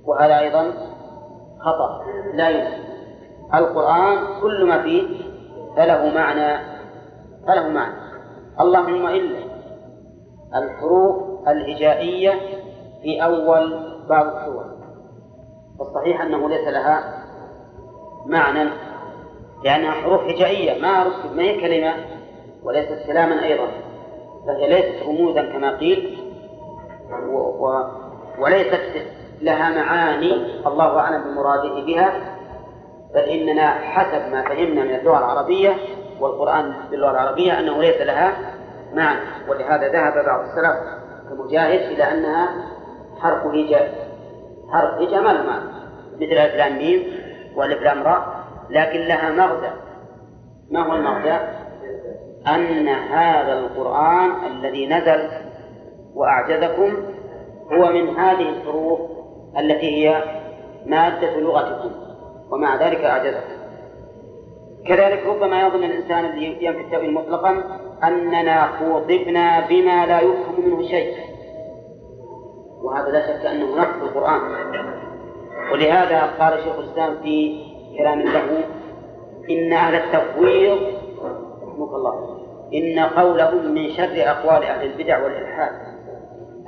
وهذا 0.04 0.38
أيضا 0.38 0.72
خطأ. 1.60 2.04
لا 2.34 2.48
يمكن 2.48 2.86
القرآن 3.54 4.40
كل 4.42 4.64
ما 4.64 4.82
فيه 4.82 5.02
فله 5.76 6.14
معنى 6.14 6.58
فله 7.46 7.68
معنى. 7.68 7.94
اللهم 8.60 9.06
إلا. 9.06 9.45
الحروف 10.54 11.48
الهجائية 11.48 12.32
في 13.02 13.24
أول 13.24 13.92
بعض 14.08 14.26
السور. 14.26 14.64
والصحيح 15.78 16.20
أنه 16.20 16.48
ليس 16.48 16.68
لها 16.68 17.24
معنى 18.26 18.70
لأنها 19.64 19.90
حروف 19.90 20.20
هجائية 20.20 20.82
ما 20.82 21.02
ركب 21.02 21.36
ما 21.36 21.42
هي 21.42 21.60
كلمة 21.60 21.94
وليست 22.62 23.06
كلاما 23.06 23.44
أيضا 23.44 23.68
فهي 24.46 24.68
ليست 24.68 25.06
رموزا 25.06 25.42
كما 25.42 25.76
قيل 25.76 26.18
و 27.28 27.36
و 27.36 27.84
وليست 28.38 28.92
لها 29.40 29.70
معاني 29.70 30.32
الله 30.66 30.98
أعلم 30.98 31.24
بمراده 31.24 31.80
بها 31.86 32.12
بل 33.14 33.20
إننا 33.20 33.70
حسب 33.70 34.32
ما 34.32 34.42
فهمنا 34.42 34.84
من 34.84 34.94
اللغة 34.94 35.18
العربية 35.18 35.76
والقرآن 36.20 36.74
باللغة 36.90 37.10
العربية 37.10 37.60
أنه 37.60 37.82
ليس 37.82 38.00
لها 38.00 38.55
معنى 38.94 39.20
ولهذا 39.48 39.88
ذهب 39.88 40.24
بعض 40.24 40.40
السلف 40.40 40.76
كمجاهد 41.28 41.80
إلى 41.92 42.04
أنها 42.04 42.48
حرف 43.20 43.46
هجاء 43.46 44.06
حرف 44.72 44.94
هجاء 44.94 45.22
ما 45.22 45.28
له 45.28 45.42
معنى. 45.42 45.76
مثل 46.16 46.32
ألف 46.32 46.54
لام 46.54 46.78
ميم 46.78 47.02
وألف 47.56 47.82
لام 47.82 48.02
راء 48.02 48.44
لكن 48.70 49.00
لها 49.00 49.30
مغزى. 49.30 49.70
ما 50.70 50.86
هو 50.86 50.94
المغزى؟ 50.94 51.38
أن 52.46 52.88
هذا 52.88 53.52
القرآن 53.52 54.30
الذي 54.46 54.86
نزل 54.86 55.28
وأعجزكم 56.14 56.96
هو 57.72 57.92
من 57.92 58.16
هذه 58.16 58.48
الحروف 58.48 59.00
التي 59.58 60.08
هي 60.08 60.22
مادة 60.86 61.40
لغتكم 61.40 61.90
ومع 62.50 62.76
ذلك 62.76 63.04
أعجزكم. 63.04 63.56
كذلك 64.86 65.26
ربما 65.26 65.60
يظن 65.60 65.84
الإنسان 65.84 66.24
الذي 66.24 66.58
ينفي 66.60 66.80
التأويل 66.80 67.14
مطلقا 67.14 67.62
أننا 68.04 68.66
خوطبنا 68.66 69.66
بما 69.68 70.06
لا 70.06 70.20
يفهم 70.20 70.60
منه 70.66 70.82
شيء. 70.82 71.16
وهذا 72.82 73.08
لا 73.08 73.20
شك 73.26 73.46
أنه 73.46 73.76
نقص 73.76 74.02
القرآن. 74.02 74.40
ولهذا 75.72 76.22
قال 76.40 76.64
شيخ 76.64 76.78
الإسلام 76.78 77.16
في 77.22 77.64
كلام 77.98 78.20
له 78.20 78.64
إن 79.50 79.72
أهل 79.72 79.94
التفويض 79.94 80.78
رحمك 81.62 81.88
الله 81.94 82.36
إن 82.74 82.98
قولهم 82.98 83.74
من 83.74 83.90
شر 83.90 84.30
أقوال 84.30 84.64
أهل 84.64 84.90
البدع 84.90 85.24
والإلحاد. 85.24 85.72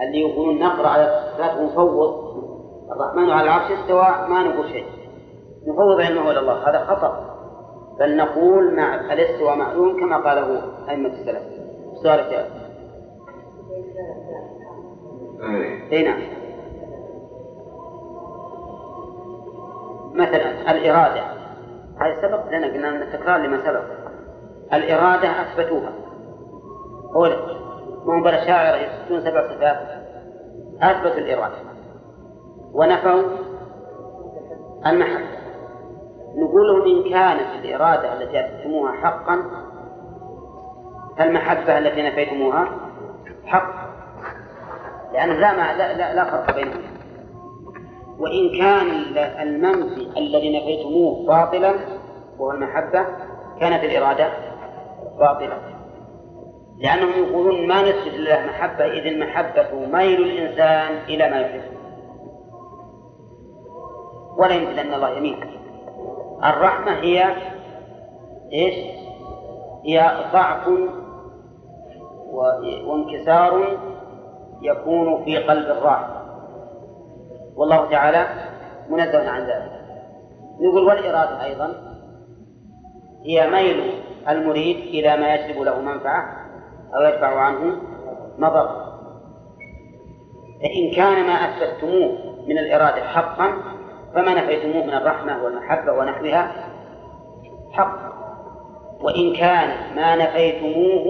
اللي 0.01 0.21
يقولون 0.21 0.59
نقرأ 0.59 0.89
على 0.89 1.03
الصفات 1.05 1.61
ونفوض. 1.61 2.29
الرحمن 2.93 3.31
على 3.31 3.43
العرش 3.43 3.71
استوى 3.73 4.29
ما 4.29 4.43
نقول 4.43 4.69
شيء. 4.69 4.85
نفوض 5.67 6.01
علمه 6.01 6.31
إلى 6.31 6.39
الله 6.39 6.71
هذا 6.71 6.85
خطأ. 6.85 7.38
بل 8.01 8.17
نقول 8.17 8.77
مع 8.77 9.13
الاستواء 9.13 9.57
معلوم 9.57 10.01
كما 10.01 10.17
قاله 10.17 10.63
أئمة 10.89 11.09
السلف. 11.09 11.43
سؤالك 12.03 12.33
يا 12.33 12.47
اي 15.93 16.03
نعم. 16.03 16.21
مثلا 20.15 20.71
الإرادة. 20.71 21.23
هذا 22.01 22.23
سبق 22.23 22.49
لنا 22.49 22.67
قلنا 22.67 22.89
أن 22.89 23.03
التكرار 23.03 23.37
لما 23.37 23.59
سبق. 23.65 23.83
الإرادة 24.73 25.29
أثبتوها. 25.29 25.93
قول 27.15 27.37
مو 28.05 28.23
بلا 28.23 28.47
شاعر 28.47 28.79
يثبتون 28.79 29.21
سبع 29.21 29.49
صفات 29.49 29.77
أثبتوا 30.83 31.19
الإرادة. 31.19 31.57
ونفوا 32.73 33.23
المحبة. 34.87 35.38
نقول 36.37 36.91
إن 36.91 37.11
كانت 37.11 37.65
الإرادة 37.65 38.13
التي 38.13 38.41
أثبتموها 38.41 38.93
حقا 38.93 39.43
فالمحبة 41.19 41.79
التي 41.79 42.03
نفيتموها 42.03 42.69
حق 43.47 43.89
لأن 45.13 45.29
لا, 45.29 45.57
لا, 45.57 45.95
لا, 45.95 46.15
لا 46.15 46.25
فرق 46.25 46.55
بينهم. 46.55 46.83
وإن 48.19 48.59
كان 48.59 48.87
المنفي 49.43 50.19
الذي 50.19 50.59
نفيتموه 50.59 51.27
باطلا 51.27 51.75
وهو 52.39 52.51
المحبة 52.51 53.07
كانت 53.61 53.85
الإرادة 53.85 54.31
باطلة. 55.19 55.59
لأنهم 56.79 57.25
يقولون 57.25 57.67
ما 57.67 57.83
نثبت 57.83 58.15
لله 58.15 58.47
محبة 58.47 58.85
إذ 58.85 59.07
المحبة 59.07 59.87
ميل 59.93 60.23
الإنسان 60.23 60.99
إلى 61.09 61.31
ما 61.31 61.41
يحب. 61.41 61.63
ولا 64.39 64.55
يمكن 64.55 64.79
أن 64.79 64.95
الله 64.95 65.11
يميل 65.11 65.58
الرحمة 66.45 66.93
هي 66.93 67.37
إيش؟ 68.53 68.75
هي 69.85 70.11
ضعف 70.33 70.69
وانكسار 72.87 73.79
يكون 74.63 75.25
في 75.25 75.37
قلب 75.37 75.71
الراحم 75.71 76.13
والله 77.57 77.91
تعالى 77.91 78.27
منزه 78.89 79.31
عن 79.31 79.43
ذلك. 79.43 79.79
نقول 80.61 80.85
والإرادة 80.85 81.45
أيضا 81.45 81.75
هي 83.25 83.51
ميل 83.51 83.93
المريد 84.29 84.77
إلى 84.77 85.17
ما 85.17 85.35
يجلب 85.35 85.63
له 85.63 85.81
منفعة 85.81 86.49
أو 86.95 87.03
يدفع 87.03 87.41
عنه 87.41 87.77
مضرة 88.39 88.89
فإن 90.63 90.91
كان 90.97 91.27
ما 91.27 91.33
أثبتموه 91.33 92.19
من 92.49 92.59
الإرادة 92.59 93.05
حقا 93.05 93.53
فما 94.15 94.35
نفيتموه 94.35 94.87
من 94.87 94.95
الرحمة 94.95 95.45
والمحبة 95.45 95.93
ونحوها؟ 95.93 96.53
حق. 97.73 97.99
وإن 99.01 99.37
كان 99.37 99.97
ما 99.97 100.17
نفيتموه 100.17 101.05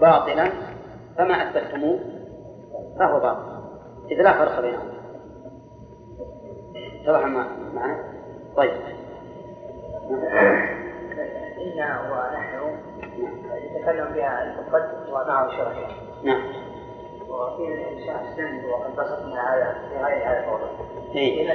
باطلا 0.00 0.50
فما 1.18 1.34
أثبتموه 1.34 1.98
فهو 2.98 3.20
باطل. 3.20 3.54
إذا 4.10 4.22
لا 4.22 4.32
فرق 4.32 4.60
بينهم. 4.60 4.88
اتضح 7.02 7.26
معنا؟ 7.26 8.04
طيب. 8.56 8.72
إنا 11.64 12.00
ونحن 12.12 12.78
يتكلم 13.76 14.14
بها 14.14 14.42
المقدس 14.42 15.08
ومعه 15.08 15.50
شرعية 15.50 15.86
نعم. 16.24 16.63
وفي 17.34 17.62
الإنشاء 17.62 18.24
السند 18.30 18.64
وقد 18.64 18.96
بسطنا 18.96 19.54
هذا 19.54 19.76
في 19.88 20.04
غير 20.04 20.30
هذا 20.30 20.44
الموضوع 20.44 20.68
إيه. 21.14 21.48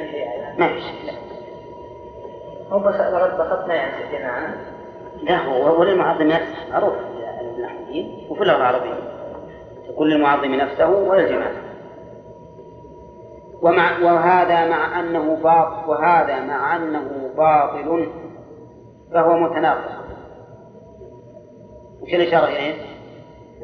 ما 0.58 0.68
في 0.68 0.82
شيء 0.82 1.14
هو 2.70 2.80
بس 2.80 2.96
لقد 2.96 3.38
بسطنا 3.38 3.74
يعني 3.74 3.92
سجنانا 4.08 4.56
لا 5.24 5.38
هو 5.38 5.80
وللمعظم 5.80 6.28
نفسه. 6.28 6.72
معروف. 6.72 6.94
النحويين 7.42 8.28
وفي 8.30 8.42
اللغة 8.42 8.58
العربية. 8.58 8.94
تقول 9.88 10.10
للمعظم 10.10 10.56
نفسه 10.56 10.90
وللجماعة 10.90 11.52
ومع 13.62 14.00
وهذا 14.04 14.70
مع 14.70 15.00
أنه 15.00 15.36
باطل 15.36 15.90
وهذا 15.90 16.40
مع 16.40 16.76
أنه 16.76 17.34
باطل. 17.38 18.10
فهو 19.14 19.38
متناقض. 19.38 20.00
وش 22.02 22.14
الإشارة 22.14 22.46
إليه؟ 22.46 22.99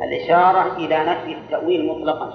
الإشارة 0.03 0.77
إلى 0.77 0.99
نفي 1.05 1.33
التأويل 1.33 1.87
مطلقا 1.87 2.29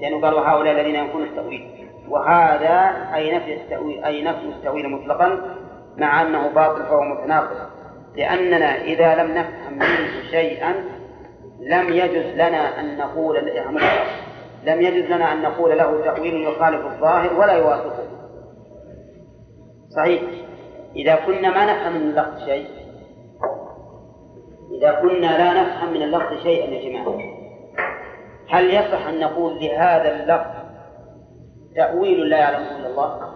لأنه 0.00 0.20
قال 0.20 0.34
وهؤلاء 0.34 0.72
الذين 0.72 0.94
ينفون 0.94 1.22
التأويل. 1.22 1.88
وهذا 2.08 3.08
أي 3.14 3.36
نفي 3.36 3.54
التأويل 3.54 4.04
أي 4.04 4.22
نفي 4.22 4.44
التأويل 4.44 4.88
مطلقا 4.88 5.56
مع 5.96 6.22
أنه 6.22 6.48
باطل 6.48 6.82
فهو 6.82 7.00
متناقض. 7.00 7.56
لأننا 8.16 8.82
إذا 8.82 9.14
لم 9.14 9.30
نفهم 9.30 9.72
منه 9.72 10.30
شيئا 10.30 10.74
لم 11.60 11.88
يجز 11.88 12.34
لنا 12.34 12.80
أن 12.80 12.98
نقول 12.98 13.36
لم 14.64 14.80
يجز 14.80 15.12
لنا 15.12 15.32
أن 15.32 15.42
نقول 15.42 15.78
له 15.78 16.04
تأويل 16.04 16.42
يخالف 16.42 16.86
الظاهر 16.86 17.40
ولا 17.40 17.52
يوافقه. 17.52 18.04
صحيح. 19.96 20.22
إذا 20.96 21.14
كنا 21.14 21.50
ما 21.50 21.64
نفهم 21.72 21.92
من 21.92 22.00
اللفظ 22.00 22.44
شيء 22.44 22.81
إذا 24.72 24.92
كنا 24.92 25.38
لا 25.38 25.62
نفهم 25.62 25.92
من 25.92 26.02
اللفظ 26.02 26.42
شيئا 26.42 26.70
يا 26.70 26.88
جماعة. 26.88 27.18
هل 28.48 28.74
يصح 28.74 29.06
أن 29.06 29.20
نقول 29.20 29.58
لهذا 29.60 30.14
اللفظ 30.14 30.62
تأويل 31.76 32.28
لا 32.28 32.38
يعلمه 32.38 32.76
إلا 32.78 32.86
الله؟ 32.86 33.32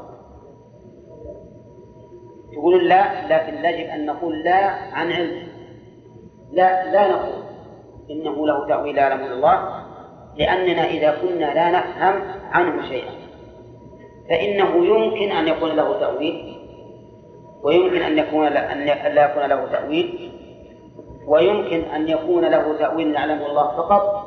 تقولون 2.53 2.84
لا 2.84 3.26
لكن 3.28 3.64
يجب 3.64 3.91
أن 3.91 4.07
نقول 4.07 4.43
لا 4.43 4.64
عن 4.93 5.12
علم. 5.12 5.49
لا 6.53 6.93
لا 6.93 7.09
نقول 7.09 7.43
إنه 8.11 8.47
له 8.47 8.68
تأويل 8.68 8.97
لا 8.97 9.03
يعلمه 9.03 9.26
إلا 9.26 9.34
الله 9.34 9.87
لأننا 10.37 10.84
إذا 10.84 11.18
كنا 11.22 11.55
لا 11.55 11.70
نفهم 11.70 12.22
عنه 12.53 12.89
شيئا. 12.89 13.11
فإنه 14.28 14.87
يمكن 14.87 15.37
أن 15.37 15.49
يكون 15.49 15.70
له 15.70 16.01
تأويل 16.01 16.57
ويمكن 17.62 18.03
أن 18.03 18.18
يكون 18.18 18.47
أن 18.47 18.78
لا 19.14 19.30
يكون 19.30 19.43
له 19.43 19.66
تأويل 19.72 20.32
ويمكن 21.27 21.81
أن 21.81 22.09
يكون 22.09 22.45
له 22.45 22.79
تأويل 22.79 23.14
يعلمه 23.14 23.47
الله 23.47 23.77
فقط 23.77 24.27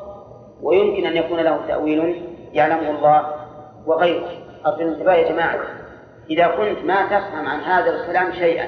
ويمكن 0.61 1.05
أن 1.05 1.17
يكون 1.17 1.39
له 1.39 1.59
تأويل 1.67 2.25
يعلمه 2.53 2.89
الله 2.89 3.35
وغيره 3.85 4.29
أصل 4.65 4.81
الانتباه 4.81 5.13
يا 5.13 5.31
جماعة 5.31 5.59
إذا 6.29 6.47
كنت 6.47 6.85
ما 6.85 7.05
تفهم 7.05 7.47
عن 7.47 7.59
هذا 7.59 7.89
الكلام 7.89 8.31
شيئا 8.31 8.67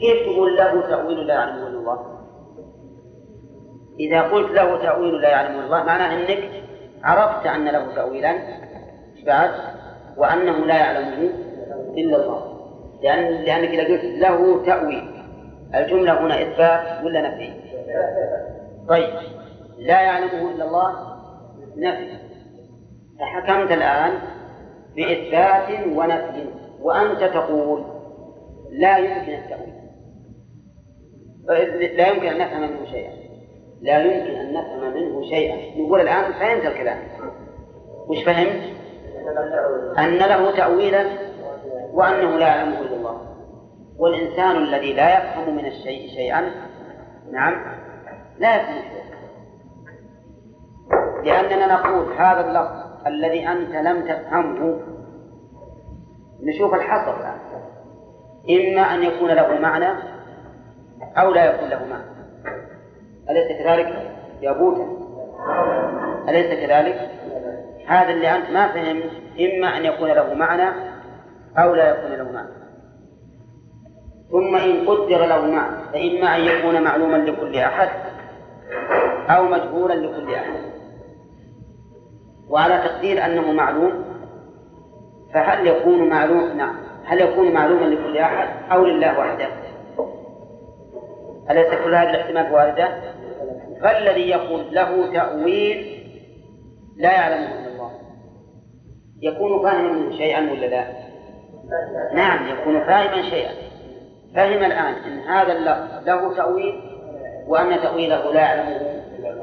كيف 0.00 0.22
تقول 0.22 0.56
له 0.56 0.80
تأويل 0.80 1.26
لا 1.26 1.34
يعلمه 1.34 1.66
الله؟ 1.66 1.98
إذا 4.00 4.22
قلت 4.22 4.50
له 4.50 4.82
تأويل 4.82 5.20
لا 5.20 5.28
يعلمه 5.28 5.64
الله 5.64 5.82
معناه 5.84 6.14
أنك 6.14 6.50
عرفت 7.04 7.46
أن 7.46 7.64
له 7.64 7.94
تأويلا 7.94 8.38
بعد 9.26 9.50
وأنه 10.16 10.66
لا 10.66 10.76
يعلمه 10.76 11.30
إلا 11.96 12.16
الله 12.16 12.52
لأن 13.02 13.44
لأنك 13.44 13.68
إذا 13.68 13.84
قلت 13.84 14.04
له 14.04 14.64
تأويل 14.66 15.11
الجملة 15.74 16.26
هنا 16.26 16.42
إثبات 16.42 17.04
ولا 17.04 17.20
نفي؟ 17.20 17.52
طيب 18.88 19.14
لا 19.78 20.00
يعلمه 20.00 20.50
إلا 20.50 20.64
الله 20.64 21.16
نفي. 21.76 22.18
فحكمت 23.20 23.72
الآن 23.72 24.12
بإثبات 24.96 25.86
ونفي 25.86 26.46
وأنت 26.82 27.24
تقول 27.24 27.84
لا 28.70 28.98
يمكن 28.98 29.32
التأويل. 29.32 29.72
لا 31.96 32.08
يمكن 32.08 32.26
أن 32.26 32.38
نفهم 32.38 32.60
منه 32.60 32.84
شيئا. 32.90 33.12
لا 33.82 33.98
يمكن 33.98 34.40
أن 34.40 34.52
نفهم 34.52 34.94
منه 34.94 35.22
شيئا. 35.22 35.80
نقول 35.80 36.00
الآن 36.00 36.32
فهمت 36.32 36.66
الكلام. 36.66 36.98
وش 38.08 38.24
فهمت؟ 38.24 38.62
أن 39.98 40.18
له 40.18 40.56
تأويلا 40.56 41.04
وأنه 41.92 42.38
لا 42.38 42.46
يعلمه 42.46 42.80
إلا 42.80 42.96
الله. 42.96 43.31
والإنسان 43.98 44.56
الذي 44.56 44.92
لا 44.92 45.18
يفهم 45.18 45.56
من 45.56 45.66
الشيء 45.66 46.08
شيئا 46.08 46.50
نعم 47.32 47.54
لا 48.38 48.56
يفهم 48.56 48.82
شيئا 48.82 49.02
لأننا 51.24 51.66
نقول 51.66 52.12
هذا 52.12 52.40
اللفظ 52.40 53.06
الذي 53.06 53.48
أنت 53.48 53.70
لم 53.74 54.00
تفهمه 54.00 54.80
نشوف 56.42 56.74
الحصر 56.74 57.20
الآن. 57.20 57.38
إما 58.50 58.94
أن 58.94 59.02
يكون 59.02 59.30
له 59.30 59.58
معنى 59.58 59.88
أو 61.16 61.32
لا 61.32 61.44
يكون 61.44 61.68
له 61.68 61.86
معنى. 61.86 62.04
أليس 63.30 63.58
كذلك 63.62 64.12
يا 64.40 64.52
بوتا 64.52 64.86
أليس 66.28 66.66
كذلك؟ 66.66 67.10
هذا 67.86 68.10
اللي 68.10 68.36
أنت 68.36 68.50
ما 68.50 68.68
فهمت 68.68 69.10
إما 69.40 69.76
أن 69.76 69.84
يكون 69.84 70.08
له 70.08 70.34
معنى 70.34 70.68
أو 71.58 71.74
لا 71.74 71.90
يكون 71.90 72.12
له 72.12 72.32
معنى. 72.32 72.61
ثم 74.32 74.56
إن 74.56 74.88
قدر 74.88 75.26
له 75.26 75.46
معنى 75.46 75.76
فإما 75.92 76.36
أن 76.36 76.40
يكون 76.40 76.82
معلوما 76.82 77.16
لكل 77.16 77.56
أحد 77.56 77.88
أو 79.30 79.44
مجهولا 79.44 79.94
لكل 79.94 80.34
أحد 80.34 80.60
وعلى 82.48 82.78
تقدير 82.78 83.24
أنه 83.24 83.52
معلوم 83.52 84.04
فهل 85.34 85.66
يكون 85.66 86.08
معلوم 86.08 86.56
نعم 86.56 86.76
هل 87.04 87.20
يكون 87.20 87.52
معلوما 87.52 87.84
لكل 87.84 88.18
أحد 88.18 88.48
أو 88.72 88.84
لله 88.84 89.18
وحده؟ 89.18 89.48
أليس 91.50 91.66
كل 91.84 91.94
هذه 91.94 92.10
الاحتمالات 92.10 92.52
واردة؟ 92.52 92.88
فالذي 93.82 94.28
يقول 94.28 94.74
له 94.74 95.12
تأويل 95.12 96.02
لا 96.96 97.12
يعلمه 97.12 97.46
إلا 97.46 97.72
الله 97.72 97.90
يكون 99.22 99.62
فاهما 99.62 100.16
شيئا 100.16 100.40
ولا 100.52 100.66
لا؟ 100.66 100.86
نعم 102.14 102.48
يكون 102.48 102.80
فاهما 102.80 103.30
شيئا 103.30 103.71
فهم 104.34 104.64
الآن 104.64 104.94
أن 104.94 105.18
هذا 105.18 105.52
اللفظ 105.52 106.08
له 106.08 106.36
تأويل 106.36 106.80
وأن 107.48 107.80
تأويله 107.80 108.32
لا 108.32 108.40
يعلمه 108.40 108.76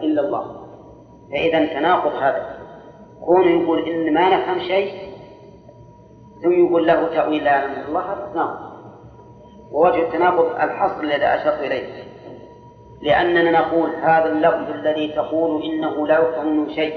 إلا 0.03 0.21
الله. 0.21 0.67
فإذا 1.31 1.65
تناقض 1.65 2.15
هذا. 2.15 2.59
كونه 3.25 3.63
يقول 3.63 3.89
إن 3.89 4.13
ما 4.13 4.29
نفهم 4.29 4.59
شيء 4.59 4.93
ثم 6.43 6.65
يقول 6.65 6.87
له 6.87 7.07
تأويل 7.07 7.43
لا 7.43 7.51
يعلمه 7.51 7.87
الله 7.87 8.01
هذا 8.01 8.29
تناقض 8.33 8.69
ووجه 9.71 10.01
التناقض 10.01 10.45
الحصر 10.45 11.01
الذي 11.01 11.25
أشرت 11.25 11.59
إليه. 11.59 12.03
لأننا 13.01 13.51
نقول 13.51 13.89
هذا 13.95 14.25
اللفظ 14.25 14.69
الذي 14.69 15.07
تقول 15.07 15.63
إنه 15.63 16.07
لا 16.07 16.19
يفهم 16.19 16.47
منه 16.47 16.75
شيء. 16.75 16.93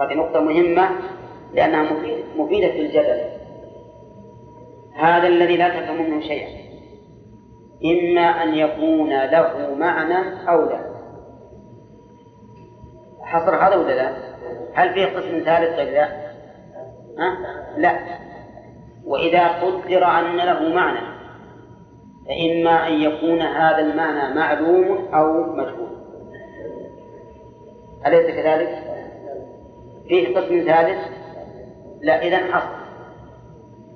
هذه 0.00 0.14
نقطة 0.14 0.40
مهمة 0.40 0.90
لأنها 1.52 1.82
مفيدة 2.36 2.68
في 2.68 2.80
الجدل. 2.80 3.20
هذا 4.94 5.26
الذي 5.26 5.56
لا 5.56 5.68
تفهم 5.68 6.02
منه 6.02 6.20
شيئا. 6.20 6.59
إما 7.84 8.42
أن 8.42 8.54
يكون 8.54 9.08
له 9.08 9.74
معنى 9.74 10.50
أو 10.50 10.68
لا 10.68 10.90
حصر 13.22 13.56
هذا 13.56 13.76
ولا 13.76 13.92
لا؟ 13.92 14.12
هل 14.74 14.94
فيه 14.94 15.06
قسم 15.06 15.44
ثالث 15.44 15.74
غير 15.78 15.92
ذا؟ 15.92 16.08
لا 17.76 17.98
وإذا 19.04 19.48
قدر 19.48 20.04
أن 20.04 20.36
له 20.36 20.74
معنى 20.74 21.10
فإما 22.26 22.88
أن 22.88 22.92
يكون 22.92 23.42
هذا 23.42 23.78
المعنى 23.78 24.34
معلوم 24.34 25.08
أو 25.14 25.42
مجهول 25.42 25.90
أليس 28.06 28.26
كذلك؟ 28.26 28.82
فيه 30.08 30.36
قسم 30.36 30.64
ثالث؟ 30.66 30.98
لا 32.00 32.22
إذا 32.22 32.36
حصر 32.36 32.80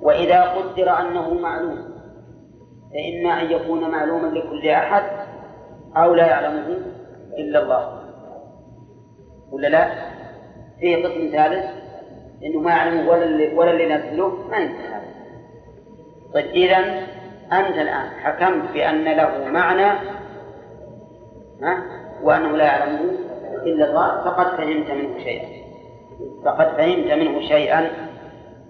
وإذا 0.01 0.41
قدر 0.41 0.99
أنه 0.99 1.33
معلوم 1.33 1.94
فإما 2.95 3.41
أن 3.41 3.51
يكون 3.51 3.91
معلوما 3.91 4.27
لكل 4.27 4.67
أحد 4.69 5.03
أو 5.97 6.15
لا 6.15 6.27
يعلمه 6.27 6.77
إلا 7.37 7.63
الله 7.63 8.01
ولا 9.51 9.67
لا؟ 9.67 9.91
فيه 10.79 10.95
قسم 10.95 11.29
ثالث 11.31 11.65
إنه 12.43 12.59
ما 12.59 12.71
يعلمه 12.71 13.09
ولا 13.09 13.23
اللي 13.23 13.53
ولا 13.53 13.71
اللي 13.71 13.95
نزله 13.95 14.47
ما 14.49 14.57
ينتهي 14.57 14.87
هذا. 14.87 15.05
طيب 16.33 16.45
إذا 16.45 16.77
أنت 17.51 17.77
الآن 17.77 18.09
حكمت 18.23 18.71
بأن 18.71 19.03
له 19.03 19.51
معنى 19.51 19.99
ها 21.61 21.83
وأنه 22.23 22.57
لا 22.57 22.65
يعلمه 22.65 23.11
إلا 23.63 23.89
الله 23.89 24.23
فقد 24.23 24.57
فهمت 24.57 24.91
منه 24.91 25.19
شيئا 25.23 25.47
فقد 26.45 26.67
فهمت 26.67 27.11
منه 27.11 27.47
شيئا 27.47 27.89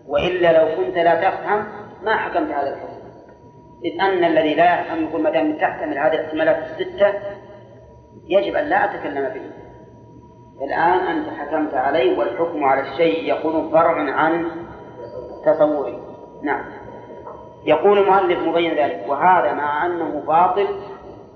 وإلا 0.08 0.60
لو 0.60 0.76
كنت 0.78 0.98
لا 0.98 1.30
تفهم 1.30 1.66
ما 2.04 2.16
حكمت 2.16 2.52
هذا 2.52 2.74
الحكم 2.74 2.95
إذ 3.84 4.02
أن 4.02 4.24
الذي 4.24 4.54
لا 4.54 4.82
يفهم 4.82 5.04
يقول 5.04 5.22
ما 5.22 5.30
دام 5.30 5.58
تحتمل 5.58 5.98
هذه 5.98 6.14
الاحتمالات 6.14 6.58
الستة 6.58 7.14
يجب 8.28 8.56
أن 8.56 8.66
لا 8.66 8.86
أتكلم 8.86 9.30
به. 9.34 9.42
الآن 10.66 11.00
أنت 11.00 11.30
حكمت 11.30 11.74
عليه 11.74 12.18
والحكم 12.18 12.64
على 12.64 12.82
الشيء 12.82 13.34
يكون 13.34 13.72
فرع 13.72 14.12
عن 14.12 14.52
تصوره. 15.46 16.00
نعم. 16.44 16.66
يقول 17.66 17.98
المؤلف 17.98 18.40
مبين 18.40 18.72
ذلك 18.72 19.06
وهذا 19.08 19.54
مع 19.54 19.86
أنه 19.86 20.24
باطل 20.28 20.68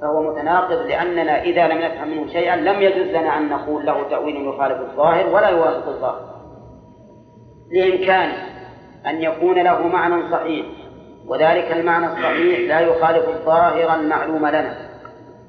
فهو 0.01 0.31
متناقض 0.31 0.87
لأننا 0.87 1.41
إذا 1.41 1.67
لم 1.67 1.77
نفهم 1.77 2.09
منه 2.09 2.27
شيئا 2.27 2.55
لم 2.55 2.81
يجوز 2.81 3.07
لنا 3.07 3.37
أن 3.37 3.49
نقول 3.49 3.85
له 3.85 4.09
تأويل 4.09 4.47
يخالف 4.47 4.81
الظاهر 4.81 5.29
ولا 5.29 5.49
يوافق 5.49 5.87
الظاهر. 5.87 6.29
لإمكانه 7.71 8.37
أن 9.05 9.21
يكون 9.21 9.55
له 9.55 9.87
معنى 9.87 10.31
صحيح. 10.31 10.65
وذلك 11.29 11.71
المعنى 11.71 12.05
الصحيح 12.05 12.59
لا 12.59 12.79
يخالف 12.79 13.29
الظاهر 13.29 13.95
المعلوم 13.95 14.47
لنا. 14.47 14.75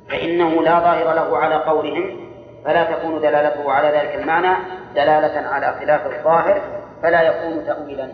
فإنه 0.09 0.63
لا 0.63 0.81
ظاهر 0.81 1.15
له 1.15 1.39
على 1.39 1.55
قولهم 1.55 2.31
فلا 2.65 2.85
تكون 2.85 3.21
دلالته 3.21 3.73
على 3.73 3.89
ذلك 3.89 4.15
المعنى 4.15 4.57
دلالة 4.95 5.49
على 5.49 5.81
خلاف 5.81 6.07
الظاهر 6.07 6.63
فلا 7.03 7.23
يكون 7.23 7.67
تأويلا. 7.67 8.09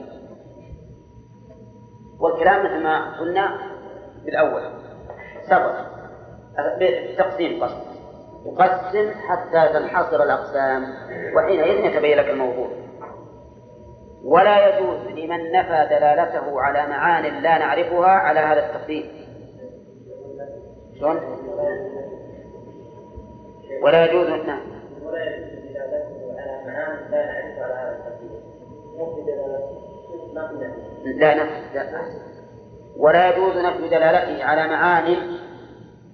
والكلام 2.20 2.64
مثل 2.64 2.82
ما 2.82 3.20
قلنا 3.20 3.58
في 4.24 4.30
الأول 4.30 4.62
سبق 5.50 5.74
بالتقسيم 6.78 7.64
قسم 7.64 7.80
يقسم 8.46 9.10
حتى 9.28 9.68
تنحصر 9.72 10.22
الأقسام 10.22 10.84
وحينئذ 11.36 11.84
يتبين 11.84 12.18
لك 12.18 12.30
الموضوع. 12.30 12.68
ولا 14.26 14.68
يجوز 14.68 15.06
لمن 15.06 15.52
نفى 15.52 15.86
دلالته 15.90 16.60
على 16.60 16.86
معان 16.86 17.42
لا 17.42 17.58
نعرفها 17.58 18.08
على 18.08 18.40
هذا 18.40 18.66
التقديم 18.66 19.04
شلون؟ 20.98 21.20
ولا 23.82 24.04
يجوز 24.06 24.26
نعم 24.26 24.60
ولا 25.02 25.24
يجوز 25.24 25.48
دلالته 25.74 26.34
على 26.38 26.62
معان 26.66 27.10
لا 27.10 27.26
نعرفها 27.26 27.64
على 27.64 27.74
هذا 27.74 27.96
لا 31.04 31.34
نفي. 31.34 31.50
لا 31.74 32.02
ولا 32.96 33.28
يجوز 33.28 33.56
نفي 33.56 33.88
دلالته 33.88 34.44
على 34.44 34.68
معان. 34.68 35.16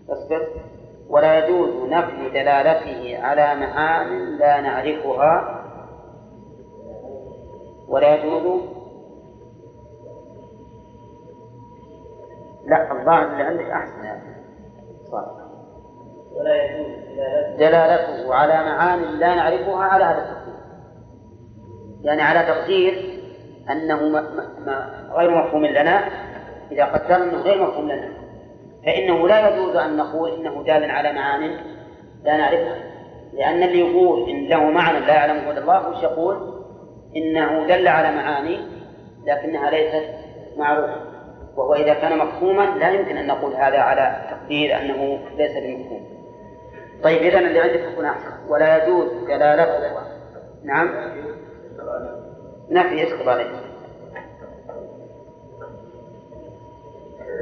اصبر 0.08 0.48
ولا 1.08 1.38
يجوز 1.38 1.90
نفي 1.90 2.28
دلالته 2.28 3.18
على 3.22 3.54
معان 3.54 4.36
لا 4.38 4.60
نعرفها 4.60 5.61
ولا 7.92 8.14
يجوز؟ 8.14 8.60
لا 12.66 12.92
الظاهر 12.92 13.32
اللي 13.32 13.42
عندك 13.42 13.70
أحسن 13.70 14.04
يعني 14.04 14.22
صح. 15.12 15.24
ولا 16.32 16.64
يجوز 16.64 16.86
دلالته. 17.58 18.34
على 18.34 18.52
معان 18.52 19.02
لا 19.02 19.34
نعرفها 19.34 19.84
على 19.84 20.04
هذا 20.04 20.18
التقدير 20.18 20.54
يعني 22.02 22.22
على 22.22 22.54
تقدير 22.54 23.22
أنه 23.70 24.08
ما 24.08 24.20
ما 24.66 25.08
غير 25.12 25.30
مفهوم 25.30 25.66
لنا. 25.66 26.08
إذا 26.72 26.84
قدرنا 26.84 27.24
أنه 27.24 27.42
غير 27.42 27.62
مفهوم 27.62 27.84
لنا. 27.84 28.08
فإنه 28.86 29.28
لا 29.28 29.48
يجوز 29.48 29.76
أن 29.76 29.96
نقول 29.96 30.30
إنه 30.30 30.62
دال 30.62 30.90
على 30.90 31.12
معان 31.12 31.56
لا 32.24 32.36
نعرفها. 32.36 32.76
لأن 33.32 33.62
اللي 33.62 33.78
يقول 33.78 34.30
إن 34.30 34.48
له 34.48 34.64
معنى 34.64 35.00
لا 35.00 35.14
يعلمه 35.14 35.50
إلا 35.50 35.60
الله 35.60 35.88
وش 35.88 36.02
يقول؟ 36.02 36.51
إنه 37.16 37.66
دل 37.66 37.88
على 37.88 38.16
معاني 38.16 38.58
لكنها 39.26 39.70
ليست 39.70 40.08
معروفة. 40.56 40.96
وهو 41.56 41.74
إذا 41.74 41.94
كان 41.94 42.18
مفهوما 42.18 42.62
لا 42.62 42.90
يمكن 42.90 43.16
أن 43.16 43.26
نقول 43.26 43.54
هذا 43.54 43.78
على 43.78 44.16
تقدير 44.30 44.76
أنه 44.76 45.18
ليس 45.36 45.52
بمفهوم. 45.52 46.06
طيب 47.02 47.22
إذا 47.22 47.38
اللي 47.38 47.60
عندك 47.60 47.80
يكون 47.92 48.10
ولا 48.48 48.84
يجوز 48.84 49.08
دلالته 49.28 49.92
نعم. 50.64 50.88
نفي 52.70 52.94
يسقط 52.94 53.28
عليه 53.28 53.46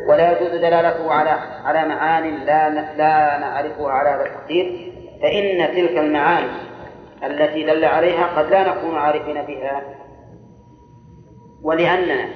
ولا 0.07 0.33
يجوز 0.33 0.51
دلالته 0.51 1.12
على 1.12 1.31
على 1.64 1.89
معان 1.89 2.37
لا 2.45 2.68
لا 2.97 3.39
نعرفها 3.39 3.91
على 3.91 4.09
هذا 4.09 4.27
التقدير 4.27 4.93
فإن 5.23 5.75
تلك 5.75 5.99
المعاني 5.99 6.70
التي 7.25 7.62
دل 7.62 7.85
عليها 7.85 8.27
قد 8.37 8.51
لا 8.51 8.68
نكون 8.68 8.99
عارفين 8.99 9.43
بها 9.43 9.83
ولأننا 11.62 12.29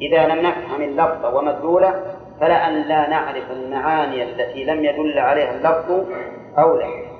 إذا 0.00 0.26
لم 0.26 0.46
نفهم 0.46 0.82
اللفظ 0.82 1.34
ومدلوله 1.34 2.02
فلأن 2.40 2.82
لا 2.82 3.08
نعرف 3.08 3.50
المعاني 3.50 4.22
التي 4.22 4.64
لم 4.64 4.84
يدل 4.84 5.18
عليها 5.18 5.50
اللفظ 5.50 6.06
أولى 6.58 7.12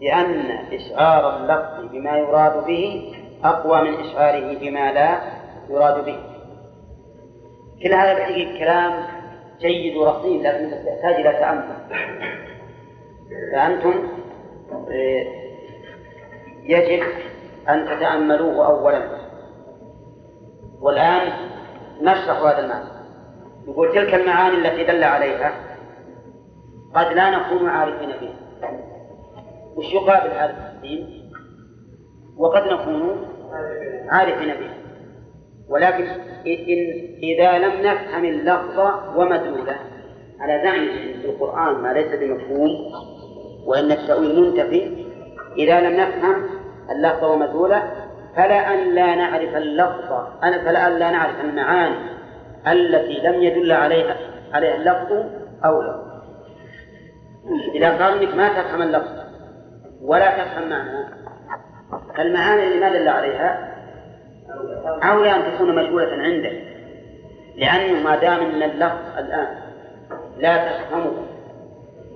لأن 0.00 0.50
إشعار 0.72 1.36
اللفظ 1.36 1.92
بما 1.92 2.18
يراد 2.18 2.66
به 2.66 3.12
أقوى 3.44 3.82
من 3.82 3.94
إشعاره 3.94 4.58
بما 4.58 4.92
لا 4.92 5.18
يراد 5.70 6.04
به. 6.04 6.18
كل 7.82 7.94
هذا 7.94 8.12
الحقيقة 8.12 8.58
كلام 8.58 8.92
جيد 9.60 9.96
ورصين 9.96 10.42
لكن 10.42 10.64
يحتاج 10.64 11.14
إلى 11.14 11.32
تأمل. 11.32 11.64
فأنتم 13.52 13.94
آه، 14.72 15.43
يجب 16.64 17.02
أن 17.68 17.86
تتأملوه 17.86 18.66
أولا. 18.66 19.08
والآن 20.80 21.32
نشرح 22.00 22.38
هذا 22.38 22.58
المعنى. 22.58 22.88
يقول 23.68 23.92
تلك 23.94 24.14
المعاني 24.14 24.56
التي 24.56 24.84
دل 24.84 25.04
عليها 25.04 25.52
قد 26.94 27.12
لا 27.12 27.30
نكون 27.30 27.68
عارفين 27.68 28.08
بها. 28.08 28.34
وش 29.76 29.92
يقابل 29.92 30.30
هذا 30.30 30.50
التقديم؟ 30.50 31.24
وقد 32.36 32.62
نكون 32.62 33.26
عارفين 34.08 34.54
به 34.54 34.70
ولكن 35.68 36.04
إن 36.46 36.78
إذا 37.22 37.58
لم 37.58 37.86
نفهم 37.86 38.24
اللفظ 38.24 38.78
ومدلوله 39.16 39.76
على 40.40 40.62
زعم 40.64 40.88
القرآن 41.24 41.74
ما 41.82 41.92
ليس 41.92 42.14
بمفهوم 42.20 42.70
وإن 43.66 43.92
التأويل 43.92 44.40
منتفي 44.40 45.03
إذا 45.58 45.80
لم 45.80 46.00
نفهم 46.00 46.46
اللفظ 46.90 47.24
ومدلوله 47.24 47.82
أن 48.36 48.94
لا 48.94 49.14
نعرف 49.14 49.56
اللفظ 49.56 50.12
فلا 50.42 50.86
أن 50.86 50.98
لا 50.98 51.10
نعرف 51.10 51.40
المعاني 51.40 51.96
التي 52.66 53.20
لم 53.28 53.42
يدل 53.42 53.72
عليها 53.72 54.16
عليها 54.52 54.74
اللفظ 54.74 55.12
أو 55.64 55.82
لا. 55.82 56.04
إذا 57.74 58.04
قال 58.04 58.22
إنك 58.22 58.34
ما 58.34 58.48
تفهم 58.48 58.82
اللفظ 58.82 59.24
ولا 60.02 60.44
تفهم 60.44 60.68
معناه 60.68 61.08
فالمعاني 62.16 62.66
اللي 62.66 62.80
ما 62.80 62.88
دل 62.88 63.08
عليها 63.08 63.74
أولى 65.02 65.36
أن 65.36 65.54
تكون 65.54 65.74
مجهولة 65.74 66.12
عنده 66.12 66.52
لأنه 67.56 68.02
ما 68.02 68.16
دام 68.16 68.40
أن 68.40 68.62
اللفظ 68.62 69.18
الآن 69.18 69.46
لا 70.38 70.56
تفهمه 70.56 71.12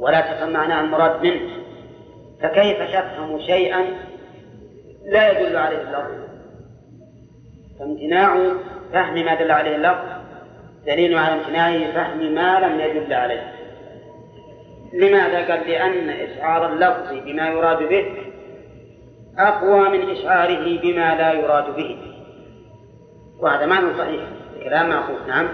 ولا 0.00 0.20
تفهم 0.20 0.52
معناه 0.52 0.80
المراد 0.80 1.22
منه 1.22 1.57
فكيف 2.42 2.82
تفهم 2.82 3.40
شيئا 3.40 3.84
لا 5.06 5.30
يدل 5.30 5.56
عليه 5.56 5.78
اللفظ؟ 5.78 6.28
فامتناع 7.78 8.52
فهم 8.92 9.14
ما 9.24 9.34
دل 9.34 9.50
عليه 9.50 9.76
اللفظ. 9.76 10.18
دليل 10.86 11.18
على 11.18 11.34
امتناع 11.34 11.92
فهم 11.92 12.34
ما 12.34 12.60
لم 12.60 12.80
يدل 12.80 13.12
عليه. 13.12 13.52
لماذا؟ 14.92 15.52
قال 15.52 15.68
لأن 15.68 16.10
إشعار 16.10 16.72
اللفظ 16.72 17.12
بما 17.24 17.48
يراد 17.48 17.88
به 17.88 18.06
أقوى 19.38 19.88
من 19.88 20.10
إشعاره 20.10 20.80
بما 20.80 21.14
لا 21.14 21.32
يراد 21.32 21.76
به. 21.76 21.98
وهذا 23.40 23.66
معنى 23.66 23.98
صحيح. 23.98 24.22
كلام 24.64 24.88
معقول. 24.88 25.28
نعم. 25.28 25.48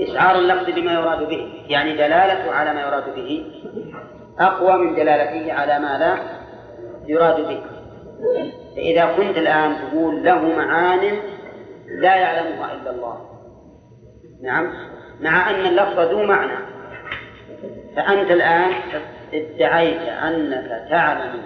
إشعار 0.00 0.38
اللفظ 0.38 0.70
بما 0.70 0.92
يراد 0.92 1.28
به 1.28 1.48
يعني 1.68 1.92
دلالته 1.92 2.52
على 2.52 2.74
ما 2.74 2.80
يراد 2.80 3.14
به. 3.14 3.44
أقوى 4.40 4.78
من 4.78 4.94
دلالته 4.94 5.52
على 5.52 5.78
ما 5.78 5.98
لا 5.98 6.16
يراد 7.06 7.48
به. 7.48 7.62
فإذا 8.76 9.14
كنت 9.16 9.38
الآن 9.38 9.76
تقول 9.76 10.24
له 10.24 10.56
معان 10.56 11.18
لا 11.88 12.16
يعلمها 12.16 12.72
إلا 12.74 12.90
الله. 12.90 13.30
نعم. 14.42 14.72
مع 15.20 15.50
أن 15.50 15.66
اللفظ 15.66 16.00
ذو 16.00 16.22
معنى. 16.22 16.58
فأنت 17.96 18.30
الآن 18.30 18.70
ادعيت 19.34 20.00
أنك 20.00 20.86
تعلم 20.90 21.42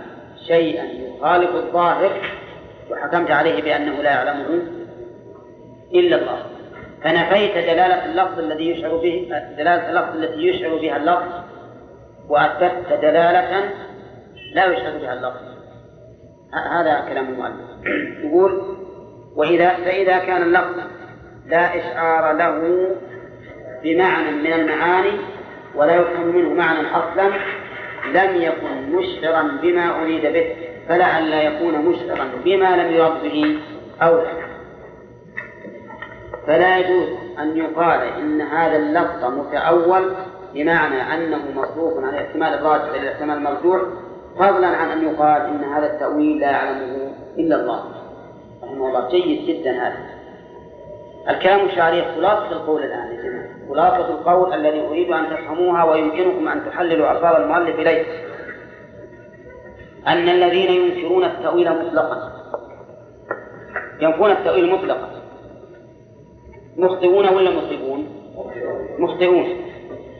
شيئا 0.46 0.84
يخالف 0.84 1.50
الظاهر 1.54 2.10
وحكمت 2.90 3.30
عليه 3.30 3.62
بأنه 3.62 4.02
لا 4.02 4.10
يعلمه 4.10 4.62
إلا 5.94 6.16
الله. 6.16 6.42
فنفيت 7.04 7.52
دلالة 7.52 8.04
اللفظ 8.04 8.38
الذي 8.38 8.70
يشعر 8.70 8.96
به 8.96 9.28
دلالة 9.58 9.90
اللفظ 9.90 10.16
التي 10.16 10.48
يشعر 10.48 10.76
بها 10.76 10.96
اللفظ 10.96 11.57
وأثبتت 12.28 12.92
دلالة 12.92 13.70
لا 14.54 14.66
يشعر 14.66 14.98
بها 14.98 15.12
اللفظ 15.12 15.48
هذا 16.72 17.04
كلام 17.08 17.28
المؤلف. 17.28 17.86
يقول 18.24 18.62
وإذا 19.36 19.68
فإذا 19.68 20.18
كان 20.18 20.42
اللفظ 20.42 20.80
لا 21.46 21.78
إشعار 21.78 22.32
له 22.32 22.86
بمعنى 23.82 24.30
من 24.30 24.52
المعاني 24.52 25.18
ولا 25.74 25.94
يفهم 25.94 26.26
منه 26.26 26.54
معنى 26.54 26.88
أصلا 26.88 27.28
لم 28.14 28.42
يكن 28.42 28.92
مشعرا 28.92 29.42
بما 29.62 30.02
أريد 30.02 30.22
به 30.22 30.56
فلعل 30.88 31.32
يكون 31.32 31.74
مشعرا 31.74 32.28
بما 32.44 32.76
لم 32.76 32.92
يرد 32.92 33.22
به 33.22 33.58
أولى 34.02 34.48
فلا 36.46 36.78
يجوز 36.78 37.08
أن 37.38 37.56
يقال 37.56 38.00
إن 38.00 38.40
هذا 38.40 38.76
اللفظ 38.76 39.24
متأول 39.24 40.12
بمعنى 40.54 41.14
أنه 41.14 41.60
مصروف 41.60 42.04
عن 42.04 42.08
الاحتمال 42.08 42.54
الراجح 42.54 42.88
إلى 42.88 43.02
الاحتمال 43.02 43.36
المرجوح 43.36 43.82
فضلا 44.38 44.66
عن 44.66 44.90
أن 44.90 45.02
يقال 45.02 45.42
إن 45.42 45.64
هذا 45.64 45.86
التأويل 45.86 46.40
لا 46.40 46.50
يعلمه 46.50 47.12
إلا 47.38 47.56
الله. 47.56 47.84
رحمه 48.62 48.88
الله. 48.88 49.08
جيد 49.08 49.46
جدا 49.46 49.70
هذا. 49.70 49.96
الكلام 51.28 51.66
الشعري 51.66 52.02
خلاصة 52.02 52.52
القول 52.52 52.82
الآن 52.82 53.18
خلاصة 53.68 54.08
القول 54.08 54.52
الذي 54.54 54.80
أريد 54.80 55.12
أن 55.12 55.26
تفهموها 55.30 55.84
ويمكنكم 55.84 56.48
أن 56.48 56.64
تحللوا 56.64 57.12
ألفاظ 57.12 57.40
المؤلف 57.40 57.78
إليه 57.78 58.04
أن 60.06 60.28
الذين 60.28 60.70
ينكرون 60.70 61.24
التأويل 61.24 61.70
مطلقا. 61.70 62.32
ينفون 64.00 64.30
التأويل 64.30 64.72
مطلقا. 64.72 65.08
مخطئون 66.76 67.28
ولا 67.28 67.50
مصيبون؟ 67.50 68.06
مخطئون. 68.98 69.67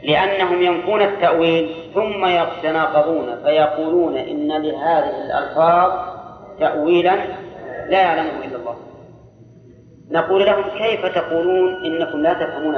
لأنهم 0.08 0.62
ينفون 0.62 1.02
التأويل 1.02 1.90
ثم 1.94 2.26
يتناقضون 2.26 3.36
فيقولون 3.44 4.16
إن 4.16 4.48
لهذه 4.48 5.22
الألفاظ 5.24 5.92
تأويلا 6.60 7.16
لا 7.88 8.00
يعلمه 8.00 8.44
إلا 8.44 8.56
الله. 8.56 8.76
نقول 10.10 10.46
لهم 10.46 10.64
كيف 10.78 11.06
تقولون 11.06 11.84
إنكم 11.84 12.22
لا 12.22 12.32
تفهمون 12.32 12.74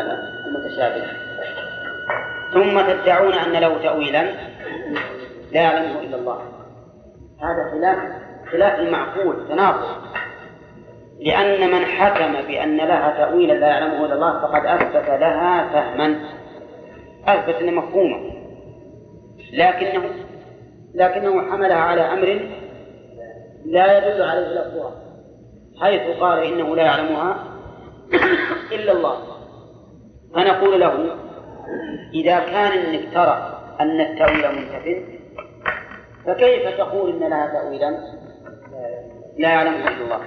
المتشابه؟ 0.47 1.03
ثم 2.53 2.81
تدعون 2.81 3.33
أن 3.33 3.53
له 3.53 3.78
تأويلا 3.83 4.22
لا 5.53 5.61
يعلمه 5.61 6.01
إلا 6.01 6.16
الله. 6.16 6.39
هذا 7.41 7.70
خلاف 7.72 7.99
خلاف 8.53 8.81
المعقول 8.81 9.49
تناقض. 9.49 9.97
لأن 11.20 11.70
من 11.70 11.85
حكم 11.85 12.33
بأن 12.49 12.76
لها 12.76 13.14
تأويلا 13.18 13.53
لا 13.53 13.66
يعلمه 13.66 14.05
إلا 14.05 14.14
الله 14.14 14.41
فقد 14.41 14.66
أثبت 14.66 15.09
لها 15.09 15.68
فهما. 15.72 16.39
أثبت 17.27 17.55
أن 17.55 17.75
مفهوما 17.75 18.31
لكنه 19.53 20.03
لكنه 20.95 21.51
حملها 21.51 21.77
على 21.77 22.01
أمر 22.01 22.51
لا 23.64 23.99
يدل 23.99 24.23
عليه 24.23 24.47
لفظها 24.47 24.93
حيث 25.81 26.18
قال 26.21 26.43
إنه 26.43 26.77
لا 26.77 26.83
يعلمها 26.83 27.45
إلا 28.73 28.93
الله. 28.93 29.16
فنقول 30.35 30.81
له 30.81 31.16
إذا 32.14 32.39
كان 32.39 32.73
إنك 32.73 33.15
ترى 33.15 33.61
أن 33.81 34.01
التأويل 34.01 34.49
منتف 34.57 35.03
فكيف 36.27 36.78
تقول 36.78 37.11
إن 37.11 37.31
لها 37.31 37.47
تأويلا؟ 37.47 37.99
لا 39.39 39.49
يعلمه 39.49 39.89
إلا 39.89 40.05
الله. 40.05 40.20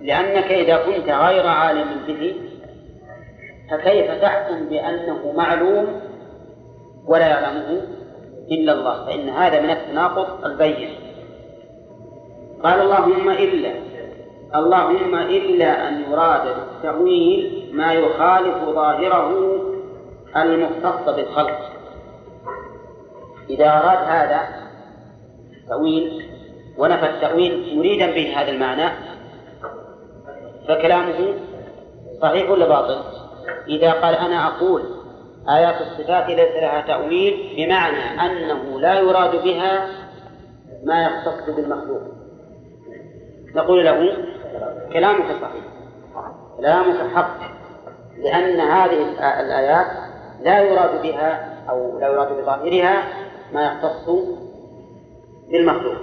لأنك 0.00 0.52
إذا 0.52 0.76
كنت 0.76 1.08
غير 1.08 1.46
عالم 1.46 2.06
به 2.06 2.49
فكيف 3.70 4.10
تحكم 4.22 4.68
بأنه 4.68 5.32
معلوم 5.36 6.00
ولا 7.06 7.26
يعلمه 7.26 7.82
إلا 8.50 8.72
الله؟ 8.72 9.06
فإن 9.06 9.28
هذا 9.28 9.60
من 9.60 9.70
التناقض 9.70 10.44
البين. 10.44 10.90
قال 12.62 12.80
اللهم 12.80 13.30
إلا 13.30 13.72
اللهم 14.54 15.14
إلا 15.14 15.88
أن 15.88 16.02
يراد 16.10 16.56
بالتأويل 16.56 17.70
ما 17.72 17.92
يخالف 17.92 18.56
ظاهره 18.64 19.60
المختص 20.36 21.14
بالخلق. 21.14 21.58
إذا 23.50 23.68
أراد 23.68 23.98
هذا 24.08 24.40
تأويل 25.68 26.26
ونفى 26.78 27.06
التأويل 27.06 27.78
مريدا 27.78 28.06
به 28.06 28.36
هذا 28.36 28.50
المعنى 28.50 28.90
فكلامه 30.68 31.34
صحيح 32.22 32.50
ولا 32.50 32.68
باطل؟ 32.68 33.29
إذا 33.68 33.92
قال 33.92 34.14
أنا 34.14 34.46
أقول 34.48 34.82
آيات 35.48 35.74
الصفات 35.80 36.28
ليس 36.28 36.56
لها 36.56 36.80
تأويل 36.80 37.54
بمعنى 37.56 38.20
أنه 38.20 38.80
لا 38.80 39.00
يراد 39.00 39.42
بها 39.42 39.88
ما 40.84 41.04
يختص 41.04 41.54
بالمخلوق. 41.56 42.02
نقول 43.54 43.84
له 43.84 44.16
كلامك 44.92 45.26
صحيح. 45.42 45.64
كلامك 46.58 47.14
حق. 47.14 47.38
لأن 48.18 48.60
هذه 48.60 49.02
الآيات 49.40 49.86
لا 50.42 50.60
يراد 50.60 51.02
بها 51.02 51.56
أو 51.70 51.98
لا 51.98 52.08
يراد 52.08 52.32
بظاهرها 52.32 53.02
ما 53.52 53.62
يختص 53.62 54.10
بالمخلوق. 55.52 55.96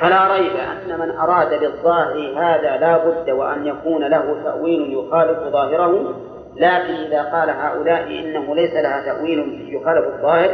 فلا 0.00 0.32
ريب 0.32 0.56
أن 0.56 1.00
من 1.00 1.10
أراد 1.10 1.60
بالظاهر 1.60 2.34
هذا 2.36 2.76
لا 2.76 2.98
بد 2.98 3.30
وأن 3.30 3.66
يكون 3.66 4.04
له 4.04 4.42
تأويل 4.44 4.92
يخالف 4.92 5.38
ظاهره 5.38 6.14
لكن 6.56 6.94
إذا 6.94 7.22
قال 7.22 7.50
هؤلاء 7.50 8.02
إنه 8.02 8.54
ليس 8.54 8.74
لها 8.74 9.04
تأويل 9.04 9.68
يخالف 9.74 10.06
الظاهر 10.14 10.50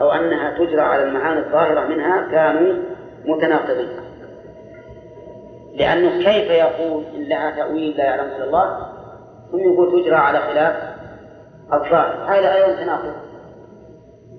أو 0.00 0.12
أنها 0.12 0.58
تجرى 0.58 0.80
على 0.80 1.02
المعاني 1.02 1.40
الظاهرة 1.40 1.86
منها 1.86 2.28
كانوا 2.30 2.82
متناقضين. 3.24 3.88
لأنه 5.74 6.10
كيف 6.10 6.50
يقول 6.50 7.04
إن 7.14 7.22
لها 7.22 7.50
تأويل 7.50 7.96
لا 7.96 8.04
يعلمه 8.04 8.36
إلا 8.36 8.44
الله؟ 8.44 8.86
ثم 9.52 9.58
يقول 9.58 10.02
تجرى 10.02 10.16
على 10.16 10.38
خلاف 10.38 10.74
الظاهر. 11.72 12.24
هذا 12.28 12.54
أيضا 12.54 12.82
تناقض. 12.82 13.14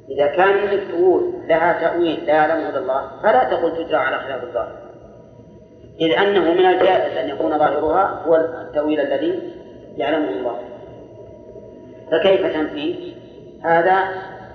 إذا 0.09 0.27
كان 0.27 0.49
إنك 0.49 0.83
تقول 0.91 1.33
لها 1.47 1.81
تأويل 1.81 2.25
لا 2.25 2.33
يعلمه 2.33 2.69
إلا 2.69 2.79
الله 2.79 3.01
فلا 3.23 3.43
تقل 3.43 3.85
تجرى 3.85 3.97
على 3.97 4.19
خلاف 4.19 4.43
الظاهر. 4.43 4.75
إذ 6.01 6.11
أنه 6.11 6.53
من 6.53 6.65
الجائز 6.65 7.17
أن 7.17 7.29
يكون 7.29 7.57
ظاهرها 7.57 8.23
هو 8.27 8.35
التأويل 8.35 8.99
الذي 8.99 9.53
يعلمه 9.97 10.29
الله. 10.29 10.59
فكيف 12.11 12.53
تنفي؟ 12.53 13.13
هذا 13.63 14.03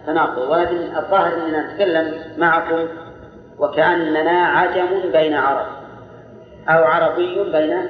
تناقض. 0.06 0.50
ولكن 0.50 0.76
الظاهر 0.96 1.34
أننا 1.34 1.72
نتكلم 1.72 2.14
معكم 2.38 2.88
وكأننا 3.58 4.46
عجم 4.46 5.12
بين 5.12 5.34
عرب 5.34 5.66
أو 6.68 6.84
عربي 6.84 7.52
بين 7.52 7.88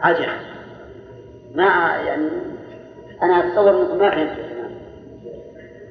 عجم. 0.00 0.32
ما 1.54 1.96
يعني 2.06 2.28
أنا 3.22 3.48
أتصور 3.48 3.82
أنكم 3.82 3.98
ما 3.98 4.10
فهمتوا. 4.10 4.44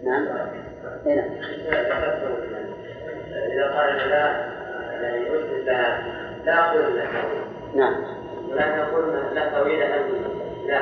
نعم. 0.04 0.26
نعم 1.06 1.30
إذا 3.54 3.64
قال 3.64 4.10
لا 4.10 4.48
يعني 5.02 5.30
لا 6.46 6.60
أقول 6.60 6.96
لا. 6.96 7.06
نعم. 7.76 7.96
ولكن 8.50 8.80
أقول 8.80 9.04
لا 9.36 9.50
تأويل 9.50 9.80
لا. 10.68 10.82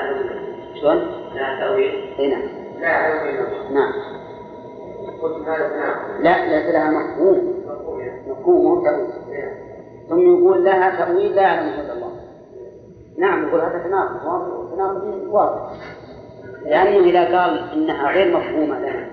شلون؟ 0.81 0.97
لا 1.35 1.59
تأويل. 1.59 2.13
إي 2.19 2.29
نعم. 2.29 2.41
لا 2.79 2.87
يعلم 2.87 3.73
نعم. 3.73 3.91
قلت 5.21 5.47
هذا 5.47 5.67
نعم. 5.77 6.21
لا 6.21 6.45
ليس 6.45 6.73
لها 6.73 6.91
مفهوم. 6.91 7.63
مفهوم 8.27 8.65
مو 8.65 8.83
تأويل. 8.83 9.09
ثم 10.09 10.19
يقول 10.19 10.65
لها 10.65 11.05
تأويل 11.05 11.35
لا 11.35 11.41
يعلمه 11.41 11.81
إلا 11.81 11.93
الله. 11.93 12.11
نعم 13.17 13.47
يقول 13.47 13.61
هذا 13.61 13.83
تناقض 13.83 14.75
تناقض 14.75 15.27
واضح. 15.27 15.71
لأنه 16.65 17.09
إذا 17.09 17.39
قال 17.39 17.71
إنها 17.73 18.11
غير 18.11 18.37
مفهومة 18.37 18.79
لنا 18.79 19.07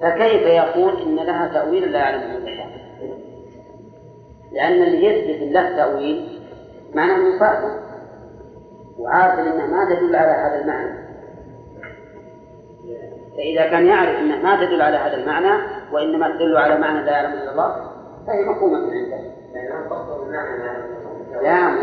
فكيف 0.00 0.42
يقول 0.42 1.02
إن 1.02 1.16
لها 1.16 1.48
تأويل 1.54 1.92
لا 1.92 1.98
يعلمه 1.98 2.36
إلا 2.36 2.52
الله؟ 2.52 2.66
لأن 4.52 4.82
اللي 4.82 5.04
يثبت 5.04 5.52
له 5.52 5.76
تأويل 5.76 6.40
معناه 6.94 7.16
أنه 7.16 7.38
وعارف 8.98 9.38
أنها 9.38 9.66
ما 9.66 9.94
تدل 9.94 10.16
على 10.16 10.30
هذا 10.30 10.60
المعنى. 10.60 11.02
فإذا 13.36 13.70
كان 13.70 13.86
يعرف 13.86 14.18
أنها 14.18 14.42
ما 14.42 14.64
تدل 14.64 14.82
على 14.82 14.96
هذا 14.96 15.14
المعنى 15.14 15.62
وإنما 15.92 16.30
تدل 16.30 16.56
على 16.56 16.78
معنى 16.78 17.04
لا 17.04 17.12
يعلمه 17.12 17.42
إلا 17.42 17.52
الله 17.52 17.76
فهي 18.26 18.44
مفهومة 18.44 18.78
عنده. 18.78 19.32
لا 21.42 21.70
مو 21.70 21.80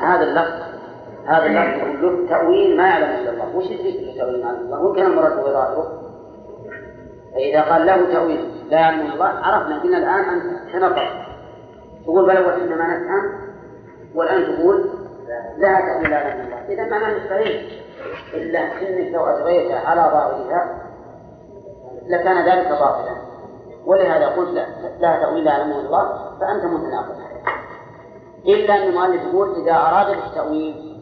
هذا 0.00 0.22
اللفظ. 0.22 0.78
هذا 1.26 1.46
اللفظ 1.46 2.04
له 2.04 2.28
تأويل 2.28 2.76
ما 2.76 2.88
يعلم 2.88 3.22
إلا 3.22 3.30
الله. 3.30 3.56
وش 3.56 3.64
يدري 3.64 3.90
له 3.90 4.16
تأويل 4.18 4.44
ما 4.44 4.46
يعلم 4.46 4.66
الله؟ 4.66 4.82
ممكن 4.82 5.02
المراد 5.02 5.32
هو 5.32 5.44
ظاهره 5.44 6.08
فإذا 7.34 7.60
قال 7.60 7.86
له 7.86 8.12
تأويل 8.12 8.40
لا 8.70 8.80
يعلم 8.80 9.12
الله 9.12 9.26
عرفنا 9.26 9.78
قلنا 9.78 9.98
الآن 9.98 10.34
أنت 10.34 10.72
تنقض 10.72 11.28
تقول 12.04 12.26
بلى 12.26 12.40
وإنما 12.40 12.96
نفهم. 12.96 13.48
والآن 14.14 14.56
تقول 14.56 14.88
لها 15.58 15.80
تأويل 15.80 16.10
لا 16.10 16.32
الله. 16.32 16.64
إذا 16.68 16.84
معناه 16.84 17.28
صحيح 17.28 17.62
إلا 18.34 18.58
أنك 18.58 19.14
لو 19.14 19.24
أجريت 19.26 19.72
على 19.72 20.00
ظاهرها 20.00 20.82
لكان 22.06 22.48
ذلك 22.48 22.68
باطلا. 22.68 23.16
ولهذا 23.86 24.26
قلت 24.26 24.66
لها 25.00 25.20
تأويل 25.20 25.46
يعلمه 25.46 25.80
الله 25.80 26.36
فأنت 26.40 26.64
متناقض. 26.64 27.18
إلا 28.46 28.74
أن 28.74 28.82
المؤلف 28.82 29.22
يقول 29.22 29.62
إذا 29.62 29.72
أراد 29.72 30.16
بالتأويل 30.16 30.98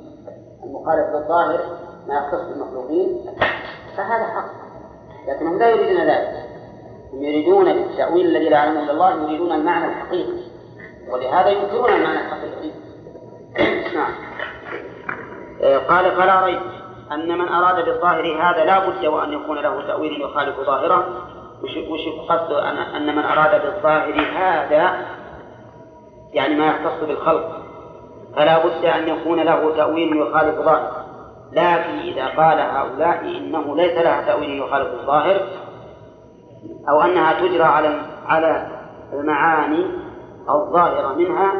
المخالف 0.64 1.14
للظاهر 1.14 1.60
ما 2.08 2.14
يختص 2.14 2.40
بالمخلوقين 2.40 3.26
فهذا 3.96 4.24
حق. 4.24 4.50
لكنهم 5.28 5.58
لا 5.58 5.68
يريدون 5.68 6.06
ذلك. 6.06 6.46
هم 7.12 7.22
يريدون 7.22 7.64
بالتأويل 7.64 8.26
الذي 8.26 8.48
لا 8.48 8.56
يعلمه 8.56 8.82
إلا 8.82 8.92
الله 8.92 9.22
يريدون 9.22 9.52
المعنى 9.52 9.86
الحقيقي. 9.86 10.42
ولهذا 11.10 11.48
ينكرون 11.48 11.92
المعنى 11.92 12.20
الحقيقي. 12.20 12.85
نعم. 13.94 14.12
آه، 15.62 15.78
قال 15.78 16.16
فلا 16.16 16.44
ريب 16.44 16.60
أن 17.12 17.38
من 17.38 17.48
أراد 17.48 17.84
بالظاهر 17.84 18.42
هذا 18.42 18.64
لا 18.64 18.88
بد 18.88 19.06
وأن 19.06 19.32
يكون 19.32 19.58
له 19.58 19.86
تأويل 19.86 20.22
يخالف 20.22 20.60
ظاهره. 20.60 21.06
وش 21.62 22.08
قصده 22.28 22.70
أن 22.96 23.16
من 23.16 23.22
أراد 23.22 23.62
بالظاهر 23.62 24.14
هذا 24.36 25.06
يعني 26.32 26.54
ما 26.54 26.66
يختص 26.66 27.04
بالخلق 27.04 27.62
فلا 28.36 28.66
بد 28.66 28.84
أن 28.84 29.08
يكون 29.08 29.40
له 29.40 29.76
تأويل 29.76 30.16
يخالف 30.16 30.60
ظاهر 30.60 30.90
لكن 31.52 31.98
إذا 31.98 32.26
قال 32.26 32.60
هؤلاء 32.60 33.20
إنه 33.20 33.76
ليس 33.76 33.98
لها 33.98 34.22
تأويل 34.22 34.62
يخالف 34.62 34.88
الظاهر 35.00 35.40
أو 36.88 37.00
أنها 37.00 37.32
تجرى 37.32 37.62
على 37.62 38.00
على 38.26 38.66
المعاني 39.12 39.86
الظاهرة 40.48 41.14
منها 41.14 41.52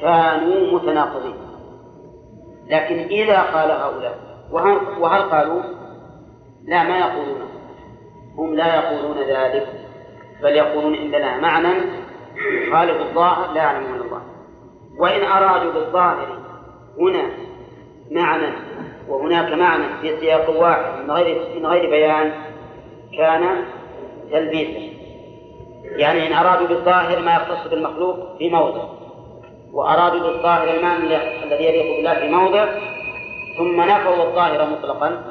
كانوا 0.00 0.72
متناقضين. 0.72 1.34
لكن 2.66 2.98
إذا 2.98 3.42
قال 3.42 3.70
هؤلاء 3.70 4.18
وهل, 5.00 5.22
قالوا؟ 5.22 5.62
لا 6.64 6.82
ما 6.82 6.98
يقولون. 6.98 7.40
هم 8.38 8.54
لا 8.54 8.74
يقولون 8.74 9.16
ذلك 9.18 9.66
بل 10.42 10.56
يقولون 10.56 10.94
إن 10.94 11.08
لنا 11.08 11.36
معنى 11.36 11.68
يخالف 12.62 13.00
الظاهر 13.00 13.52
لا 13.52 13.62
يعلمون 13.62 14.00
الله. 14.00 14.22
وإن 14.98 15.24
أرادوا 15.24 15.72
بالظاهر 15.72 16.38
هنا 16.98 17.30
معنى 18.10 18.52
وهناك 19.08 19.52
معنى 19.52 19.84
في 20.00 20.20
سياق 20.20 20.60
واحد 20.60 21.02
من 21.04 21.10
غير 21.10 21.58
من 21.58 21.66
غير 21.66 21.90
بيان 21.90 22.32
كان 23.18 23.64
تلبيسا 24.30 24.96
يعني 25.84 26.26
إن 26.26 26.32
أرادوا 26.32 26.66
بالظاهر 26.66 27.22
ما 27.22 27.34
يختص 27.34 27.70
بالمخلوق 27.70 28.38
في 28.38 28.50
موضع. 28.50 28.82
وأرادوا 29.76 30.20
بالظاهر 30.20 30.76
المعنى 30.76 31.16
الذي 31.44 31.64
يليق 31.64 31.96
بالله 31.96 32.14
في 32.14 32.28
موضع 32.28 32.66
ثم 33.58 33.80
نفوا 33.80 34.24
الظاهر 34.24 34.68
مطلقا. 34.70 35.24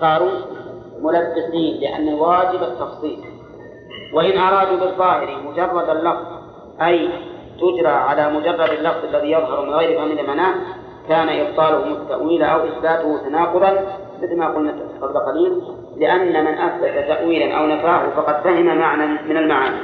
صاروا 0.00 0.30
ملبسين 1.00 1.80
لأن 1.80 2.08
الواجب 2.08 2.62
التفصيل. 2.62 3.18
وإن 4.12 4.38
أرادوا 4.38 4.76
بالظاهر 4.76 5.42
مجرد 5.44 5.88
اللفظ 5.88 6.26
أي 6.82 7.08
تجرى 7.60 7.88
على 7.88 8.30
مجرد 8.30 8.70
اللفظ 8.70 9.04
الذي 9.04 9.30
يظهر 9.30 9.66
من 9.66 9.74
غير 9.74 9.98
فهم 9.98 10.08
لمعناه 10.08 10.54
كان 11.08 11.28
إبطاله 11.28 11.86
التأويل 11.86 12.42
أو 12.42 12.64
إثباته 12.64 13.18
تناقضا 13.28 13.86
مثل 14.22 14.36
ما 14.36 14.48
قلنا 14.48 14.74
قبل 15.02 15.18
قليل 15.18 15.62
لأن 15.96 16.44
من 16.44 16.58
أثبت 16.58 17.08
تأويلا 17.08 17.58
أو 17.58 17.66
نفاه 17.66 18.10
فقد 18.16 18.44
فهم 18.44 18.78
معنى 18.78 19.06
من 19.06 19.36
المعاني. 19.36 19.76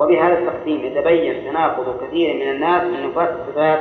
وبهذا 0.00 0.38
التقسيم 0.38 0.84
يتبين 0.84 1.50
تناقض 1.50 2.06
كثير 2.06 2.34
من 2.34 2.50
الناس 2.50 2.82
من 2.82 3.10
نفاة 3.10 3.28
الصفات 3.34 3.80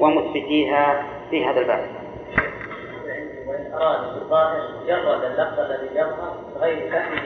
ومثبتيها 0.00 1.04
في 1.30 1.44
هذا 1.44 1.60
الباب. 1.60 1.86
وإن 3.46 3.72
أراد 3.74 4.14
بالظاهر 4.14 4.60
مجرد 4.84 5.24
اللفظ 5.24 5.60
الذي 5.60 5.88
يظهر 5.94 6.34
غير 6.60 6.90
فهمه 6.90 7.20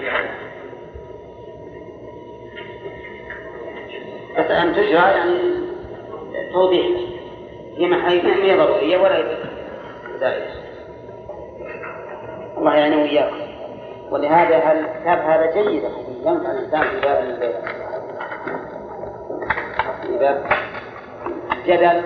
بس 4.38 4.50
أن 4.50 4.74
تجرى 4.74 4.92
يعني 4.92 5.38
توضيح 6.52 6.86
هي 7.76 7.86
ما 7.86 8.10
هي 8.10 8.56
ضرورية 8.56 8.98
ولا 8.98 9.24
زائدة 10.20 10.46
الله 12.58 12.74
يعني 12.74 12.96
وإياكم 12.96 13.36
ولهذا 14.10 14.72
الكتاب 14.72 15.18
هذا 15.18 15.50
جيد؟ 15.50 15.82
ينفع 16.24 16.50
الإنسان 16.50 16.82
في 16.82 17.00
باب 17.00 17.22
باب 20.18 20.44
الجدل 21.52 22.02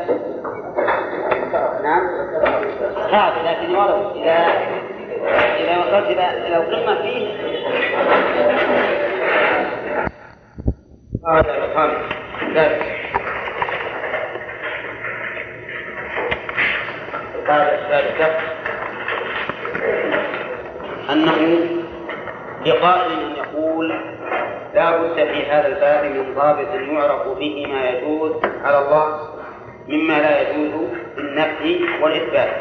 نعم. 1.82 2.09
كافي 3.10 3.40
لكن 3.44 3.76
ولو 3.76 4.10
إذا 4.10 4.47
إذا 5.56 5.78
وصلت 5.78 6.10
إلى 6.10 6.47
إلى 6.47 6.56
القمة 6.56 7.02
فيه. 7.02 7.28
هذا 11.28 11.64
الخامس 11.64 12.12
ذلك 12.55 12.98
القاعدة 17.35 17.74
الثالثة 17.74 18.36
أنه 21.12 21.68
لقائل 22.66 23.12
أن 23.12 23.36
يقول 23.36 24.07
لا 24.78 24.96
بد 24.96 25.14
في 25.14 25.46
هذا 25.46 25.66
الباب 25.66 26.05
من 26.05 26.34
ضابط 26.34 26.74
يعرف 26.74 27.28
به 27.28 27.66
ما 27.66 27.90
يجوز 27.90 28.32
على 28.64 28.78
الله 28.78 29.28
مما 29.88 30.12
لا 30.12 30.40
يجوز 30.40 30.88
بالنفي 31.16 31.80
والإثبات 32.02 32.56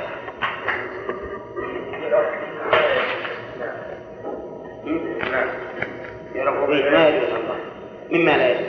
يعرف 6.36 6.70
به 6.70 6.90
ما 6.90 7.08
يجوز 7.08 7.30
على 7.30 7.40
الله 7.40 7.58
مما 8.12 8.38
لا 8.38 8.50
يجوز 8.50 8.68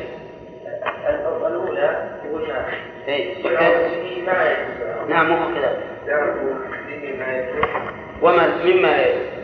الأولى 1.47 2.11
قلنا 2.35 2.67
إيه. 3.09 3.49
ما 4.27 4.43
يجوز 4.43 5.11
نعم 5.11 5.29
مو 5.29 5.55
كذا 5.55 5.79
يعرف 6.07 6.37
به 6.37 7.17
ما 7.19 7.39
يجوز 7.39 7.65
وما 8.23 8.65
مما 8.65 8.87
لا 8.87 9.09
يجوز 9.09 9.39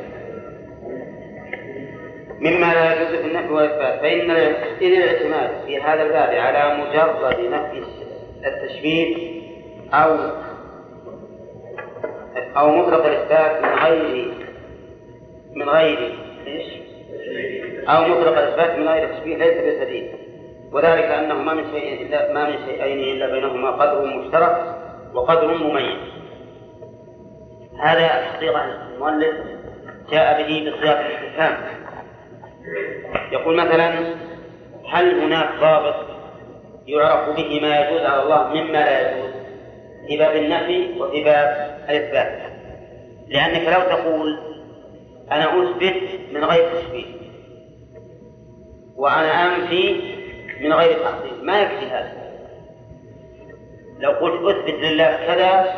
مما 2.41 2.75
لا 2.75 2.95
يجوز 2.95 3.21
في 3.21 3.27
النفي 3.27 3.53
والإثبات 3.53 3.93
فإن 4.05 4.31
إن 4.31 4.93
الاعتماد 5.03 5.51
في 5.67 5.83
هذا 5.83 6.03
الباب 6.03 6.31
على 6.35 6.83
مجرد 6.83 7.41
نفي 7.41 7.83
التشبيه 8.47 9.41
أو 9.95 10.17
أو 12.57 12.71
مطلق 12.71 13.07
الإثبات 13.07 13.63
من 13.63 13.75
غير 13.79 14.35
من 15.55 15.69
غير 15.69 16.19
إيش؟ 16.47 16.67
أو 17.89 18.05
مطلق 18.05 18.39
الإثبات 18.39 18.79
من 18.79 18.89
غير 18.89 19.15
تشبيه 19.15 19.37
ليس 19.37 19.75
بسديد. 19.75 20.11
وذلك 20.73 21.05
أنه 21.05 21.35
ما 21.35 21.55
من 21.55 21.65
شيء 21.73 22.03
إلا 22.03 22.33
ما 22.33 22.51
من 22.51 22.57
شيئين 22.67 23.17
إلا 23.17 23.33
بينهما 23.33 23.71
قدر 23.71 24.07
مشترك 24.07 24.77
وقدر 25.15 25.55
مميز. 25.55 25.99
هذا 27.79 28.09
حقيقة 28.09 28.65
المؤلف 28.65 29.35
جاء 30.11 30.43
به 30.43 30.71
بصياغة 30.71 31.01
الاستفهام. 31.01 31.84
يقول 33.33 33.57
مثلا 33.57 34.15
هل 34.89 35.21
هناك 35.21 35.49
ضابط 35.61 35.95
يعرف 36.87 37.37
به 37.37 37.61
ما 37.61 37.81
يجوز 37.81 38.01
على 38.01 38.23
الله 38.23 38.49
مما 38.49 38.73
لا 38.73 39.01
يجوز؟ 39.01 39.35
في 40.09 40.17
باب 40.17 40.37
النفي 40.37 41.01
وفي 41.01 41.25
باب 41.25 41.79
الإثبات. 41.89 42.53
لأنك 43.29 43.69
لو 43.69 43.81
تقول 43.81 44.39
أنا 45.33 45.45
أثبت 45.45 46.03
من 46.33 46.45
غير 46.45 46.69
تشبيه 46.75 47.05
وأنا 48.97 49.57
أنفي 49.57 50.01
من 50.61 50.73
غير 50.73 50.99
تحصيل 50.99 51.45
ما 51.45 51.61
يكفي 51.61 51.87
هذا؟ 51.87 52.25
لو 54.01 54.11
قلت 54.11 54.57
أثبت 54.57 54.75
لله 54.75 55.27
كذا 55.27 55.75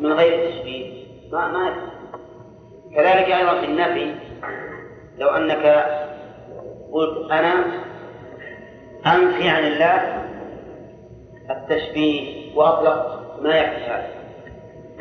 من 0.00 0.12
غير 0.12 0.50
تشبيه 0.50 1.04
ما 1.32 1.48
ما 1.48 1.68
يكفي. 1.68 1.98
كذلك 2.94 3.32
أيضا 3.32 3.60
في 3.60 3.66
النفي 3.66 4.14
لو 5.18 5.28
أنك 5.28 5.86
قلت 6.92 7.30
أنا 7.32 7.64
أنفي 9.06 9.48
عن 9.48 9.66
الله 9.66 10.24
التشبيه 11.50 12.54
وأطلق 12.56 13.18
ما 13.42 13.58
يكفي 13.58 13.84
هذا. 13.84 14.10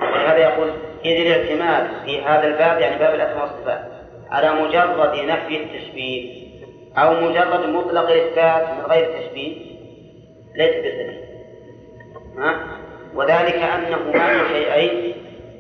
ولهذا 0.02 0.38
يقول 0.38 0.70
إذ 1.06 1.26
الاعتماد 1.26 1.88
في 2.06 2.22
هذا 2.22 2.48
الباب 2.48 2.80
يعني 2.80 3.00
باب 3.00 3.16
الأسماء 3.16 3.42
والصفات 3.42 3.92
على 4.30 4.52
مجرد 4.52 5.16
نفي 5.16 5.64
التشبيه 5.64 6.48
أو 6.98 7.14
مجرد 7.14 7.70
مطلق 7.70 8.10
الإثبات 8.10 8.70
من 8.70 8.86
غير 8.90 9.20
تشبيه 9.20 9.56
ليس 10.56 10.76
بالدليل 10.76 11.24
ها؟ 12.38 12.78
وذلك 13.16 13.56
أنه 13.56 14.12
ما 14.14 14.34
من 14.34 14.48
شيئين 14.48 15.14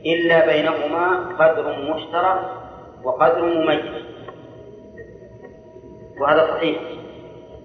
إلا 0.05 0.45
بينهما 0.45 1.35
قدر 1.39 1.79
مشترك 1.79 2.39
وقدر 3.03 3.45
مميز. 3.45 4.05
وهذا 6.19 6.47
صحيح. 6.47 6.77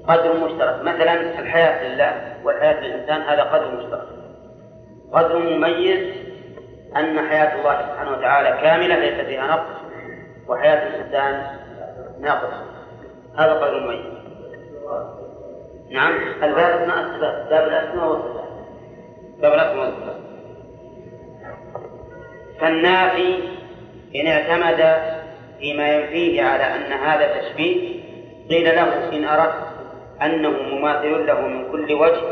قدر 0.08 0.32
مشترك. 0.36 0.82
مثلا 0.82 1.20
الحياة 1.38 1.88
لله 1.88 2.36
والحياة 2.44 2.80
للإنسان 2.80 3.20
هذا 3.20 3.42
قدر 3.42 3.70
مشترك. 3.76 4.08
قدر 5.12 5.38
مميز 5.38 6.14
أن 6.96 7.28
حياة 7.28 7.58
الله 7.58 7.82
سبحانه 7.82 8.10
وتعالى 8.10 8.62
كاملة 8.62 8.98
ليس 8.98 9.26
فيها 9.26 9.46
نقص 9.46 9.82
وحياة 10.48 10.86
الإنسان 10.86 11.56
ناقص. 12.20 12.54
هذا 13.38 13.52
قدر 13.52 13.80
مميز. 13.80 14.12
نعم. 15.90 16.14
الباب 16.42 16.80
اسماء 16.80 17.00
الصفات 17.00 17.48
باب 17.50 17.68
الأسماء 17.68 18.08
والصفات. 18.08 18.48
باب 19.40 19.52
الأسماء 19.52 19.86
والصفات. 19.86 20.16
فالنافي 22.60 23.38
إن 24.16 24.26
اعتمد 24.26 25.02
فيما 25.58 25.88
ينفيه 25.94 26.42
على 26.42 26.64
أن 26.64 26.92
هذا 26.92 27.40
تشبيه 27.40 28.01
قيل 28.52 28.76
له 28.76 29.08
إن 29.12 29.24
أردت 29.24 29.54
أنه 30.22 30.50
مماثل 30.50 31.26
له 31.26 31.40
من 31.40 31.72
كل 31.72 31.92
وجه 31.94 32.22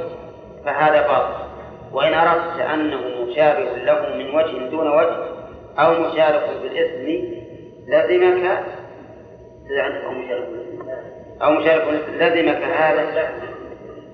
فهذا 0.65 1.07
باطل. 1.07 1.51
وإن 1.93 2.15
أردت 2.15 2.61
أنه 2.61 3.01
مشابه 3.25 3.77
له 3.77 4.17
من 4.17 4.35
وجه 4.35 4.71
دون 4.71 4.89
وجه 4.89 5.17
أو 5.79 5.93
مشارك 6.01 6.43
الاسم 6.65 7.25
لزمك 7.89 8.65
أو 10.07 10.11
مشارك 10.11 10.49
أو 11.43 11.53
مشارك 11.53 11.85
لزمك 12.21 12.63
هذا 12.63 13.31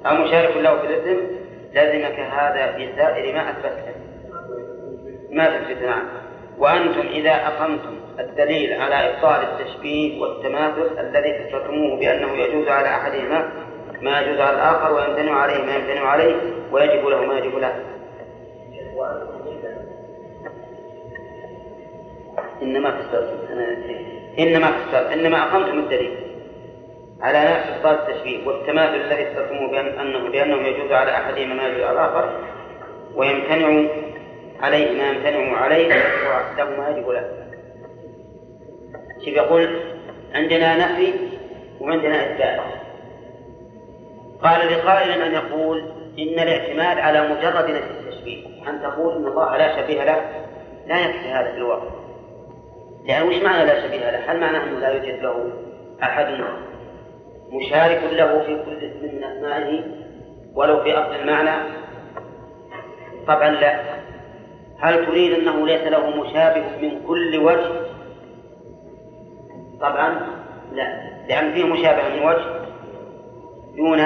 أو 0.07 0.15
مشارك 0.15 0.57
له 0.57 0.79
في 0.79 0.87
الاسم 0.87 1.21
لزمك 1.75 2.21
هذا 2.21 2.73
في 2.77 2.89
سائر 2.97 3.35
ما 3.35 3.51
أثبته 3.51 3.93
ما 5.31 5.47
تثبت 5.59 5.83
نعم 5.83 6.05
وأنتم 6.59 7.07
إذا 7.07 7.31
أقمتم 7.31 7.97
الدليل 8.19 8.81
على 8.83 8.95
إبطال 8.95 9.41
التشبيه 9.43 10.21
والتماثل 10.21 10.99
الذي 11.01 11.35
فسرتموه 11.39 11.99
بأنه 11.99 12.33
يجوز 12.33 12.69
على 12.69 12.89
أحدهما 12.89 13.49
ما 14.03 14.21
يجوز 14.21 14.41
على 14.41 14.57
الآخر 14.57 14.93
ويمتنع 14.93 15.33
عليه 15.33 15.65
ما 15.65 15.75
يمتنع 15.77 16.09
عليه 16.09 16.35
ويجب 16.73 17.07
له 17.07 17.25
ما 17.25 17.39
يجب 17.39 17.59
له. 17.59 17.73
إنما 22.63 22.91
فسرت 22.91 23.51
أنا 23.51 23.77
إنما 24.39 24.67
فسرت 24.67 25.13
إنما 25.13 25.43
أقمتم 25.43 25.79
الدليل 25.79 26.19
على 27.21 27.39
نفس 27.39 27.69
إبطال 27.69 27.95
التشبيه 27.95 28.47
والتماثل 28.47 28.95
الذي 28.95 29.25
فسرتموه 29.25 29.71
بأن 29.71 29.87
أنه 29.87 30.31
بأنه 30.31 30.69
يجوز 30.69 30.93
على 30.93 31.11
أحدهما 31.11 31.55
ما 31.55 31.69
يجوز 31.69 31.83
على 31.83 31.93
الآخر 31.93 32.31
ويمتنع 33.15 33.89
عليه 34.63 34.99
ما 34.99 35.09
يمتنع 35.09 35.57
عليه 35.57 35.89
له 35.89 36.65
ما 36.79 36.89
يجب 36.91 37.11
له. 37.11 37.46
شوف 39.27 39.35
يقول 39.35 39.81
عندنا 40.35 40.77
نفي 40.77 41.13
وعندنا 41.81 42.17
إثبات 42.17 42.61
قال 44.43 44.73
لقائل 44.73 45.23
أن 45.23 45.33
يقول 45.33 45.79
إن 46.19 46.39
الاعتماد 46.39 46.99
على 46.99 47.29
مجرد 47.29 47.71
نفي 47.71 47.91
التشبيه 47.91 48.47
أن 48.69 48.83
تقول 48.83 49.17
إن 49.17 49.27
الله 49.27 49.57
لا 49.57 49.77
شبيه 49.77 50.05
له 50.05 50.21
لا 50.87 51.01
يكفي 51.01 51.29
هذا 51.29 51.53
في 51.53 51.57
الواقع 51.57 51.91
يعني 53.05 53.29
وش 53.29 53.43
معنى 53.43 53.65
لا 53.65 53.87
شبيه 53.87 54.11
له؟ 54.11 54.33
هل 54.33 54.41
معنى 54.41 54.57
أنه 54.57 54.79
لا 54.79 54.89
يوجد 54.89 55.23
له 55.23 55.53
أحد 56.03 56.27
مشارك 57.53 58.01
له 58.13 58.39
في 58.39 58.57
كل 58.65 58.77
اسم 58.85 59.17
من 59.17 59.25
أسمائه 59.25 59.85
ولو 60.55 60.83
في 60.83 60.93
أصل 60.93 61.15
المعنى؟ 61.15 61.73
طبعا 63.27 63.51
لا 63.51 63.81
هل 64.81 65.07
تريد 65.07 65.33
أنه 65.33 65.67
ليس 65.67 65.87
له 65.87 66.11
مشابه 66.11 66.65
من 66.83 67.07
كل 67.07 67.39
وجه 67.39 67.96
طبعا 69.81 70.21
لا 70.73 71.17
لأن 71.29 71.53
فيه 71.53 71.65
مشابه 71.65 72.09
من 72.09 72.27
وجه 72.27 72.67
دون 73.77 74.01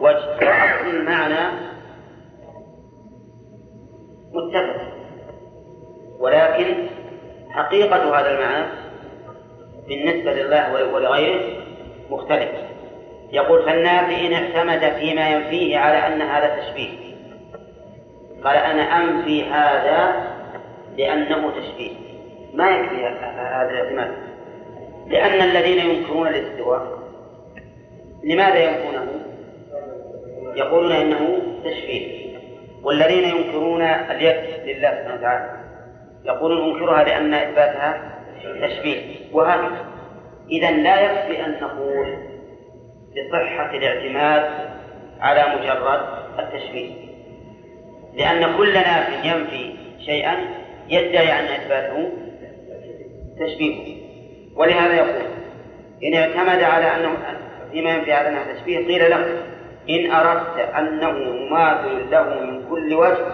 وجه. 0.00 0.36
أصل 0.36 0.86
المعنى 0.86 1.58
متفق. 4.32 4.80
ولكن 6.18 6.86
حقيقة 7.50 8.20
هذا 8.20 8.30
المعنى 8.30 8.66
بالنسبة 9.88 10.32
لله 10.32 10.92
ولغيره 10.94 11.42
مختلف. 12.10 12.50
يقول 13.32 13.62
فالنافي 13.62 14.26
إن 14.26 14.32
اعتمد 14.32 14.92
فيما 14.98 15.28
ينفيه 15.30 15.78
على 15.78 15.96
أن 15.96 16.22
هذا 16.22 16.60
تشبيه. 16.60 17.14
قال 18.44 18.56
أنا 18.56 18.82
أنفي 18.82 19.44
هذا 19.44 20.14
لأنه 20.96 21.50
تشبيه. 21.50 21.92
ما 22.54 22.70
يكفي 22.70 23.06
هذا 23.06 23.70
الاعتماد؟ 23.70 24.33
لأن 25.06 25.48
الذين 25.48 25.90
ينكرون 25.90 26.28
الاستواء 26.28 26.98
لماذا 28.24 28.58
ينكرونه؟ 28.58 29.24
يقولون 30.56 30.92
إنه 30.92 31.38
تشبيه 31.64 32.24
والذين 32.82 33.24
ينكرون 33.24 33.82
اليد 33.82 34.36
لله 34.66 34.90
سبحانه 34.90 35.14
وتعالى 35.14 35.50
يقولون 36.24 36.74
انكرها 36.74 37.04
لأن 37.04 37.34
إثباتها 37.34 38.20
تشبيه 38.62 39.00
وهكذا 39.32 39.84
إذا 40.50 40.70
لا 40.70 41.00
يكفي 41.00 41.44
أن 41.44 41.60
نقول 41.62 42.16
بصحة 43.10 43.76
الاعتماد 43.76 44.50
على 45.20 45.44
مجرد 45.56 46.00
التشبيه 46.38 46.90
لأن 48.14 48.56
كل 48.56 48.74
ناف 48.74 49.24
ينفي 49.24 49.74
شيئا 50.06 50.36
يدعي 50.88 51.32
أن 51.32 51.44
إثباته 51.44 52.10
تشبيه 53.40 54.03
ولهذا 54.56 54.94
يقول 54.94 55.26
إن 56.04 56.14
اعتمد 56.14 56.62
على 56.62 56.96
أنه 56.96 57.16
فيما 57.72 57.90
ينفي 57.90 58.12
على 58.12 58.28
أنه 58.28 58.52
تشبيه 58.54 58.86
قيل 58.86 59.10
له 59.10 59.42
إن 59.90 60.10
أردت 60.10 60.58
أنه 60.58 61.10
مماثل 61.10 62.10
له 62.10 62.40
من 62.40 62.68
كل 62.68 62.94
وجه 62.94 63.26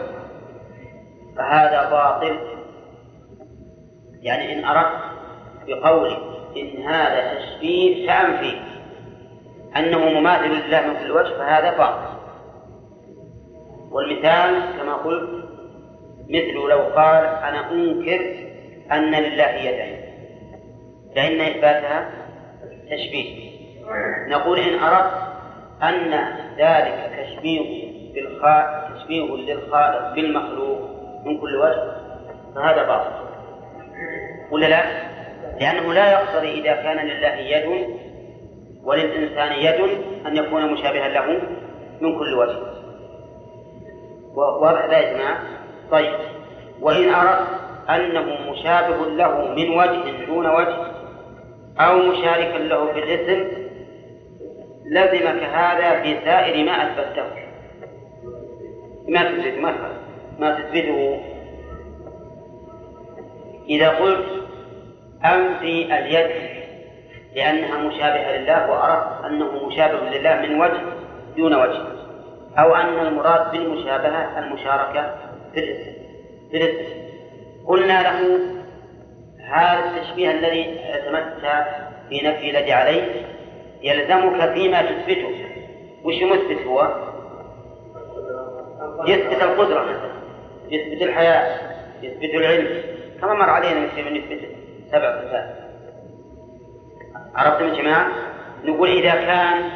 فهذا 1.36 1.90
باطل. 1.90 2.38
يعني 4.22 4.52
إن 4.52 4.64
أردت 4.64 5.00
بقولي 5.66 6.16
إن 6.56 6.82
هذا 6.82 7.34
تشبيه 7.34 8.06
فأنفي 8.06 8.60
أنه 9.76 9.98
مماثل 9.98 10.66
لله 10.66 10.86
من 10.86 10.96
كل 10.96 11.10
وجه 11.10 11.38
فهذا 11.38 11.78
باطل. 11.78 12.20
والمثال 13.90 14.62
كما 14.78 14.94
قلت 14.94 15.44
مثل 16.28 16.52
لو 16.52 16.78
قال 16.80 17.24
أنا 17.24 17.72
أنكر 17.72 18.20
أن 18.92 19.14
لله 19.14 19.48
يدين. 19.50 19.99
فإن 21.16 21.40
إثباتها 21.40 22.10
تشبيه 22.90 23.50
نقول 24.28 24.58
إن 24.58 24.78
أردت 24.78 25.12
أن 25.82 26.14
ذلك 26.58 27.10
تشبيه 27.18 27.90
بالخالق 28.14 28.94
تشبيه 28.94 29.36
للخالق 29.36 30.14
بالمخلوق 30.14 30.90
من 31.24 31.40
كل 31.40 31.56
وجه 31.56 31.92
فهذا 32.54 32.82
باطل 32.82 33.10
ولا 34.50 34.66
لا؟ 34.66 34.82
لأنه 35.60 35.92
لا 35.92 36.12
يقتضي 36.12 36.60
إذا 36.60 36.72
كان 36.72 37.06
لله 37.06 37.34
يد 37.34 37.86
وللإنسان 38.84 39.52
يد 39.52 39.80
أن 40.26 40.36
يكون 40.36 40.72
مشابها 40.72 41.08
له 41.08 41.40
من 42.00 42.18
كل 42.18 42.34
وجه 42.34 42.58
واضح 44.36 44.84
ذا 44.84 44.98
يا 44.98 45.12
جماعة؟ 45.12 45.38
طيب 45.90 46.14
وإن 46.80 47.14
أردت 47.14 47.48
أنه 47.90 48.50
مشابه 48.50 49.06
له 49.06 49.54
من 49.54 49.70
وجه 49.70 50.26
دون 50.26 50.46
وجه 50.46 50.89
أو 51.80 51.98
مشاركا 51.98 52.58
له 52.58 52.92
في 52.92 52.98
الاسم 52.98 53.48
لزمك 54.84 55.42
هذا 55.42 56.02
في 56.02 56.16
سائر 56.24 56.64
ما 56.64 56.72
أثبته. 56.72 57.24
ما 59.08 59.22
تثبت 59.22 59.58
ما 59.58 59.74
ما 60.38 60.60
تثبته 60.60 61.20
إذا 63.68 63.88
قلت 63.88 64.26
أنفي 65.24 65.98
اليد 65.98 66.30
لأنها 67.34 67.78
مشابهة 67.78 68.36
لله 68.36 68.70
وأردت 68.70 69.24
أنه 69.24 69.66
مشابه 69.66 70.10
لله 70.10 70.34
من 70.34 70.60
وجه 70.60 70.80
دون 71.36 71.54
وجه 71.54 71.82
أو 72.58 72.74
أن 72.74 73.06
المراد 73.06 73.52
بالمشابهة 73.52 74.38
المشاركة 74.38 75.14
في 75.54 75.60
الاسم 75.60 75.92
في 76.50 76.56
الاسم 76.56 77.00
قلنا 77.66 78.02
له 78.02 78.38
هذا 79.50 79.84
التشبيه 79.84 80.30
الذي 80.30 80.80
اعتمدت 80.84 81.66
في 82.08 82.20
نفي 82.28 82.50
الذي 82.50 82.72
عليه 82.72 83.02
يلزمك 83.82 84.52
فيما 84.52 84.82
تثبته. 84.82 85.46
وش 86.04 86.22
مثبت 86.22 86.66
هو؟ 86.66 86.94
يثبت 89.06 89.42
القدرة 89.42 89.86
يثبت 90.70 91.02
الحياة 91.02 91.58
يثبت 92.02 92.34
العلم. 92.34 92.82
كما 93.20 93.34
مر 93.34 93.50
علينا 93.50 93.80
من 93.80 94.16
يثبت 94.16 94.40
سبع 94.92 95.22
صفات. 95.22 95.54
عرفتم 97.34 97.68
يا 97.68 97.74
جماعة؟ 97.74 98.08
نقول 98.64 98.88
إذا 98.88 99.10
كان 99.10 99.70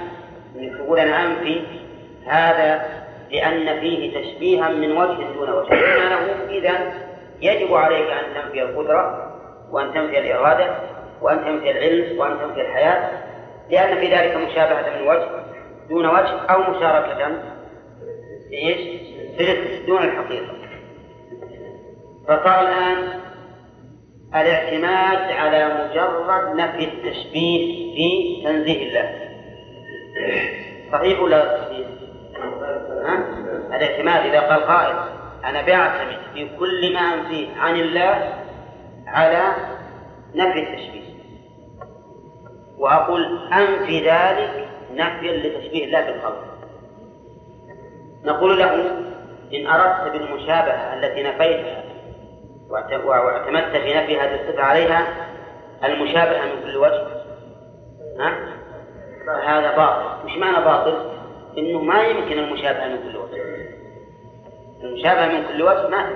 نقول 0.56 0.98
أنا 0.98 1.24
أنفي 1.24 1.62
هذا 2.26 2.84
لأن 3.30 3.80
فيه 3.80 4.20
تشبيها 4.20 4.68
من 4.68 4.92
وجه 4.92 5.32
دون 5.34 5.50
وجه. 5.50 5.74
إذا 6.48 6.92
يجب 7.40 7.74
عليك 7.74 8.10
أن 8.10 8.34
تنفي 8.34 8.62
القدرة 8.62 9.33
وأن 9.74 9.94
تنفي 9.94 10.18
الإرادة 10.18 10.76
وأن 11.22 11.44
تنفي 11.44 11.70
العلم 11.70 12.18
وأن 12.18 12.38
تنفي 12.38 12.60
الحياة 12.60 13.10
لأن 13.70 14.00
في 14.00 14.14
ذلك 14.14 14.36
مشابهة 14.36 14.98
من 14.98 15.08
وجه 15.08 15.28
دون 15.88 16.06
وجه 16.06 16.40
أو 16.50 16.70
مشاركة 16.70 17.42
إيش؟ 18.52 19.00
دون 19.86 20.02
الحقيقة 20.02 20.54
فصار 22.28 22.60
الآن 22.60 23.20
الاعتماد 24.34 25.32
على 25.32 25.66
مجرد 25.66 26.56
نفي 26.56 26.84
التشبيه 26.84 27.94
في 27.94 28.42
تنزيه 28.44 28.88
الله 28.88 29.14
صحيح 30.92 31.20
ولا 31.20 31.58
صحيح؟ 31.58 31.86
الاعتماد 33.74 34.26
إذا 34.26 34.40
قال 34.40 34.60
قائل 34.60 34.96
أنا 35.44 35.62
بعتمد 35.62 36.18
في 36.34 36.48
كل 36.58 36.94
ما 36.94 37.00
أنفيه 37.00 37.48
عن 37.56 37.76
الله 37.76 38.43
على 39.14 39.42
نفي 40.34 40.58
التشبيه. 40.58 41.14
وأقول 42.78 43.52
أنفي 43.52 44.00
ذلك 44.10 44.68
نفيا 44.94 45.32
لتشبيه 45.32 45.84
الله 45.84 46.00
بالخلق 46.00 46.44
نقول 48.24 48.58
له 48.58 48.74
إن 49.54 49.66
أردت 49.66 50.12
بالمشابهة 50.12 50.94
التي 50.94 51.22
نفيتها 51.22 51.84
وأعتمدت 53.04 53.76
في 53.76 53.94
نفي 53.94 54.20
هذه 54.20 54.34
الصفة 54.34 54.62
عليها 54.62 55.06
المشابهة 55.84 56.44
من 56.44 56.62
كل 56.64 56.76
وجه 56.76 57.06
ها؟ 58.18 58.34
فهذا 59.26 59.76
باطل. 59.76 60.26
وش 60.26 60.36
معنى 60.36 60.64
باطل؟ 60.64 61.10
إنه 61.58 61.78
ما 61.78 62.02
يمكن 62.02 62.38
المشابهة 62.38 62.88
من 62.88 62.98
كل 63.02 63.16
وجه. 63.16 63.42
المشابهة 64.82 65.26
من 65.26 65.44
كل 65.48 65.62
وجه 65.62 65.88
ما 65.88 66.10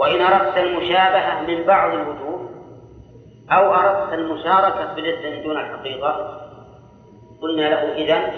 وإن 0.00 0.20
أردت 0.20 0.58
المشابهة 0.58 1.42
من 1.42 1.64
بعض 1.64 1.94
الوجوه 1.94 2.50
أو 3.52 3.74
أردت 3.74 4.12
المشاركة 4.12 4.94
في 4.94 5.00
الاسم 5.00 5.42
دون 5.42 5.56
الحقيقة 5.56 6.40
قلنا 7.42 7.62
له 7.62 7.94
إذا 7.94 8.32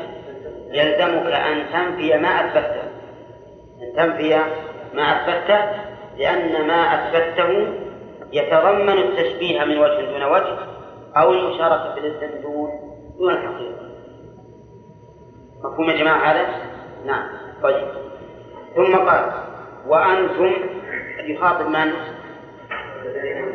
يلزمك 0.72 1.32
أن 1.32 1.66
تنفي 1.72 2.18
ما 2.18 2.28
أثبته 2.28 2.82
أن 3.82 3.96
تنفي 3.96 4.38
ما 4.94 5.02
أثبته 5.02 5.64
لأن 6.18 6.66
ما 6.66 6.74
أثبته 6.74 7.66
يتضمن 8.32 8.98
التشبيه 8.98 9.64
من 9.64 9.78
وجه 9.78 10.10
دون 10.10 10.24
وجه 10.24 10.58
أو 11.16 11.32
المشاركة 11.32 11.94
في 11.94 12.00
الاسم 12.00 12.42
دون 12.42 12.70
دون 13.18 13.32
الحقيقة. 13.32 13.82
مفهوم 15.64 15.90
يا 15.90 15.96
جماعة 15.96 16.32
هذا؟ 16.32 16.46
نعم 17.06 17.28
طيب. 17.62 17.88
ثم 18.76 18.96
قال 18.96 19.32
وأنتم 19.86 20.52
يخاطب 21.26 21.68
من؟ 21.68 21.92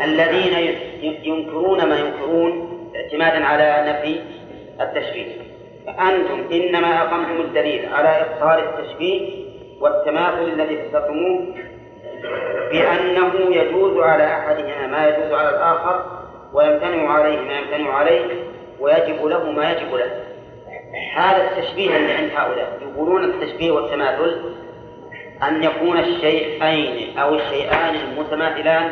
الذين 0.03 0.77
ينكرون 1.02 1.89
ما 1.89 1.99
ينكرون 1.99 2.77
اعتمادا 2.95 3.45
على 3.45 3.84
نفي 3.91 4.22
التشبيه 4.81 5.31
فأنتم 5.88 6.44
إنما 6.52 7.02
أقمتم 7.02 7.41
الدليل 7.41 7.94
على 7.94 8.10
إبطال 8.10 8.60
التشبيه 8.60 9.48
والتماثل 9.81 10.44
الذي 10.44 10.76
ذكرتموه 10.76 11.56
بأنه 12.72 13.56
يجوز 13.56 13.98
على 14.03 14.23
أحدهما 14.23 14.88
ما 14.88 15.07
يجوز 15.07 15.31
على 15.31 15.49
الآخر 15.49 16.06
ويمتنع 16.53 17.11
عليه 17.11 17.39
ما 17.39 17.60
يمتنع 17.60 17.94
عليه 17.94 18.26
ويجب 18.80 19.26
له 19.26 19.52
ما 19.52 19.72
يجب 19.72 19.94
له 19.95 20.23
هذا 21.15 21.44
التشبيه 21.44 21.98
اللي 21.98 22.14
عند 22.14 22.30
هؤلاء 22.35 22.80
يقولون 22.81 23.23
التشبيه 23.23 23.72
والتماثل 23.72 24.41
أن 25.43 25.64
يكون 25.64 25.97
الشيئين 25.97 27.18
أو 27.18 27.35
الشيئان 27.35 27.95
المتماثلان 27.95 28.91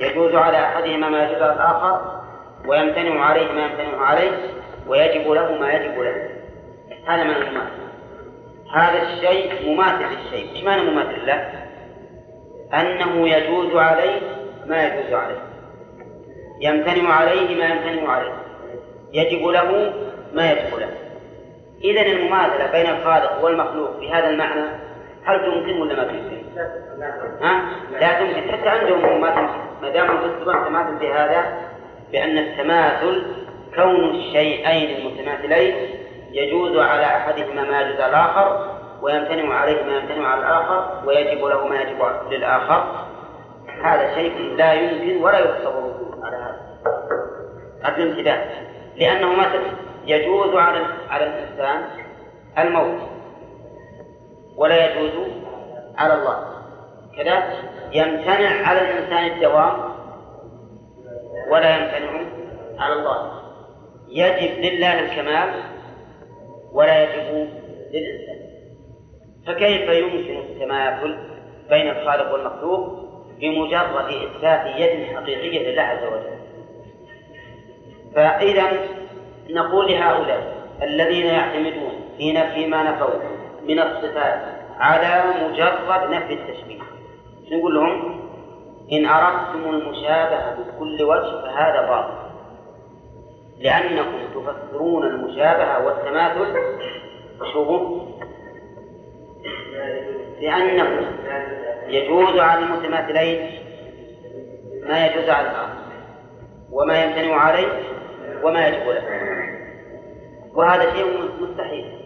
يجوز 0.00 0.34
على 0.34 0.58
أحدهما 0.58 1.08
ما 1.08 1.24
يجوز 1.24 1.42
على 1.42 1.52
الآخر 1.52 2.22
ويمتنع 2.66 3.24
عليه 3.24 3.52
ما 3.52 3.66
يمتنع 3.66 4.06
عليه 4.06 4.30
ويجب 4.86 5.30
له 5.30 5.52
ما 5.60 5.72
يجب 5.72 6.00
له. 6.00 6.30
هذا 7.06 7.24
معنى 7.24 7.38
المماثل. 7.38 7.86
هذا 8.74 9.02
الشيء 9.02 9.70
مماثل 9.70 10.04
للشيء. 10.04 10.54
إيش 10.54 10.64
معنى 10.64 10.82
مماثل 10.82 11.26
له؟ 11.26 11.52
أنه 12.74 13.28
يجوز 13.28 13.76
عليه 13.76 14.20
ما 14.66 14.86
يجوز 14.86 15.12
عليه. 15.12 15.42
يمتنع 16.60 17.12
عليه 17.12 17.58
ما 17.58 17.64
يمتنع 17.64 18.12
عليه. 18.12 18.32
يجب 19.12 19.46
له 19.46 19.92
ما 20.32 20.52
يجب 20.52 20.78
له. 20.78 20.90
إذا 21.84 22.00
المماثلة 22.00 22.72
بين 22.72 22.90
الخالق 22.90 23.44
والمخلوق 23.44 24.00
في 24.00 24.12
هذا 24.12 24.28
المعنى 24.28 24.85
هل 25.26 25.40
تمكن 25.40 25.80
ولا 25.80 25.96
ما 25.96 26.04
تمكن؟ 26.04 26.60
ها؟ 27.42 27.62
لا 28.00 28.18
تمكن. 28.20 28.52
حتى 28.52 28.68
عندهم 28.68 29.20
ما 29.20 29.30
تمكن 29.30 29.66
ما 29.82 29.88
دام 29.88 30.06
تستطيع 30.06 30.64
تماثل 30.64 30.96
بهذا 30.96 31.58
بأن 32.12 32.38
التماثل 32.38 33.22
كون 33.74 34.14
الشيئين 34.14 34.96
المتماثلين 34.96 35.74
يجوز 36.32 36.76
على 36.76 37.04
أحدهما 37.04 37.62
ما 37.62 37.80
يجوز 37.80 38.00
على 38.00 38.10
الآخر 38.10 38.76
ويمتنع 39.02 39.54
عليه 39.54 39.84
ما 39.84 39.96
يمتنع 39.96 40.28
على 40.28 40.40
الآخر 40.40 41.02
ويجب 41.06 41.44
له 41.44 41.66
ما 41.66 41.80
يجب 41.80 42.30
للآخر. 42.30 43.06
هذا 43.82 44.14
شيء 44.14 44.54
لا 44.56 44.72
يمكن 44.72 45.22
ولا 45.22 45.38
يتصور 45.38 46.18
على 46.22 46.36
هذا. 46.36 46.60
هذا 47.82 47.96
الامتداد. 47.96 48.40
لأنه 48.96 49.32
مثلا 49.32 49.62
يجوز 50.06 50.54
على 50.54 50.78
على 51.10 51.26
الإنسان 51.26 51.82
الموت. 52.58 53.15
ولا 54.56 54.86
يجوز 54.86 55.32
على 55.96 56.14
الله. 56.14 56.44
كذا 57.16 57.42
يمتنع 57.92 58.68
على 58.68 58.80
الإنسان 58.80 59.26
الدوام 59.26 59.94
ولا 61.50 61.76
يمتنع 61.76 62.20
على 62.78 62.92
الله. 62.94 63.32
يجب 64.08 64.58
لله 64.58 65.00
الكمال 65.00 65.62
ولا 66.72 67.02
يجب 67.02 67.48
للإنسان. 67.92 68.46
فكيف 69.46 69.90
يمكن 69.90 70.36
التماثل 70.38 71.16
بين 71.70 71.88
الخالق 71.90 72.32
والمخلوق 72.32 73.06
بمجرد 73.40 74.04
إثبات 74.04 74.76
يد 74.76 75.16
حقيقية 75.16 75.70
لله 75.70 75.82
عز 75.82 76.04
وجل؟ 76.04 76.36
فإذا 78.14 78.64
نقول 79.50 79.92
لهؤلاء 79.92 80.56
الذين 80.82 81.26
يعتمدون 81.26 81.92
في 82.18 82.32
نفي 82.32 82.66
ما 82.66 82.82
نفوا 82.82 83.35
من 83.68 83.78
الصفات 83.78 84.42
على 84.78 85.24
مجرد 85.44 86.10
نفي 86.10 86.32
التشبيه. 86.34 86.80
نقول 87.52 87.74
لهم؟ 87.74 88.20
إن 88.92 89.06
أردتم 89.06 89.68
المشابهة 89.68 90.56
بكل 90.56 91.02
وجه 91.02 91.42
فهذا 91.42 91.88
باطل. 91.88 92.26
لأنكم 93.58 94.18
تفسرون 94.34 95.06
المشابهة 95.06 95.86
والتماثل 95.86 96.54
شو 97.52 98.00
لأنه 100.40 101.06
يجوز 101.88 102.38
على 102.38 102.64
المتماثلين 102.64 103.50
ما 104.82 105.06
يجوز 105.06 105.28
على 105.28 105.46
الآخر 105.46 105.76
وما 106.72 107.04
يمتنع 107.04 107.34
عليه 107.34 107.82
وما 108.42 108.68
يجب 108.68 108.88
له. 108.88 109.02
وهذا 110.54 110.94
شيء 110.94 111.30
مستحيل. 111.40 112.05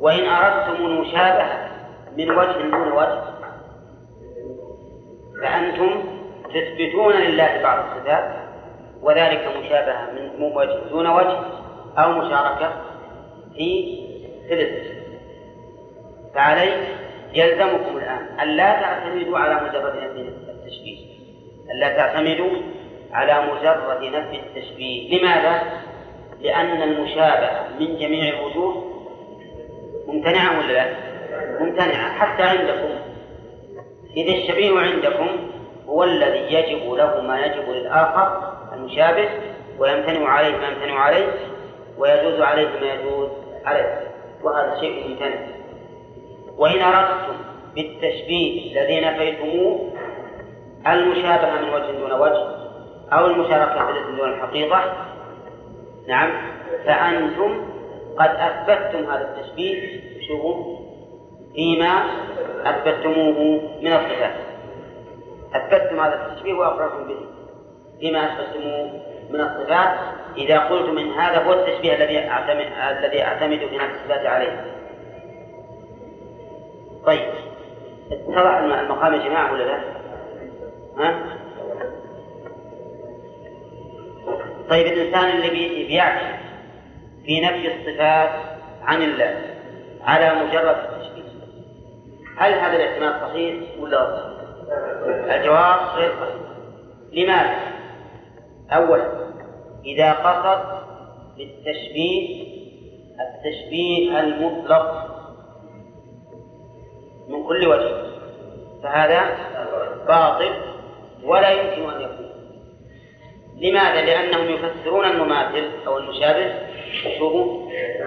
وإن 0.00 0.26
أردتم 0.26 0.86
المشابهة 0.86 1.70
من 2.16 2.30
وجه 2.30 2.70
دون 2.70 2.92
وجه 2.92 3.22
فأنتم 5.42 6.04
تثبتون 6.44 7.12
لله 7.14 7.62
بعض 7.62 7.84
الصفات 7.84 8.34
وذلك 9.02 9.48
مشابهة 9.60 10.10
من 10.38 10.52
وجه 10.52 10.78
دون 10.90 11.06
وجه 11.06 11.38
أو 11.98 12.12
مشاركة 12.12 12.72
في 13.56 13.98
ثلث. 14.48 14.90
فعليه 16.34 16.88
يلزمكم 17.34 17.96
الآن 17.96 18.38
أن 18.42 18.48
لا 18.48 18.72
تعتمدوا 18.80 19.38
على 19.38 19.54
مجرد 19.54 19.96
نفي 19.96 20.28
التشبيه. 20.50 20.98
أن 21.72 21.80
لا 21.80 21.96
تعتمدوا 21.96 22.50
على 23.12 23.42
مجرد 23.52 24.02
نفي 24.02 24.40
التشبيه. 24.40 25.18
لماذا؟ 25.18 25.62
لأن 26.40 26.82
المشابهة 26.82 27.68
من 27.80 27.98
جميع 27.98 28.38
الوجوه 28.38 28.99
ممتنعة 30.12 30.58
ولا 30.58 30.72
لا؟ 30.72 30.86
ممتنعة 31.60 32.18
حتى 32.18 32.42
عندكم. 32.42 32.90
إذا 34.16 34.32
الشبيه 34.32 34.78
عندكم 34.78 35.28
هو 35.88 36.04
الذي 36.04 36.54
يجب 36.54 36.92
له 36.92 37.20
ما 37.20 37.46
يجب 37.46 37.68
للآخر 37.68 38.52
المشابه 38.72 39.28
ويمتنع 39.78 40.28
عليه 40.28 40.56
ما 40.56 40.68
يمتنع 40.68 40.98
عليه 40.98 41.26
ويجوز 41.98 42.40
عليه 42.40 42.68
ما 42.80 42.92
يجوز 42.92 43.28
عليه. 43.64 44.00
وهذا 44.42 44.80
شيء 44.80 45.08
ممتنع. 45.08 45.46
وإن 46.56 46.80
أردتم 46.80 47.36
بالتشبيه 47.74 48.72
الذي 48.72 49.00
نفيتموه 49.00 49.92
المشابهة 50.86 51.60
من 51.60 51.74
وجه 51.74 51.90
دون 51.90 52.12
وجه 52.12 52.60
أو 53.12 53.26
المشاركة 53.26 53.86
في 53.86 54.16
دون 54.16 54.28
الحقيقة 54.28 55.06
نعم 56.08 56.30
فأنتم 56.86 57.64
قد 58.18 58.30
أثبتتم 58.30 59.10
هذا 59.10 59.28
التشبيه. 59.28 60.00
شوفوا. 60.28 60.76
فيما 61.54 62.04
أثبتموه 62.64 63.60
من 63.82 63.92
الصفات. 63.92 64.34
أثبتتم 65.54 66.00
هذا 66.00 66.26
التشبيه 66.26 66.54
وأقررتم 66.54 67.08
به. 67.08 67.26
فيما 68.00 68.18
أثبتموه 68.18 68.90
من 69.30 69.40
الصفات. 69.40 69.98
إذا 70.36 70.58
قلتم 70.58 70.98
إن 70.98 71.10
هذا 71.10 71.44
هو 71.44 71.52
التشبيه 71.52 71.94
الذي 71.94 72.18
أعتمد 72.18 72.66
الذي 72.98 73.22
أعتمد 73.22 73.58
في 73.58 73.76
الصفات 73.76 74.26
عليه. 74.26 74.64
طيب. 77.06 77.30
اتضح 78.12 78.56
المقام 78.56 79.14
يا 79.14 79.28
جماعة 79.28 79.52
ولا 79.52 79.62
لا؟ 79.62 79.80
ها؟ 80.98 81.14
طيب 84.70 84.86
الإنسان 84.86 85.30
اللي 85.30 85.50
بيعتمد 85.86 86.49
في 87.26 87.40
نفي 87.40 87.74
الصفات 87.74 88.30
عن 88.82 89.02
الله 89.02 89.56
على 90.02 90.34
مجرد 90.34 90.76
التشبيه 90.76 91.30
هل 92.36 92.52
هذا 92.52 92.76
الاعتماد 92.76 93.28
صحيح 93.28 93.54
ولا 93.80 94.16
صحيح؟ 94.16 95.34
الجواب 95.34 95.78
غير 95.96 96.12
صحيح 96.12 96.50
لماذا؟ 97.12 97.56
أولا 98.70 99.30
إذا 99.84 100.12
قصد 100.12 100.80
بالتشبيه 101.36 102.50
التشبيه 103.20 104.20
المطلق 104.20 105.06
من 107.28 107.44
كل 107.46 107.66
وجه 107.66 108.02
فهذا 108.82 109.20
باطل 110.08 110.52
ولا 111.24 111.50
يمكن 111.50 111.90
أن 111.90 112.00
يكون 112.00 112.30
لماذا؟ 113.56 114.02
لأنهم 114.02 114.54
يفسرون 114.54 115.04
المماثل 115.04 115.70
أو 115.86 115.98
المشابه 115.98 116.69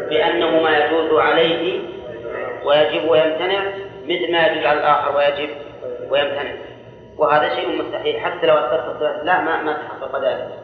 بأنه 0.09 0.63
ما 0.63 0.77
يجوز 0.77 1.19
عليه 1.19 1.79
ويجب 2.65 3.09
ويمتنع 3.09 3.63
مثل 4.03 4.31
ما 4.31 4.47
يجوز 4.47 4.65
على 4.65 4.79
الآخر 4.79 5.17
ويجب 5.17 5.49
ويمتنع. 6.09 6.53
وهذا 7.17 7.55
شيء 7.55 7.83
مستحيل 7.83 8.19
حتى 8.19 8.47
لو 8.47 8.55
أثبت 8.55 9.01
لا 9.23 9.41
ما 9.41 9.61
ما 9.61 9.73
تحقق 9.73 10.23
ذلك. 10.23 10.63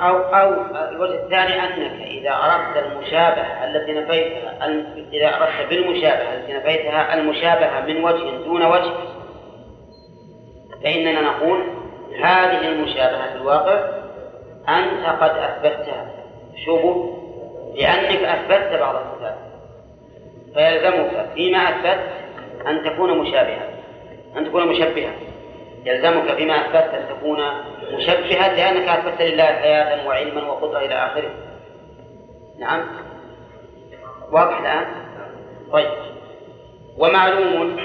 أو 0.00 0.16
أو 0.16 0.52
الوجه 0.88 1.14
الثاني 1.14 1.64
أنك 1.64 2.02
إذا 2.02 2.30
أردت 2.30 2.86
المشابهة 2.86 3.64
التي 3.64 3.92
نفيتها 3.92 4.66
إذا 5.12 5.36
أردت 5.36 5.70
بالمشابهة 5.70 6.34
التي 6.34 6.52
نفيتها 6.52 7.14
المشابهة 7.14 7.80
من 7.80 8.04
وجه 8.04 8.44
دون 8.44 8.62
وجه 8.62 8.92
فإننا 10.84 11.20
نقول 11.20 11.64
هذه 12.22 12.68
المشابهة 12.68 13.30
في 13.30 13.36
الواقع 13.36 13.99
أنت 14.78 15.06
قد 15.22 15.30
أثبتها 15.30 16.06
شوفوا 16.64 17.16
لأنك 17.74 18.22
أثبتت 18.22 18.80
بعض 18.80 18.94
الصفات 18.94 19.36
فيلزمك 20.54 21.26
فيما 21.34 21.58
أثبت 21.58 22.00
أن 22.66 22.84
تكون 22.84 23.18
مشابهة 23.18 23.70
أن 24.36 24.44
تكون 24.44 24.68
مشبهة. 24.68 25.12
يلزمك 25.84 26.36
فيما 26.36 26.54
أثبت 26.54 26.94
أن 26.94 27.08
تكون 27.08 27.38
مشبها 27.92 28.54
لأنك 28.54 28.88
أثبت 28.88 29.22
لله 29.22 29.44
حياة 29.44 30.06
وعلما 30.06 30.42
وقدرة 30.42 30.78
إلى 30.78 30.94
آخره. 30.94 31.30
نعم؟ 32.58 32.82
واضح 34.32 34.60
الآن؟ 34.60 34.86
طيب. 35.72 35.90
ومعلوم 36.98 37.76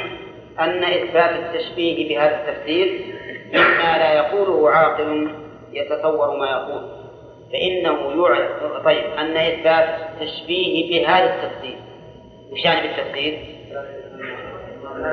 أن 0.60 0.84
إثبات 0.84 1.30
التشبيه 1.30 2.10
بهذا 2.10 2.36
التفسير 2.36 3.16
مما 3.54 3.98
لا 3.98 4.14
يقوله 4.14 4.70
عاقل 4.70 5.30
يتصور 5.76 6.38
ما 6.38 6.50
يقول. 6.50 6.82
فإنه 7.54 8.24
يعلم 8.24 8.84
طيب 8.86 9.04
أن 9.20 9.38
إثبات 9.38 9.90
التشبيه 10.00 10.90
بهذا 10.90 11.36
التفسير. 11.36 11.78
وش 12.52 12.66
يعني 12.66 12.88
بالتفسير؟ 12.88 13.40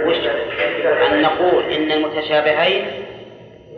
وش؟ 0.06 0.16
أن 0.86 1.22
نقول 1.22 1.64
إن 1.64 1.93
المتشابهين 1.93 2.84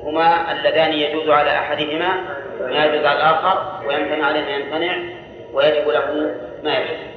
هما 0.02 0.52
اللذان 0.52 0.92
يجوز 0.92 1.28
على 1.30 1.50
أحدهما 1.50 2.38
ما 2.60 2.84
يجوز 2.84 3.04
على 3.04 3.18
الآخر 3.18 3.86
ويمتنع 3.88 4.26
عليه 4.26 4.40
ما 4.40 4.50
يمتنع 4.50 4.98
ويجب 5.52 5.88
له 5.88 6.34
ما 6.64 6.78
يجب 6.78 7.14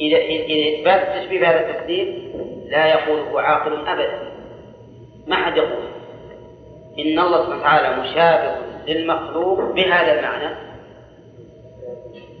إذا 0.00 0.16
إذا 0.18 0.78
إثبات 0.78 1.08
التشبيه 1.08 1.40
بهذا 1.40 1.70
التقدير 1.70 2.30
لا 2.68 2.86
يقوله 2.86 3.40
عاقل 3.40 3.88
أبدا. 3.88 4.32
ما 5.26 5.36
حد 5.36 5.56
يقول؟ 5.56 5.99
إن 6.98 7.18
الله 7.18 7.44
سبحانه 7.44 7.60
وتعالى 7.60 8.00
مشابه 8.00 8.56
للمخلوق 8.88 9.60
بهذا 9.60 10.18
المعنى. 10.18 10.54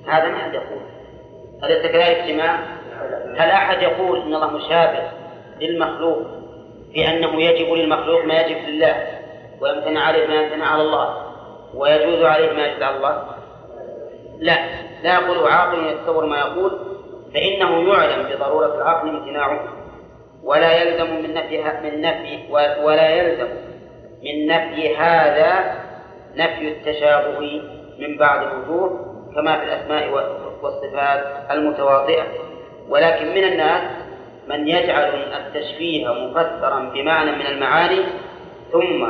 هذا 0.08 0.28
ما 0.28 0.38
حد 0.38 0.54
يقول. 0.54 0.80
أليس 1.64 1.82
كذلك 1.82 2.16
اجتماع؟ 2.18 2.58
هل 3.36 3.50
أحد 3.50 3.82
يقول 3.82 4.22
إن 4.22 4.34
الله 4.34 4.50
مشابه 4.50 5.02
للمخلوق 5.60 6.18
في 6.92 7.08
أنه 7.08 7.42
يجب 7.42 7.72
للمخلوق 7.72 8.24
ما 8.24 8.40
يجب 8.40 8.68
لله 8.68 9.06
ويمتنع 9.60 10.00
عليه 10.00 10.26
ما 10.26 10.34
يمتنع 10.34 10.66
على 10.66 10.82
الله 10.82 11.16
ويجوز 11.74 12.24
عليه 12.24 12.52
ما 12.52 12.66
يجوز 12.66 12.82
على 12.82 12.96
الله؟ 12.96 13.24
لا. 14.38 14.56
لا 15.02 15.14
يقول 15.14 15.48
عاقل 15.48 15.86
يتصور 15.86 16.26
ما 16.26 16.38
يقول 16.38 16.78
فإنه 17.34 17.92
يعلم 17.92 18.28
بضرورة 18.28 18.74
العقل 18.74 19.08
امتناعه 19.08 19.60
ولا 20.44 20.82
يلزم 20.82 21.14
من 21.22 21.34
نفي 21.34 21.62
من 21.82 22.00
نفي 22.00 22.38
ولا 22.82 23.10
يلزم 23.10 23.48
من 24.24 24.46
نفي 24.46 24.96
هذا 24.96 25.74
نفي 26.36 26.68
التشابه 26.68 27.62
من 27.98 28.16
بعض 28.16 28.46
الوجوه 28.46 29.10
كما 29.34 29.58
في 29.58 29.64
الأسماء 29.64 30.10
والصفات 30.62 31.50
المتواطئة 31.50 32.26
ولكن 32.88 33.26
من 33.26 33.44
الناس 33.44 33.82
من 34.48 34.68
يجعل 34.68 35.04
التشبيه 35.14 36.08
مفسرا 36.08 36.90
بمعنى 36.94 37.32
من 37.32 37.46
المعاني 37.46 38.00
ثم 38.72 39.04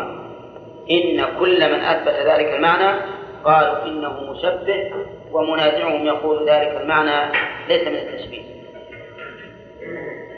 إن 0.91 1.27
كل 1.39 1.73
من 1.73 1.81
أثبت 1.81 2.15
ذلك 2.15 2.55
المعنى 2.55 3.01
قالوا 3.45 3.85
إنه 3.85 4.33
مشبه 4.33 4.91
ومنازعهم 5.33 6.07
يقول 6.07 6.51
ذلك 6.51 6.81
المعنى 6.81 7.33
ليس 7.69 7.89
من 7.89 7.95
التشبيه. 7.95 8.43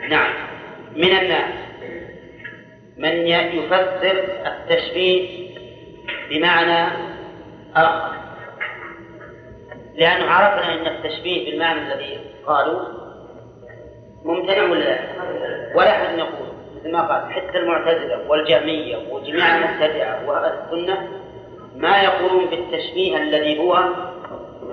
نعم. 0.08 0.30
من 0.96 1.16
الناس 1.18 1.71
من 3.02 3.26
يفسر 3.26 4.24
التشبيه 4.46 5.48
بمعنى 6.30 6.92
آخر 7.76 8.12
لأنه 9.94 10.30
عرفنا 10.30 10.72
أن 10.74 10.86
التشبيه 10.86 11.50
بالمعنى 11.50 11.80
الذي 11.92 12.18
قالوا 12.46 12.80
ممتنع 14.24 14.62
ولا 14.62 14.84
لا؟ 14.84 14.98
ولا 15.74 15.90
أحد 15.90 16.18
يقول 16.18 16.48
مثل 16.76 16.92
ما 16.92 17.02
قال 17.02 17.32
حتى 17.32 17.58
المعتزلة 17.58 18.28
والجهمية 18.28 18.96
وجميع 19.10 19.56
المبتدعة 19.56 20.28
وأهل 20.28 20.52
السنة 20.64 21.08
ما 21.76 22.02
يقولون 22.02 22.46
بالتشبيه 22.46 23.16
الذي 23.16 23.58
هو 23.58 23.78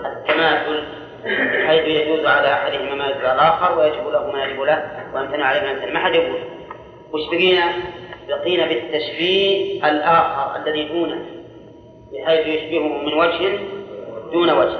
التماثل 0.05 0.83
حيث 1.67 1.83
يجوز 1.87 2.25
على 2.25 2.53
أحدهما 2.53 2.95
ما 2.95 3.05
يجوز 3.07 3.25
على 3.25 3.33
الآخر 3.33 3.79
ويجب 3.79 4.07
له 4.09 4.31
ما 4.31 4.43
يجب 4.45 4.61
له 4.61 5.03
ويمتنع 5.13 5.45
عليه 5.45 5.61
ما 5.61 5.71
يمتنع 5.71 5.93
ما 5.93 5.99
حد 5.99 6.15
يقول 6.15 6.39
وش 7.13 7.27
بقينا؟ 7.31 7.73
بقينا 8.29 8.67
بالتشبيه 8.67 9.89
الآخر 9.89 10.55
الذي 10.55 10.83
دونه 10.83 11.25
بحيث 12.13 12.47
يشبهه 12.47 12.87
من 12.87 13.13
وجه 13.13 13.59
دون 14.31 14.49
وجه. 14.49 14.77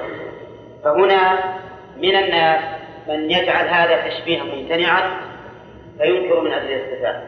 فهنا 0.83 1.39
من 1.97 2.15
الناس 2.15 2.61
من 3.07 3.31
يجعل 3.31 3.67
هذا 3.67 4.07
تشبيها 4.07 4.43
ممتنعا 4.43 5.01
فينكر 5.97 6.41
من 6.41 6.51
أجل 6.51 6.73
الصفات 6.73 7.23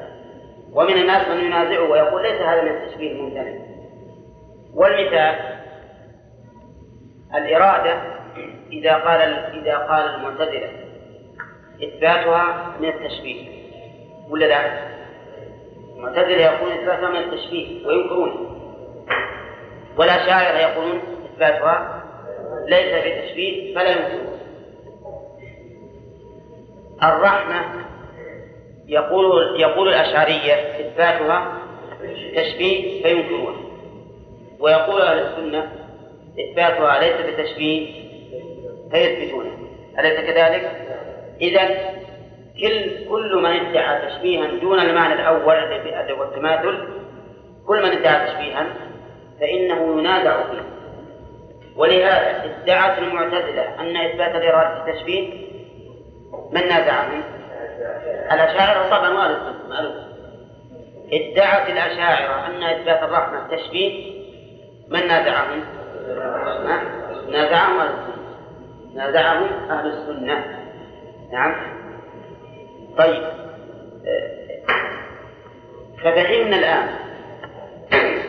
ومن 0.73 0.93
الناس 0.93 1.27
من 1.27 1.45
ينازعه 1.45 1.91
ويقول 1.91 2.23
ليس 2.23 2.41
هذا 2.41 2.61
من 2.61 2.71
التشبيه 2.71 3.11
الممتنع. 3.11 3.53
والمثال 4.73 5.35
الإرادة 7.35 8.01
إذا 8.71 8.93
قال 8.93 9.21
إذا 9.53 9.77
قال 9.77 10.15
المعتزلة 10.15 10.69
إثباتها 11.83 12.75
من 12.79 12.89
التشبيه 12.89 13.47
ولا 14.29 14.45
لا؟ 14.45 15.00
المعتزلة 16.01 16.41
يقولون 16.41 16.77
إثباتها 16.77 17.09
من 17.09 17.17
التشبيه 17.17 17.87
وينكرون 17.87 18.57
والأشاعرة 19.97 20.57
يقولون 20.57 21.01
إثباتها 21.33 22.03
ليس 22.67 22.93
بتشبيه 23.05 23.75
فلا 23.75 23.89
ينكرون. 23.89 24.39
الرحمة 27.03 27.85
يقول 28.87 29.59
يقول 29.61 29.87
الأشعرية 29.89 30.53
إثباتها 30.53 31.57
تشبيه 32.35 33.03
فينكرون. 33.03 33.55
ويقول 34.59 35.01
أهل 35.01 35.19
السنة 35.19 35.71
إثباتها 36.39 36.99
ليس 36.99 37.33
بتشبيه 37.33 38.01
فيثبتونه 38.91 39.57
أليس 39.99 40.19
كذلك؟ 40.19 40.71
إذا 41.41 41.69
كل 42.61 43.05
كل 43.09 43.35
من 43.35 43.65
ادعى 43.65 44.09
تشبيها 44.09 44.47
دون 44.47 44.79
المعنى 44.79 45.13
الأول 45.13 45.55
الذي 45.55 46.13
هو 46.13 46.23
التماثل 46.23 46.87
كل 47.67 47.83
من 47.83 47.97
ادعى 47.97 48.27
تشبيها 48.27 48.65
فإنه 49.39 49.99
ينازع 49.99 50.43
فيه. 50.51 50.61
ولهذا 51.75 52.45
ادعت 52.45 52.97
المعتزلة 52.97 53.79
أن 53.79 53.97
إثبات 53.97 54.35
الإرادة 54.35 54.87
التشبيه 54.87 55.51
من 56.51 56.67
نازعهم؟ 56.67 57.23
الأشاعرة 58.31 58.89
طبعا 58.89 59.09
وأهل 59.09 60.11
ادعت 61.13 61.69
الأشاعرة 61.69 62.47
أن 62.47 62.63
إثبات 62.63 63.03
الرحمة 63.03 63.47
تشبيه 63.55 64.21
من 64.89 65.07
نازعهم؟ 65.07 65.63
نازعهم 67.31 67.79
أهل 67.79 67.87
السنة 67.87 68.21
نازعهم 68.95 69.69
أهل 69.69 69.87
السنة. 69.87 70.45
نعم. 71.31 71.80
طيب. 72.97 73.23
ففهمنا 76.03 76.57
الآن 76.57 76.89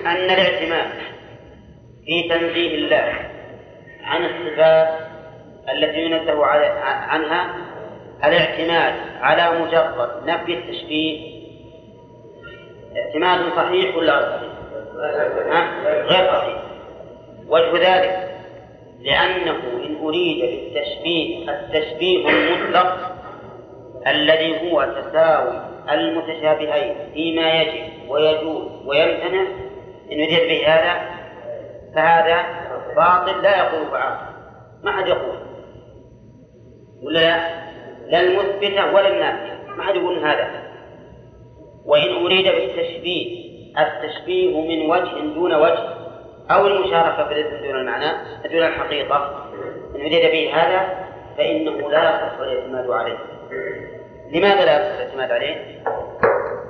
أن 0.07 0.31
الاعتماد 0.31 0.89
في 2.07 2.29
تنزيه 2.29 2.75
الله 2.75 3.15
عن 4.05 4.25
الصفات 4.25 4.89
التي 5.73 6.01
ينزه 6.01 6.47
عنها 6.47 7.55
الاعتماد 8.25 8.95
على 9.21 9.59
مجرد 9.59 10.11
نفي 10.27 10.55
التشبيه. 10.55 11.33
اعتماد 12.97 13.53
صحيح 13.57 13.97
ولا 13.97 14.41
غير 14.97 15.31
صحيح؟ 15.51 15.73
غير 15.85 16.33
صحيح. 16.33 16.63
وجه 17.49 17.73
ذلك 17.97 18.29
لأنه 19.01 19.57
إن 19.87 19.97
أريد 20.03 20.41
بالتشبيه 20.41 21.51
التشبيه 21.51 22.29
المطلق 22.29 23.13
الذي 24.07 24.73
هو 24.73 24.85
تساوي 24.85 25.63
المتشابهين 25.93 26.95
فيما 27.15 27.53
يجب 27.53 27.93
ويجوز 28.09 28.87
ويمتنع 28.87 29.47
إن 30.13 30.21
أريد 30.21 30.49
به 30.49 30.67
هذا 30.67 31.01
فهذا 31.95 32.45
باطل 32.97 33.43
لا 33.43 33.59
يقول 33.59 33.97
عاقل 33.97 34.33
ما 34.83 34.93
حد 34.93 35.09
يقول. 35.09 35.37
ولا 37.03 37.19
لا؟ 37.19 37.63
لا 38.07 38.21
المثبتة 38.21 38.95
ولا 38.95 39.09
النافية. 39.09 39.75
ما 39.77 39.83
حد 39.83 39.97
يقول 39.97 40.19
هذا. 40.19 40.51
وإن 41.87 42.25
أريد 42.25 42.45
بالتشبيه 42.45 43.53
التشبيه 43.79 44.61
من 44.61 44.91
وجه 44.91 45.35
دون 45.35 45.55
وجه 45.55 45.89
أو 46.51 46.67
المشاركة 46.67 47.29
في 47.29 47.33
الاسم 47.35 47.67
دون 47.67 47.81
المعنى 47.81 48.13
دون 48.53 48.63
الحقيقة 48.63 49.47
إن 49.97 50.01
أريد 50.01 50.33
به 50.33 50.55
هذا 50.55 51.07
فإنه 51.39 51.91
لا 51.91 52.15
يصح 52.15 52.39
الاعتماد 52.41 52.91
عليه. 52.91 53.19
لماذا 54.33 54.65
لا 54.65 54.77
يصح 54.77 55.01
الاعتماد 55.01 55.31
عليه؟ 55.31 55.83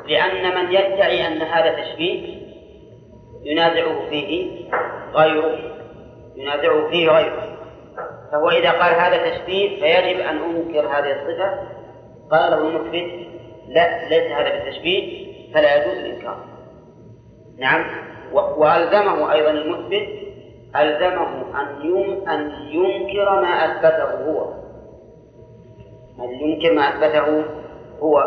لأن 0.06 0.54
من 0.54 0.72
يدعي 0.72 1.26
أن 1.26 1.42
هذا 1.42 1.82
تشبيه 1.82 2.42
ينازعه 3.44 4.08
فيه 4.10 4.50
غيره 5.14 5.58
ينازعه 6.36 6.90
فيه 6.90 7.10
غيره. 7.10 7.58
فهو 8.32 8.50
إذا 8.50 8.70
قال 8.70 8.94
هذا 8.94 9.30
تشبيه 9.30 9.80
فيجب 9.80 10.20
أن 10.20 10.36
أنكر 10.36 10.86
هذه 10.86 11.12
الصفة. 11.12 11.68
قال 12.30 12.50
له 12.50 12.58
المثبت 12.58 13.26
لا 13.68 14.08
ليس 14.08 14.32
هذا 14.32 14.50
بالتشبيه 14.50 15.26
فلا 15.54 15.76
يجوز 15.76 15.98
الإنكار. 15.98 16.44
نعم. 17.58 17.84
وألزمه 18.32 19.32
أيضا 19.32 19.50
المثبت 19.50 20.08
ألزمه 20.76 21.60
أن 21.60 22.28
أن 22.28 22.52
ينكر 22.68 23.40
ما 23.40 23.48
أثبته 23.48 24.24
هو. 24.24 24.61
أن 26.18 26.30
ينكر 26.30 26.72
ما 26.74 26.82
أثبته 26.82 27.44
هو. 28.00 28.22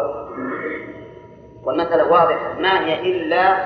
والمسألة 1.63 2.11
واضحة. 2.11 2.53
ما 2.59 2.85
هي 2.85 3.11
إلا 3.11 3.57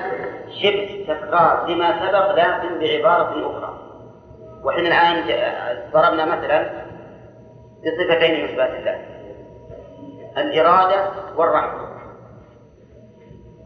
شبه 0.62 1.04
تكرار 1.08 1.66
لما 1.68 2.06
سبق 2.06 2.32
لكن 2.32 2.78
بعبارة 2.78 3.50
أخرى. 3.50 3.78
وإحنا 4.64 4.88
الآن 4.88 5.24
ضربنا 5.92 6.24
مثلا 6.24 6.70
بصفتين 7.80 8.40
من 8.40 8.48
صفات 8.48 8.70
الله. 8.70 9.00
الإرادة 10.38 11.10
والرحمة. 11.36 11.90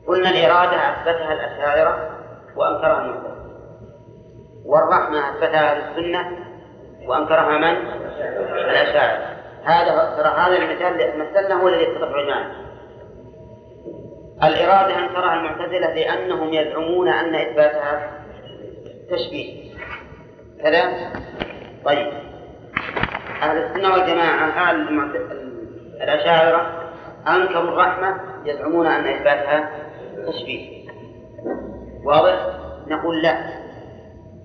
قلنا 0.09 0.31
الإرادة 0.31 0.77
أثبتها 0.77 1.33
الأشاعرة 1.33 2.11
وأنكرها 2.57 3.05
المعتزلة 3.05 3.35
والرحمة 4.67 5.31
أثبتها 5.31 5.73
أهل 5.73 5.83
السنة 5.91 6.39
وأنكرها 7.07 7.59
من؟ 7.59 7.77
الأشاعرة. 8.71 9.34
هذا 9.65 10.15
ترى 10.17 10.29
هذا 10.29 10.57
المثال 10.57 11.19
مثلنا 11.19 11.63
هو 11.63 11.69
الذي 11.69 11.83
يتفق 11.83 12.09
معنا؟ 12.09 12.65
الإرادة 14.45 14.99
أنكرها 14.99 15.35
المعتزلة 15.35 15.95
لأنهم 15.95 16.53
يزعمون 16.53 17.09
أن 17.09 17.35
إثباتها 17.35 18.11
تشبيه. 19.11 19.75
كذا؟ 20.63 21.13
طيب. 21.85 22.13
أهل 23.43 23.59
السنة 23.59 23.93
والجماعة 23.93 24.49
أهل 24.49 25.11
الأشاعرة 26.03 26.91
أنكروا 27.29 27.71
الرحمة 27.71 28.21
يزعمون 28.45 28.87
أن 28.87 29.07
إثباتها 29.07 29.71
تشبيه. 30.27 30.89
واضح؟ 32.05 32.47
نقول 32.87 33.23
لا. 33.23 33.65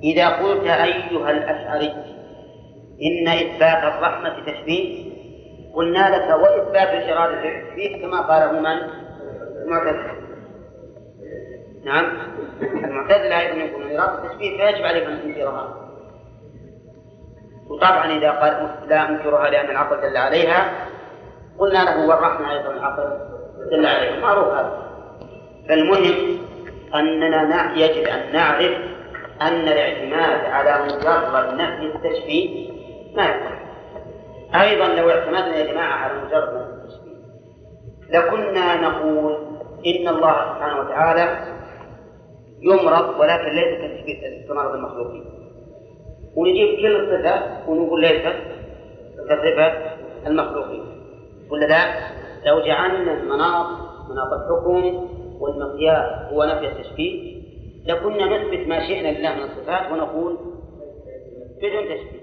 إذا 0.03 0.29
قلت 0.29 0.67
أيها 0.67 1.31
الأشعري 1.31 1.93
إن 3.01 3.27
إثبات 3.27 3.83
الرحمة 3.83 4.45
تشبيه 4.45 5.08
قلنا 5.73 6.15
لك 6.15 6.39
وإثبات 6.41 6.89
الإرادة 6.89 7.41
تشبيه 7.41 8.01
كما 8.01 8.21
قاله 8.21 8.59
من؟ 8.59 8.77
المعتزلة. 9.63 10.13
نعم. 11.83 12.17
المعتزلة 12.61 13.39
أيضا 13.39 13.57
يقولون 13.57 13.91
الإرادة 13.91 14.29
تشبيه 14.29 14.57
فيجب 14.57 14.85
عليك 14.85 15.03
أن 15.03 15.21
تنكرها 15.21 15.75
وطبعا 17.69 18.05
إذا 18.05 18.31
قال 18.31 18.69
لا 18.87 19.09
أنكرها 19.09 19.49
لأن 19.49 19.69
العقل 19.69 20.01
دل 20.01 20.17
عليها 20.17 20.71
قلنا 21.59 21.77
له 21.77 22.07
والرحمة 22.07 22.51
أيضا 22.51 22.71
العقل 22.71 23.19
دل 23.71 23.85
عليها. 23.85 24.19
معروف 24.19 24.47
هذا. 24.47 24.89
فالمهم 25.69 26.39
أننا 26.95 27.73
يجب 27.75 28.07
أن 28.07 28.33
نعرف 28.33 28.77
أن 29.41 29.67
الاعتماد 29.67 30.45
على 30.45 30.83
مجرد 30.83 31.53
نفي 31.53 31.95
التشبيه 31.95 32.71
ما 33.15 33.25
يكون. 33.25 33.58
أيضا 34.55 34.87
لو 34.87 35.09
اعتمدنا 35.09 35.55
يا 35.55 35.71
جماعة 35.71 35.93
على 35.93 36.21
مجرد 36.21 36.49
التشبيه 36.53 37.19
لكنا 38.09 38.75
نقول 38.81 39.33
إن 39.85 40.07
الله 40.07 40.31
سبحانه 40.31 40.79
وتعالى 40.79 41.55
يمرض 42.61 43.19
ولكن 43.19 43.55
ليس 43.55 44.47
كمرض 44.47 44.73
المخلوقين. 44.75 45.25
ونجيب 46.35 46.79
كل 46.79 47.07
صفة 47.07 47.69
ونقول 47.69 48.01
ليست 48.01 48.35
كصفة 49.29 49.73
المخلوقين. 50.27 50.83
ولا 51.51 51.65
لا؟ 51.65 52.09
لو 52.45 52.59
جعلنا 52.65 53.13
المناط 53.13 53.65
مناط 54.09 54.33
الحكم 54.33 55.07
والمقياس 55.39 56.33
هو 56.33 56.43
نفي 56.43 56.67
التشبيه 56.67 57.39
لكنا 57.85 58.37
نثبت 58.37 58.67
ما 58.67 58.87
شئنا 58.87 59.07
لله 59.07 59.35
من 59.35 59.43
الصفات 59.43 59.91
ونقول 59.91 60.37
بدون 61.57 61.83
تشبيه. 61.83 62.18